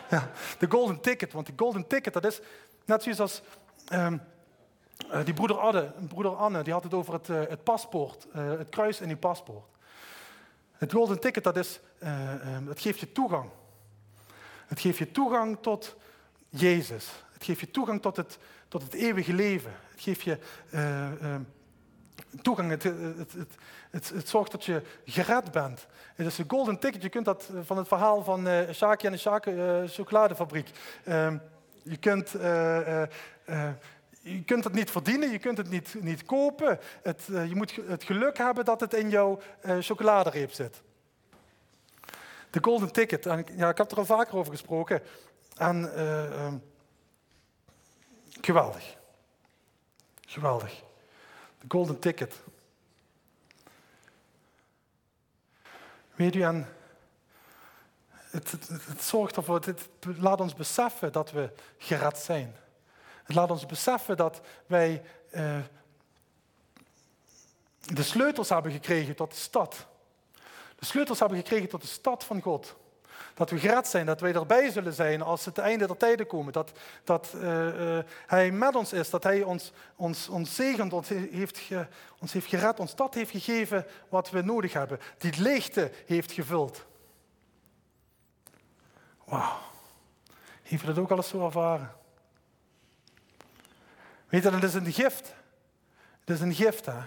ja. 0.10 0.30
De 0.60 0.70
golden 0.70 1.00
ticket, 1.00 1.34
want 1.34 1.48
de 1.48 1.54
golden 1.56 1.88
ticket, 1.88 2.14
dat 2.14 2.26
is 2.26 2.40
net 2.86 3.04
zoals 3.04 3.20
als 3.20 3.42
um, 3.94 4.22
die 5.24 5.34
broeder 5.34 5.58
Anne, 5.58 5.92
broeder 6.08 6.36
Anne, 6.36 6.64
die 6.64 6.74
had 6.74 6.84
het 6.84 6.94
over 6.94 7.14
het, 7.14 7.28
het 7.28 7.64
paspoort, 7.64 8.28
het 8.32 8.70
kruis 8.70 9.02
in 9.02 9.10
uw 9.10 9.18
paspoort. 9.18 9.66
Het 10.72 10.92
golden 10.92 11.20
ticket, 11.20 11.44
dat, 11.44 11.58
is, 11.58 11.80
dat 12.66 12.80
geeft 12.80 13.00
je 13.00 13.12
toegang. 13.12 13.50
Het 14.68 14.80
geeft 14.80 14.98
je 14.98 15.12
toegang 15.12 15.58
tot 15.62 15.96
Jezus. 16.50 17.08
Het 17.34 17.44
geeft 17.44 17.60
je 17.60 17.72
toegang 17.72 18.02
tot 18.02 18.18
het, 18.18 18.38
tot 18.68 18.82
het 18.82 18.94
eeuwige 18.94 19.34
leven. 19.34 19.72
Het 19.92 20.02
geeft 20.02 20.22
je 20.22 20.38
toegang. 22.42 22.70
Het, 22.70 22.84
het, 22.84 23.34
het, 23.92 24.10
het, 24.10 24.30
zorgt 24.30 24.52
dat 24.52 24.66
je 24.66 24.82
gered 25.06 25.52
bent. 25.52 25.88
Het 26.16 26.28
is 26.28 26.38
een 26.38 26.46
golden 26.48 26.80
ticket. 26.80 27.02
Je 27.02 27.10
kunt 27.10 27.26
dat 27.26 27.50
van 27.62 27.78
het 27.78 27.88
verhaal 27.88 28.24
van 28.24 28.48
uh, 28.48 28.60
en 28.60 29.12
de 29.12 29.18
Shaki 29.18 29.52
uh, 29.52 29.84
chocoladefabriek. 29.88 30.70
Uh, 31.08 31.34
je 31.84 31.98
kunt... 31.98 32.36
je 34.22 34.44
kunt 34.46 34.64
het 34.64 34.74
niet 34.74 34.92
verdienen, 34.92 35.32
je 35.32 35.40
kunt 35.40 35.58
het 35.58 35.70
niet, 35.70 35.96
niet 36.02 36.26
kopen. 36.26 36.80
Het, 37.04 37.22
je 37.26 37.56
moet 37.56 37.80
het 37.88 38.04
geluk 38.04 38.38
hebben 38.38 38.66
dat 38.66 38.80
het 38.80 38.94
in 38.94 39.10
jouw 39.10 39.40
chocoladereep 39.80 40.52
zit. 40.52 40.82
De 42.50 42.60
golden 42.62 42.92
ticket. 42.92 43.24
Ja, 43.56 43.70
ik 43.70 43.78
heb 43.78 43.92
er 43.92 43.98
al 43.98 44.06
vaker 44.06 44.38
over 44.38 44.52
gesproken. 44.52 45.02
En 45.58 45.96
ehm, 45.96 46.58
geweldig. 48.42 48.96
Geweldig. 50.22 50.85
De 51.66 51.72
golden 51.72 52.00
ticket. 52.00 52.36
Weet 56.16 56.36
u, 56.36 56.42
en 56.42 56.68
het, 58.12 58.52
het, 58.52 58.68
het 58.68 59.02
zorgt 59.02 59.36
ervoor, 59.36 59.62
het, 59.66 59.88
laat 60.18 60.42
ons 60.42 60.54
beseffen 60.54 61.12
dat 61.12 61.32
we 61.32 61.52
gered 61.78 62.18
zijn. 62.18 62.56
Het 63.24 63.36
laat 63.36 63.52
ons 63.52 63.66
beseffen 63.66 64.18
dat 64.18 64.42
wij 64.66 65.04
eh, 65.32 65.60
de 67.80 68.04
sleutels 68.04 68.50
hebben 68.50 68.72
gekregen 68.72 69.16
tot 69.16 69.32
de 69.32 69.38
stad. 69.38 69.88
De 70.76 70.86
sleutels 70.86 71.20
hebben 71.20 71.38
gekregen 71.38 71.70
tot 71.70 71.82
de 71.82 71.88
stad 71.88 72.24
van 72.24 72.42
God. 72.42 72.76
Dat 73.36 73.50
we 73.50 73.60
gered 73.60 73.88
zijn, 73.88 74.06
dat 74.06 74.20
wij 74.20 74.34
erbij 74.34 74.72
zullen 74.72 74.94
zijn 74.94 75.22
als 75.22 75.46
het 75.46 75.58
einde 75.58 75.88
der 75.88 75.98
tijden 75.98 76.28
komen. 76.28 76.54
Dat, 76.54 76.72
dat 77.04 77.34
uh, 77.36 77.98
uh, 77.98 78.04
Hij 78.26 78.52
met 78.52 78.76
ons 78.76 78.94
is, 78.94 79.10
dat 79.10 79.24
Hij 79.24 79.44
ons, 79.44 79.72
ons, 79.96 80.28
ons 80.28 80.56
zegent, 80.56 80.94
ons 80.94 81.10
heeft, 81.10 81.58
ge, 81.58 81.88
ons 82.20 82.34
heeft 82.34 82.48
gered, 82.48 82.80
ons 82.80 82.96
dat 82.96 83.14
heeft 83.14 83.32
gegeven 83.32 83.86
wat 84.10 84.30
we 84.30 84.42
nodig 84.42 84.74
hebben. 84.74 85.00
Die 85.18 85.42
leegte 85.42 85.92
heeft 86.06 86.32
gevuld. 86.32 86.86
Wauw. 89.26 89.58
Heeft 90.62 90.84
u 90.84 90.86
dat 90.86 90.98
ook 90.98 91.12
al 91.12 91.18
eens 91.18 91.28
zo 91.28 91.46
ervaren? 91.46 91.92
Weet 94.28 94.44
je, 94.44 94.50
dat 94.50 94.64
is 94.64 94.74
een 94.74 94.94
gift. 94.94 95.34
Het 96.20 96.30
is 96.30 96.40
een 96.40 96.54
gift, 96.54 96.86
hè. 96.86 97.00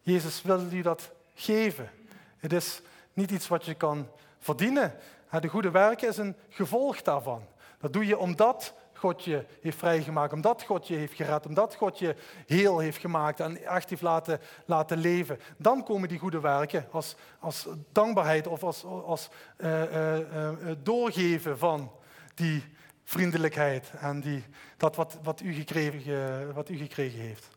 Jezus 0.00 0.42
wil 0.42 0.72
u 0.72 0.82
dat 0.82 1.10
geven. 1.34 1.90
Het 2.36 2.52
is 2.52 2.80
niet 3.12 3.30
iets 3.30 3.48
wat 3.48 3.64
je 3.64 3.74
kan 3.74 4.08
verdienen. 4.38 4.94
De 5.40 5.48
goede 5.48 5.70
werken 5.70 6.08
is 6.08 6.16
een 6.16 6.36
gevolg 6.48 7.02
daarvan. 7.02 7.42
Dat 7.78 7.92
doe 7.92 8.06
je 8.06 8.18
omdat 8.18 8.74
God 8.92 9.24
je 9.24 9.44
heeft 9.60 9.78
vrijgemaakt, 9.78 10.32
omdat 10.32 10.62
God 10.62 10.88
je 10.88 10.94
heeft 10.94 11.14
gered, 11.14 11.46
omdat 11.46 11.74
God 11.74 11.98
je 11.98 12.14
heel 12.46 12.78
heeft 12.78 12.98
gemaakt 12.98 13.40
en 13.40 13.64
echt 13.64 13.90
heeft 13.90 14.02
laten, 14.02 14.40
laten 14.64 14.98
leven. 14.98 15.38
Dan 15.56 15.84
komen 15.84 16.08
die 16.08 16.18
goede 16.18 16.40
werken 16.40 16.86
als, 16.90 17.16
als 17.38 17.68
dankbaarheid 17.92 18.46
of 18.46 18.62
als, 18.62 18.84
als 18.84 19.28
uh, 19.58 19.82
uh, 19.82 20.18
uh, 20.18 20.70
doorgeven 20.82 21.58
van 21.58 21.92
die 22.34 22.64
vriendelijkheid 23.04 23.90
en 24.00 24.20
die, 24.20 24.44
dat 24.76 24.96
wat, 24.96 25.18
wat, 25.22 25.40
u 25.40 25.52
gekregen, 25.52 26.54
wat 26.54 26.68
u 26.68 26.76
gekregen 26.76 27.20
heeft. 27.20 27.48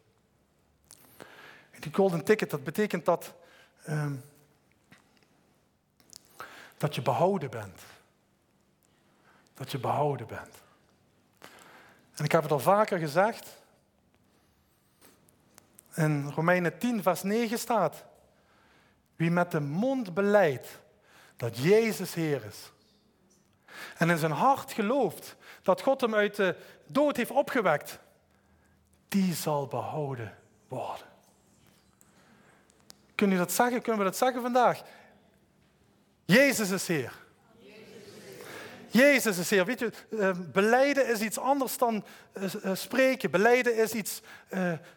Die 1.80 1.94
golden 1.94 2.24
ticket, 2.24 2.50
dat 2.50 2.64
betekent 2.64 3.06
dat. 3.06 3.34
Um, 3.90 4.24
dat 6.86 6.96
je 6.96 7.02
behouden 7.02 7.50
bent. 7.50 7.82
Dat 9.54 9.72
je 9.72 9.78
behouden 9.78 10.28
bent. 10.28 10.56
En 12.16 12.26
ik 12.26 12.32
heb 12.32 12.44
het 12.44 12.52
al 12.52 12.60
vaker 12.60 13.00
gezegd. 13.00 13.62
In 15.96 16.30
Romeinen 16.30 16.78
10, 16.78 17.02
vers 17.02 17.24
9 17.24 17.60
staat: 17.60 18.04
Wie 19.16 19.32
met 19.32 19.52
de 19.52 19.60
mond 19.60 20.14
beleidt 20.14 20.80
dat 21.38 21.58
Jezus 21.58 22.14
Heer 22.14 22.46
is. 22.46 22.72
En 23.98 24.10
in 24.10 24.18
zijn 24.18 24.32
hart 24.32 24.72
gelooft 24.72 25.36
dat 25.62 25.82
God 25.82 26.02
hem 26.02 26.16
uit 26.16 26.36
de 26.36 26.56
dood 26.86 27.18
heeft 27.18 27.32
opgewekt, 27.32 28.00
die 29.08 29.34
zal 29.34 29.68
behouden 29.68 30.38
worden. 30.68 31.08
Kun 33.16 33.30
je 33.30 33.38
dat 33.38 33.52
zeggen? 33.52 33.82
Kunnen 33.82 34.04
we 34.04 34.10
dat 34.10 34.18
zeggen 34.18 34.42
vandaag? 34.42 34.84
Jezus 36.26 36.70
is 36.70 36.88
Heer. 36.88 37.14
Jezus 38.88 39.38
is 39.38 39.50
Heer. 39.50 39.66
Weet 39.66 39.80
je, 39.80 39.92
uh, 40.10 40.32
beleiden 40.52 41.08
is 41.08 41.20
iets 41.22 41.38
anders 41.38 41.78
dan 41.78 42.06
uh, 42.34 42.76
spreken. 42.76 43.32
Beleiden 43.32 43.76
is 43.76 43.94
iets, 43.94 44.22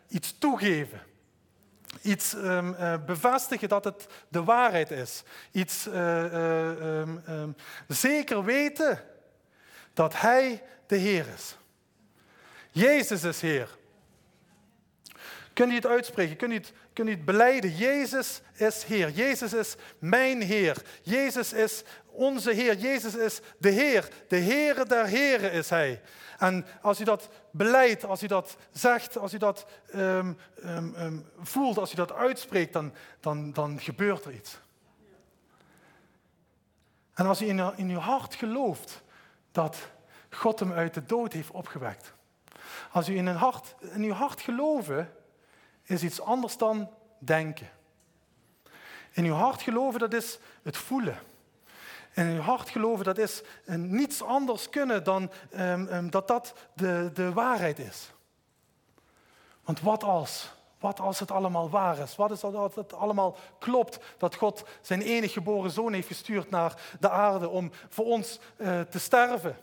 iets 0.08 0.38
toegeven. 0.38 1.00
Iets 2.02 2.32
um, 2.32 2.76
bevestigen 3.06 3.68
dat 3.68 3.84
het 3.84 4.06
de 4.28 4.44
waarheid 4.44 4.90
is. 4.90 5.22
Iets 5.52 5.86
um, 5.86 7.54
zeker 7.88 8.44
weten 8.44 9.04
dat 9.92 10.20
Hij 10.20 10.62
de 10.86 10.96
Heer 10.96 11.26
is. 11.34 11.56
Jezus 12.70 13.24
is 13.24 13.40
Heer. 13.40 13.76
Kun 15.52 15.68
je 15.68 15.74
het 15.74 15.86
uitspreken? 15.86 16.36
Kun 16.36 16.50
je 16.50 16.62
kun 16.98 17.06
je 17.06 17.16
het 17.16 17.24
beleiden? 17.24 17.76
Jezus 17.76 18.40
is 18.54 18.84
Heer. 18.84 19.10
Jezus 19.10 19.52
is 19.52 19.76
mijn 19.98 20.42
Heer. 20.42 20.82
Jezus 21.02 21.52
is 21.52 21.82
onze 22.06 22.50
Heer. 22.50 22.76
Jezus 22.76 23.14
is 23.14 23.40
de 23.58 23.68
Heer. 23.68 24.08
De 24.28 24.36
Heere 24.36 24.86
der 24.86 25.06
Heren 25.06 25.52
is 25.52 25.70
Hij. 25.70 26.00
En 26.38 26.66
als 26.82 27.00
u 27.00 27.04
dat 27.04 27.28
beleidt, 27.50 28.04
als 28.04 28.22
u 28.22 28.26
dat 28.26 28.56
zegt, 28.72 29.18
als 29.18 29.34
u 29.34 29.38
dat 29.38 29.66
um, 29.94 30.38
um, 30.64 30.94
um, 30.98 31.26
voelt, 31.40 31.78
als 31.78 31.92
u 31.92 31.94
dat 31.94 32.12
uitspreekt, 32.12 32.72
dan, 32.72 32.92
dan, 33.20 33.52
dan 33.52 33.80
gebeurt 33.80 34.24
er 34.24 34.32
iets. 34.32 34.58
En 37.14 37.26
als 37.26 37.42
u 37.42 37.46
in, 37.48 37.72
in 37.76 37.90
uw 37.90 37.98
hart 37.98 38.34
gelooft 38.34 39.02
dat 39.52 39.76
God 40.30 40.60
hem 40.60 40.72
uit 40.72 40.94
de 40.94 41.04
dood 41.04 41.32
heeft 41.32 41.50
opgewekt. 41.50 42.12
Als 42.92 43.08
u 43.08 43.16
in 43.16 43.28
uw 43.28 43.34
hart, 43.34 43.74
in 43.80 44.02
uw 44.02 44.12
hart 44.12 44.40
geloven 44.40 45.12
is 45.88 46.02
iets 46.02 46.20
anders 46.20 46.56
dan 46.56 46.90
denken. 47.18 47.70
In 49.12 49.24
uw 49.24 49.34
hart 49.34 49.62
geloven, 49.62 50.00
dat 50.00 50.12
is 50.12 50.38
het 50.62 50.76
voelen. 50.76 51.18
In 52.14 52.26
uw 52.26 52.40
hart 52.40 52.68
geloven, 52.68 53.04
dat 53.04 53.18
is 53.18 53.42
niets 53.66 54.22
anders 54.22 54.68
kunnen 54.68 55.04
dan 55.04 55.30
um, 55.56 56.10
dat 56.10 56.28
dat 56.28 56.54
de, 56.74 57.10
de 57.14 57.32
waarheid 57.32 57.78
is. 57.78 58.10
Want 59.64 59.80
wat 59.80 60.04
als? 60.04 60.50
Wat 60.78 61.00
als 61.00 61.18
het 61.18 61.30
allemaal 61.30 61.70
waar 61.70 61.98
is? 61.98 62.16
Wat 62.16 62.30
is 62.30 62.42
als 62.42 62.74
het 62.74 62.92
allemaal 62.92 63.36
klopt? 63.58 63.98
Dat 64.18 64.34
God 64.34 64.64
zijn 64.80 65.02
enige 65.02 65.32
geboren 65.32 65.70
zoon 65.70 65.92
heeft 65.92 66.06
gestuurd 66.06 66.50
naar 66.50 66.80
de 67.00 67.10
aarde 67.10 67.48
om 67.48 67.70
voor 67.88 68.04
ons 68.04 68.38
uh, 68.56 68.80
te 68.80 68.98
sterven. 68.98 69.56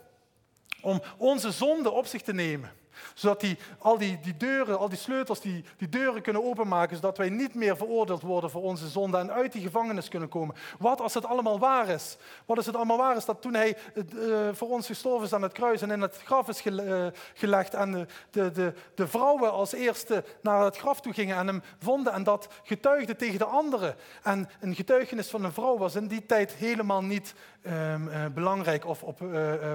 Om 0.80 1.02
onze 1.16 1.50
zonde 1.50 1.90
op 1.90 2.06
zich 2.06 2.22
te 2.22 2.32
nemen 2.32 2.70
zodat 3.14 3.40
die, 3.40 3.58
al 3.78 3.98
die, 3.98 4.20
die 4.20 4.36
deuren, 4.36 4.78
al 4.78 4.88
die 4.88 4.98
sleutels, 4.98 5.40
die, 5.40 5.64
die 5.76 5.88
deuren 5.88 6.22
kunnen 6.22 6.44
openmaken, 6.44 6.96
zodat 6.96 7.16
wij 7.16 7.28
niet 7.28 7.54
meer 7.54 7.76
veroordeeld 7.76 8.22
worden 8.22 8.50
voor 8.50 8.62
onze 8.62 8.88
zonde 8.88 9.18
en 9.18 9.32
uit 9.32 9.52
die 9.52 9.62
gevangenis 9.62 10.08
kunnen 10.08 10.28
komen. 10.28 10.54
Wat 10.78 11.00
als 11.00 11.14
het 11.14 11.26
allemaal 11.26 11.58
waar 11.58 11.88
is? 11.88 12.16
Wat 12.44 12.56
als 12.56 12.66
het 12.66 12.76
allemaal 12.76 12.96
waar 12.96 13.16
is 13.16 13.24
dat 13.24 13.42
toen 13.42 13.54
hij 13.54 13.76
uh, 13.94 14.04
voor 14.52 14.68
ons 14.68 14.86
gestorven 14.86 15.26
is 15.26 15.32
aan 15.32 15.42
het 15.42 15.52
kruis 15.52 15.82
en 15.82 15.90
in 15.90 16.00
het 16.00 16.20
graf 16.24 16.48
is 16.48 16.64
uh, 16.64 17.06
gelegd 17.34 17.74
en 17.74 18.08
de, 18.30 18.50
de, 18.50 18.72
de, 18.94 19.08
vrouwen 19.08 19.52
als 19.52 19.72
eerste 19.72 20.24
naar 20.40 20.64
het 20.64 20.76
graf 20.76 21.00
toe 21.00 21.12
gingen 21.12 21.36
en 21.36 21.46
hem 21.46 21.62
vonden 21.78 22.12
en 22.12 22.22
dat 22.22 22.48
getuigden 22.62 23.16
tegen 23.16 23.38
de 23.38 23.44
anderen. 23.44 23.94
En 24.22 24.48
een 24.60 24.74
getuigenis 24.74 25.28
van 25.28 25.44
een 25.44 25.52
vrouw 25.52 25.78
was 25.78 25.94
in 25.94 26.06
die 26.06 26.26
tijd 26.26 26.52
helemaal 26.52 27.02
niet 27.02 27.34
uh, 27.62 27.94
belangrijk 28.34 28.86
of 28.86 29.02
op 29.02 29.20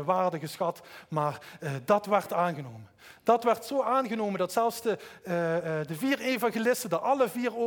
waarde 0.05 0.39
geschat, 0.39 0.81
maar 1.09 1.41
dat 1.85 2.05
werd 2.05 2.33
aangenomen. 2.33 2.90
Dat 3.23 3.43
werd 3.43 3.65
zo 3.65 3.81
aangenomen 3.81 4.39
dat 4.39 4.51
zelfs 4.51 4.81
de, 4.81 4.97
uh, 5.23 5.27
de 5.87 5.95
vier 5.95 6.19
evangelisten 6.19 6.89
er 6.89 6.97
alle 6.99 7.29
vier 7.29 7.57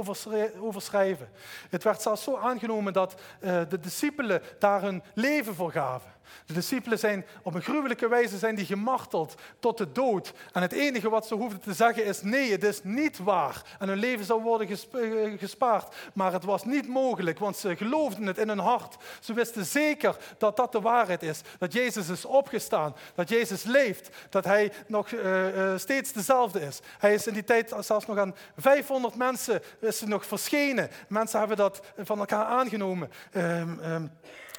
over 0.60 0.82
schrijven. 0.82 1.28
Het 1.70 1.84
werd 1.84 2.02
zelfs 2.02 2.22
zo 2.22 2.36
aangenomen 2.36 2.92
dat 2.92 3.14
uh, 3.40 3.60
de 3.68 3.80
discipelen 3.80 4.42
daar 4.58 4.82
hun 4.82 5.02
leven 5.14 5.54
voor 5.54 5.72
gaven. 5.72 6.13
De 6.46 6.52
discipelen 6.52 6.98
zijn 6.98 7.26
op 7.42 7.54
een 7.54 7.62
gruwelijke 7.62 8.08
wijze 8.08 8.38
zijn 8.38 8.54
die 8.54 8.66
gemarteld 8.66 9.34
tot 9.58 9.78
de 9.78 9.92
dood. 9.92 10.32
En 10.52 10.62
het 10.62 10.72
enige 10.72 11.10
wat 11.10 11.26
ze 11.26 11.34
hoefden 11.34 11.60
te 11.60 11.72
zeggen 11.72 12.04
is 12.04 12.22
nee, 12.22 12.50
het 12.50 12.64
is 12.64 12.80
niet 12.82 13.18
waar. 13.18 13.62
En 13.78 13.88
hun 13.88 13.98
leven 13.98 14.24
zou 14.24 14.42
worden 14.42 14.68
eh, 14.68 15.38
gespaard. 15.38 15.94
Maar 16.12 16.32
het 16.32 16.44
was 16.44 16.64
niet 16.64 16.88
mogelijk, 16.88 17.38
want 17.38 17.56
ze 17.56 17.76
geloofden 17.76 18.26
het 18.26 18.38
in 18.38 18.48
hun 18.48 18.58
hart. 18.58 18.96
Ze 19.20 19.32
wisten 19.32 19.64
zeker 19.64 20.16
dat 20.38 20.56
dat 20.56 20.72
de 20.72 20.80
waarheid 20.80 21.22
is. 21.22 21.40
Dat 21.58 21.72
Jezus 21.72 22.08
is 22.08 22.24
opgestaan, 22.24 22.94
dat 23.14 23.28
Jezus 23.28 23.62
leeft, 23.62 24.10
dat 24.30 24.44
hij 24.44 24.72
nog 24.86 25.10
uh, 25.10 25.56
uh, 25.56 25.78
steeds 25.78 26.12
dezelfde 26.12 26.60
is. 26.60 26.80
Hij 26.98 27.14
is 27.14 27.26
in 27.26 27.34
die 27.34 27.44
tijd 27.44 27.74
zelfs 27.80 28.06
nog 28.06 28.18
aan 28.18 28.34
500 28.56 29.14
mensen 29.14 29.62
is 29.80 30.00
nog 30.00 30.26
verschenen. 30.26 30.90
Mensen 31.08 31.38
hebben 31.38 31.56
dat 31.56 31.80
van 31.96 32.18
elkaar 32.18 32.44
aangenomen. 32.44 33.10
Um, 33.32 33.80
um, 33.84 34.10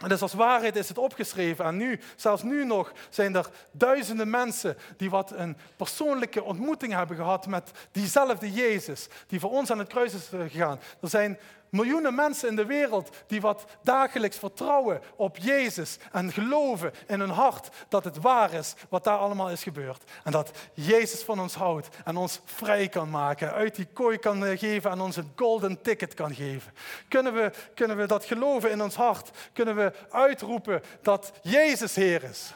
dus 0.08 0.22
als 0.22 0.34
waarheid 0.34 0.76
is 0.76 0.88
het 0.88 0.98
opgeschreven. 0.98 1.66
En 1.66 1.78
nu, 1.78 2.00
zelfs 2.16 2.44
nu 2.44 2.66
nog, 2.66 2.92
zijn 3.10 3.36
er 3.36 3.50
duizenden 3.72 4.30
mensen 4.30 4.78
die 4.98 5.10
wat 5.10 5.32
een 5.32 5.58
persoonlijke 5.76 6.44
ontmoeting 6.44 6.94
hebben 6.94 7.16
gehad 7.16 7.48
met 7.48 7.72
diezelfde 7.92 8.52
Jezus, 8.52 9.08
die 9.28 9.40
voor 9.40 9.52
ons 9.52 9.72
aan 9.72 9.80
het 9.80 9.88
kruis 9.88 10.14
is 10.14 10.28
gegaan. 10.28 10.80
Er 11.02 11.10
zijn 11.10 11.38
miljoenen 11.70 12.16
mensen 12.16 12.50
in 12.50 12.56
de 12.56 12.66
wereld 12.66 13.10
die 13.28 13.42
wat 13.42 13.66
dagelijks 13.82 14.38
vertrouwen 14.38 15.02
op 15.16 15.38
Jezus 15.38 15.98
en 16.12 16.32
geloven 16.32 16.94
in 17.08 17.20
hun 17.20 17.30
hart 17.30 17.70
dat 17.90 18.04
het 18.04 18.22
waar 18.22 18.54
is 18.54 18.74
wat 18.90 19.04
daar 19.04 19.18
allemaal 19.18 19.50
is 19.50 19.64
gebeurd. 19.64 20.04
En 20.24 20.32
dat 20.32 20.52
Jezus 20.74 21.22
van 21.22 21.40
ons 21.40 21.54
houdt 21.54 21.90
en 22.06 22.18
ons 22.18 22.40
vrij 22.46 22.88
kan 22.88 23.10
maken, 23.10 23.54
uit 23.54 23.76
die 23.76 23.88
kooi 23.94 24.18
kan 24.18 24.46
eh, 24.46 24.60
geven 24.60 24.92
en 24.92 25.02
ons 25.02 25.16
een 25.16 25.32
golden 25.36 25.82
ticket 25.82 26.14
kan 26.14 26.36
geven. 26.36 26.74
Kunnen 27.08 27.34
we, 27.34 27.52
kunnen 27.76 27.98
we 27.98 28.06
dat 28.06 28.26
geloven 28.26 28.72
in 28.72 28.82
ons 28.82 28.96
hart? 28.96 29.30
Kunnen 29.54 29.76
we 29.76 29.94
uitroepen 30.10 30.82
dat 31.02 31.32
Jezus 31.42 31.96
Heer 31.96 32.24
is? 32.24 32.54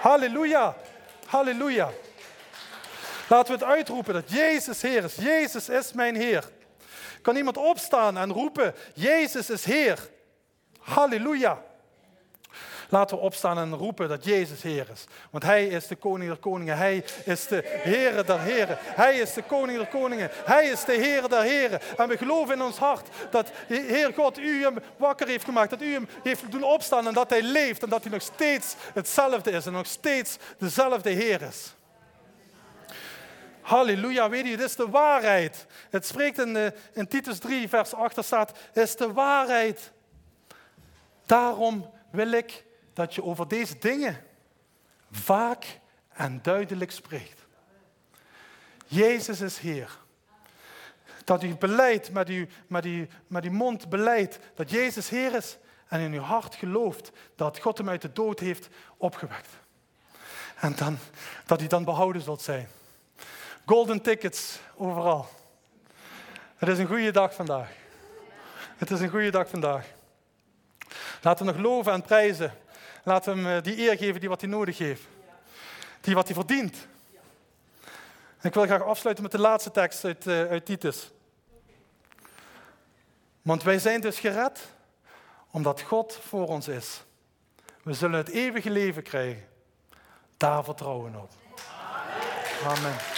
Halleluja! 0.00 0.76
Halleluja! 1.26 1.90
Laten 3.28 3.52
we 3.52 3.64
het 3.64 3.74
uitroepen 3.74 4.14
dat 4.14 4.30
Jezus 4.30 4.82
Heer 4.82 5.04
is. 5.04 5.14
Jezus 5.14 5.68
is 5.68 5.92
mijn 5.92 6.16
Heer. 6.16 6.50
Kan 7.22 7.36
iemand 7.36 7.56
opstaan 7.56 8.16
en 8.16 8.32
roepen, 8.32 8.74
Jezus 8.94 9.50
is 9.50 9.64
Heer. 9.64 9.98
Halleluja. 10.78 11.62
Laten 12.92 13.16
we 13.16 13.22
opstaan 13.22 13.58
en 13.58 13.74
roepen 13.74 14.08
dat 14.08 14.24
Jezus 14.24 14.62
Heer 14.62 14.86
is. 14.92 15.04
Want 15.30 15.44
Hij 15.44 15.66
is 15.66 15.86
de 15.86 15.96
koning 15.96 16.30
der 16.30 16.38
koningen. 16.38 16.76
Hij 16.76 17.04
is 17.24 17.46
de 17.46 17.62
Heer 17.64 18.26
der 18.26 18.40
heren. 18.40 18.78
Hij 18.80 19.18
is 19.18 19.32
de 19.32 19.42
koning 19.42 19.78
der 19.78 19.86
koningen. 19.86 20.30
Hij 20.44 20.66
is 20.66 20.84
de 20.84 20.92
Heer 20.92 21.28
der 21.28 21.42
heren. 21.42 21.80
En 21.96 22.08
we 22.08 22.16
geloven 22.16 22.54
in 22.54 22.62
ons 22.62 22.78
hart 22.78 23.08
dat 23.30 23.50
Heer 23.66 24.12
God 24.14 24.38
u 24.38 24.62
hem 24.62 24.78
wakker 24.96 25.28
heeft 25.28 25.44
gemaakt. 25.44 25.70
Dat 25.70 25.82
u 25.82 25.92
hem 25.92 26.08
heeft 26.22 26.50
doen 26.50 26.62
opstaan 26.62 27.06
en 27.06 27.14
dat 27.14 27.30
Hij 27.30 27.42
leeft. 27.42 27.82
En 27.82 27.88
dat 27.88 28.02
Hij 28.02 28.12
nog 28.12 28.22
steeds 28.22 28.74
hetzelfde 28.94 29.50
is. 29.50 29.66
En 29.66 29.72
nog 29.72 29.86
steeds 29.86 30.36
dezelfde 30.58 31.10
Heer 31.10 31.42
is. 31.42 31.74
Halleluja, 33.62 34.28
weet 34.28 34.46
je, 34.46 34.56
dit 34.56 34.66
is 34.66 34.76
de 34.76 34.88
waarheid. 34.88 35.66
Het 35.90 36.06
spreekt 36.06 36.38
in, 36.38 36.52
de, 36.52 36.74
in 36.92 37.08
Titus 37.08 37.38
3, 37.38 37.68
vers 37.68 37.94
8, 37.94 38.24
staat, 38.24 38.58
is 38.72 38.96
de 38.96 39.12
waarheid. 39.12 39.92
Daarom 41.26 41.90
wil 42.10 42.30
ik 42.32 42.64
dat 42.92 43.14
je 43.14 43.24
over 43.24 43.48
deze 43.48 43.78
dingen 43.78 44.24
vaak 45.10 45.80
en 46.12 46.42
duidelijk 46.42 46.90
spreekt. 46.90 47.40
Jezus 48.86 49.40
is 49.40 49.58
Heer. 49.58 49.98
Dat 51.24 51.42
u 51.42 51.54
beleidt, 51.54 52.12
met 52.12 52.28
uw, 52.28 52.46
met, 52.66 52.84
uw, 52.84 53.06
met 53.26 53.44
uw 53.44 53.52
mond 53.52 53.88
beleidt 53.88 54.38
dat 54.54 54.70
Jezus 54.70 55.08
Heer 55.08 55.34
is 55.34 55.58
en 55.88 56.00
in 56.00 56.12
uw 56.12 56.20
hart 56.20 56.54
gelooft 56.54 57.12
dat 57.36 57.58
God 57.58 57.78
hem 57.78 57.88
uit 57.88 58.02
de 58.02 58.12
dood 58.12 58.40
heeft 58.40 58.68
opgewekt. 58.96 59.48
En 60.60 60.74
dan, 60.76 60.98
dat 61.46 61.62
u 61.62 61.66
dan 61.66 61.84
behouden 61.84 62.22
zult 62.22 62.42
zijn. 62.42 62.68
Golden 63.66 64.00
tickets 64.00 64.58
overal. 64.76 65.28
Het 66.56 66.68
is 66.68 66.78
een 66.78 66.86
goede 66.86 67.10
dag 67.10 67.34
vandaag. 67.34 67.70
Het 68.76 68.90
is 68.90 69.00
een 69.00 69.08
goede 69.08 69.30
dag 69.30 69.48
vandaag. 69.48 69.86
Laten 71.22 71.46
we 71.46 71.52
nog 71.52 71.60
loven 71.60 71.92
en 71.92 72.02
prijzen. 72.02 72.54
Laten 73.04 73.34
we 73.34 73.40
hem 73.40 73.56
eh, 73.56 73.62
die 73.62 73.78
eer 73.78 73.96
geven 73.96 74.20
die 74.20 74.28
wat 74.28 74.40
hij 74.40 74.50
nodig 74.50 74.78
heeft. 74.78 75.02
Die 76.00 76.14
wat 76.14 76.26
hij 76.26 76.34
verdient. 76.34 76.76
ik 78.40 78.54
wil 78.54 78.64
graag 78.64 78.82
afsluiten 78.82 79.24
met 79.24 79.32
de 79.32 79.40
laatste 79.40 79.70
tekst 79.70 80.04
uit, 80.04 80.26
uh, 80.26 80.50
uit 80.50 80.66
Titus. 80.66 81.10
Want 83.42 83.62
wij 83.62 83.78
zijn 83.78 84.00
dus 84.00 84.18
gered 84.18 84.60
omdat 85.50 85.80
God 85.80 86.18
voor 86.28 86.46
ons 86.46 86.68
is. 86.68 87.02
We 87.82 87.92
zullen 87.92 88.18
het 88.18 88.28
eeuwige 88.28 88.70
leven 88.70 89.02
krijgen. 89.02 89.48
Daar 90.36 90.64
vertrouwen 90.64 91.12
we 91.12 91.18
op. 91.18 91.30
Amen. 92.64 93.11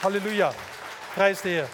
Halleluja. 0.00 0.52
Prijs 1.14 1.40
de 1.40 1.64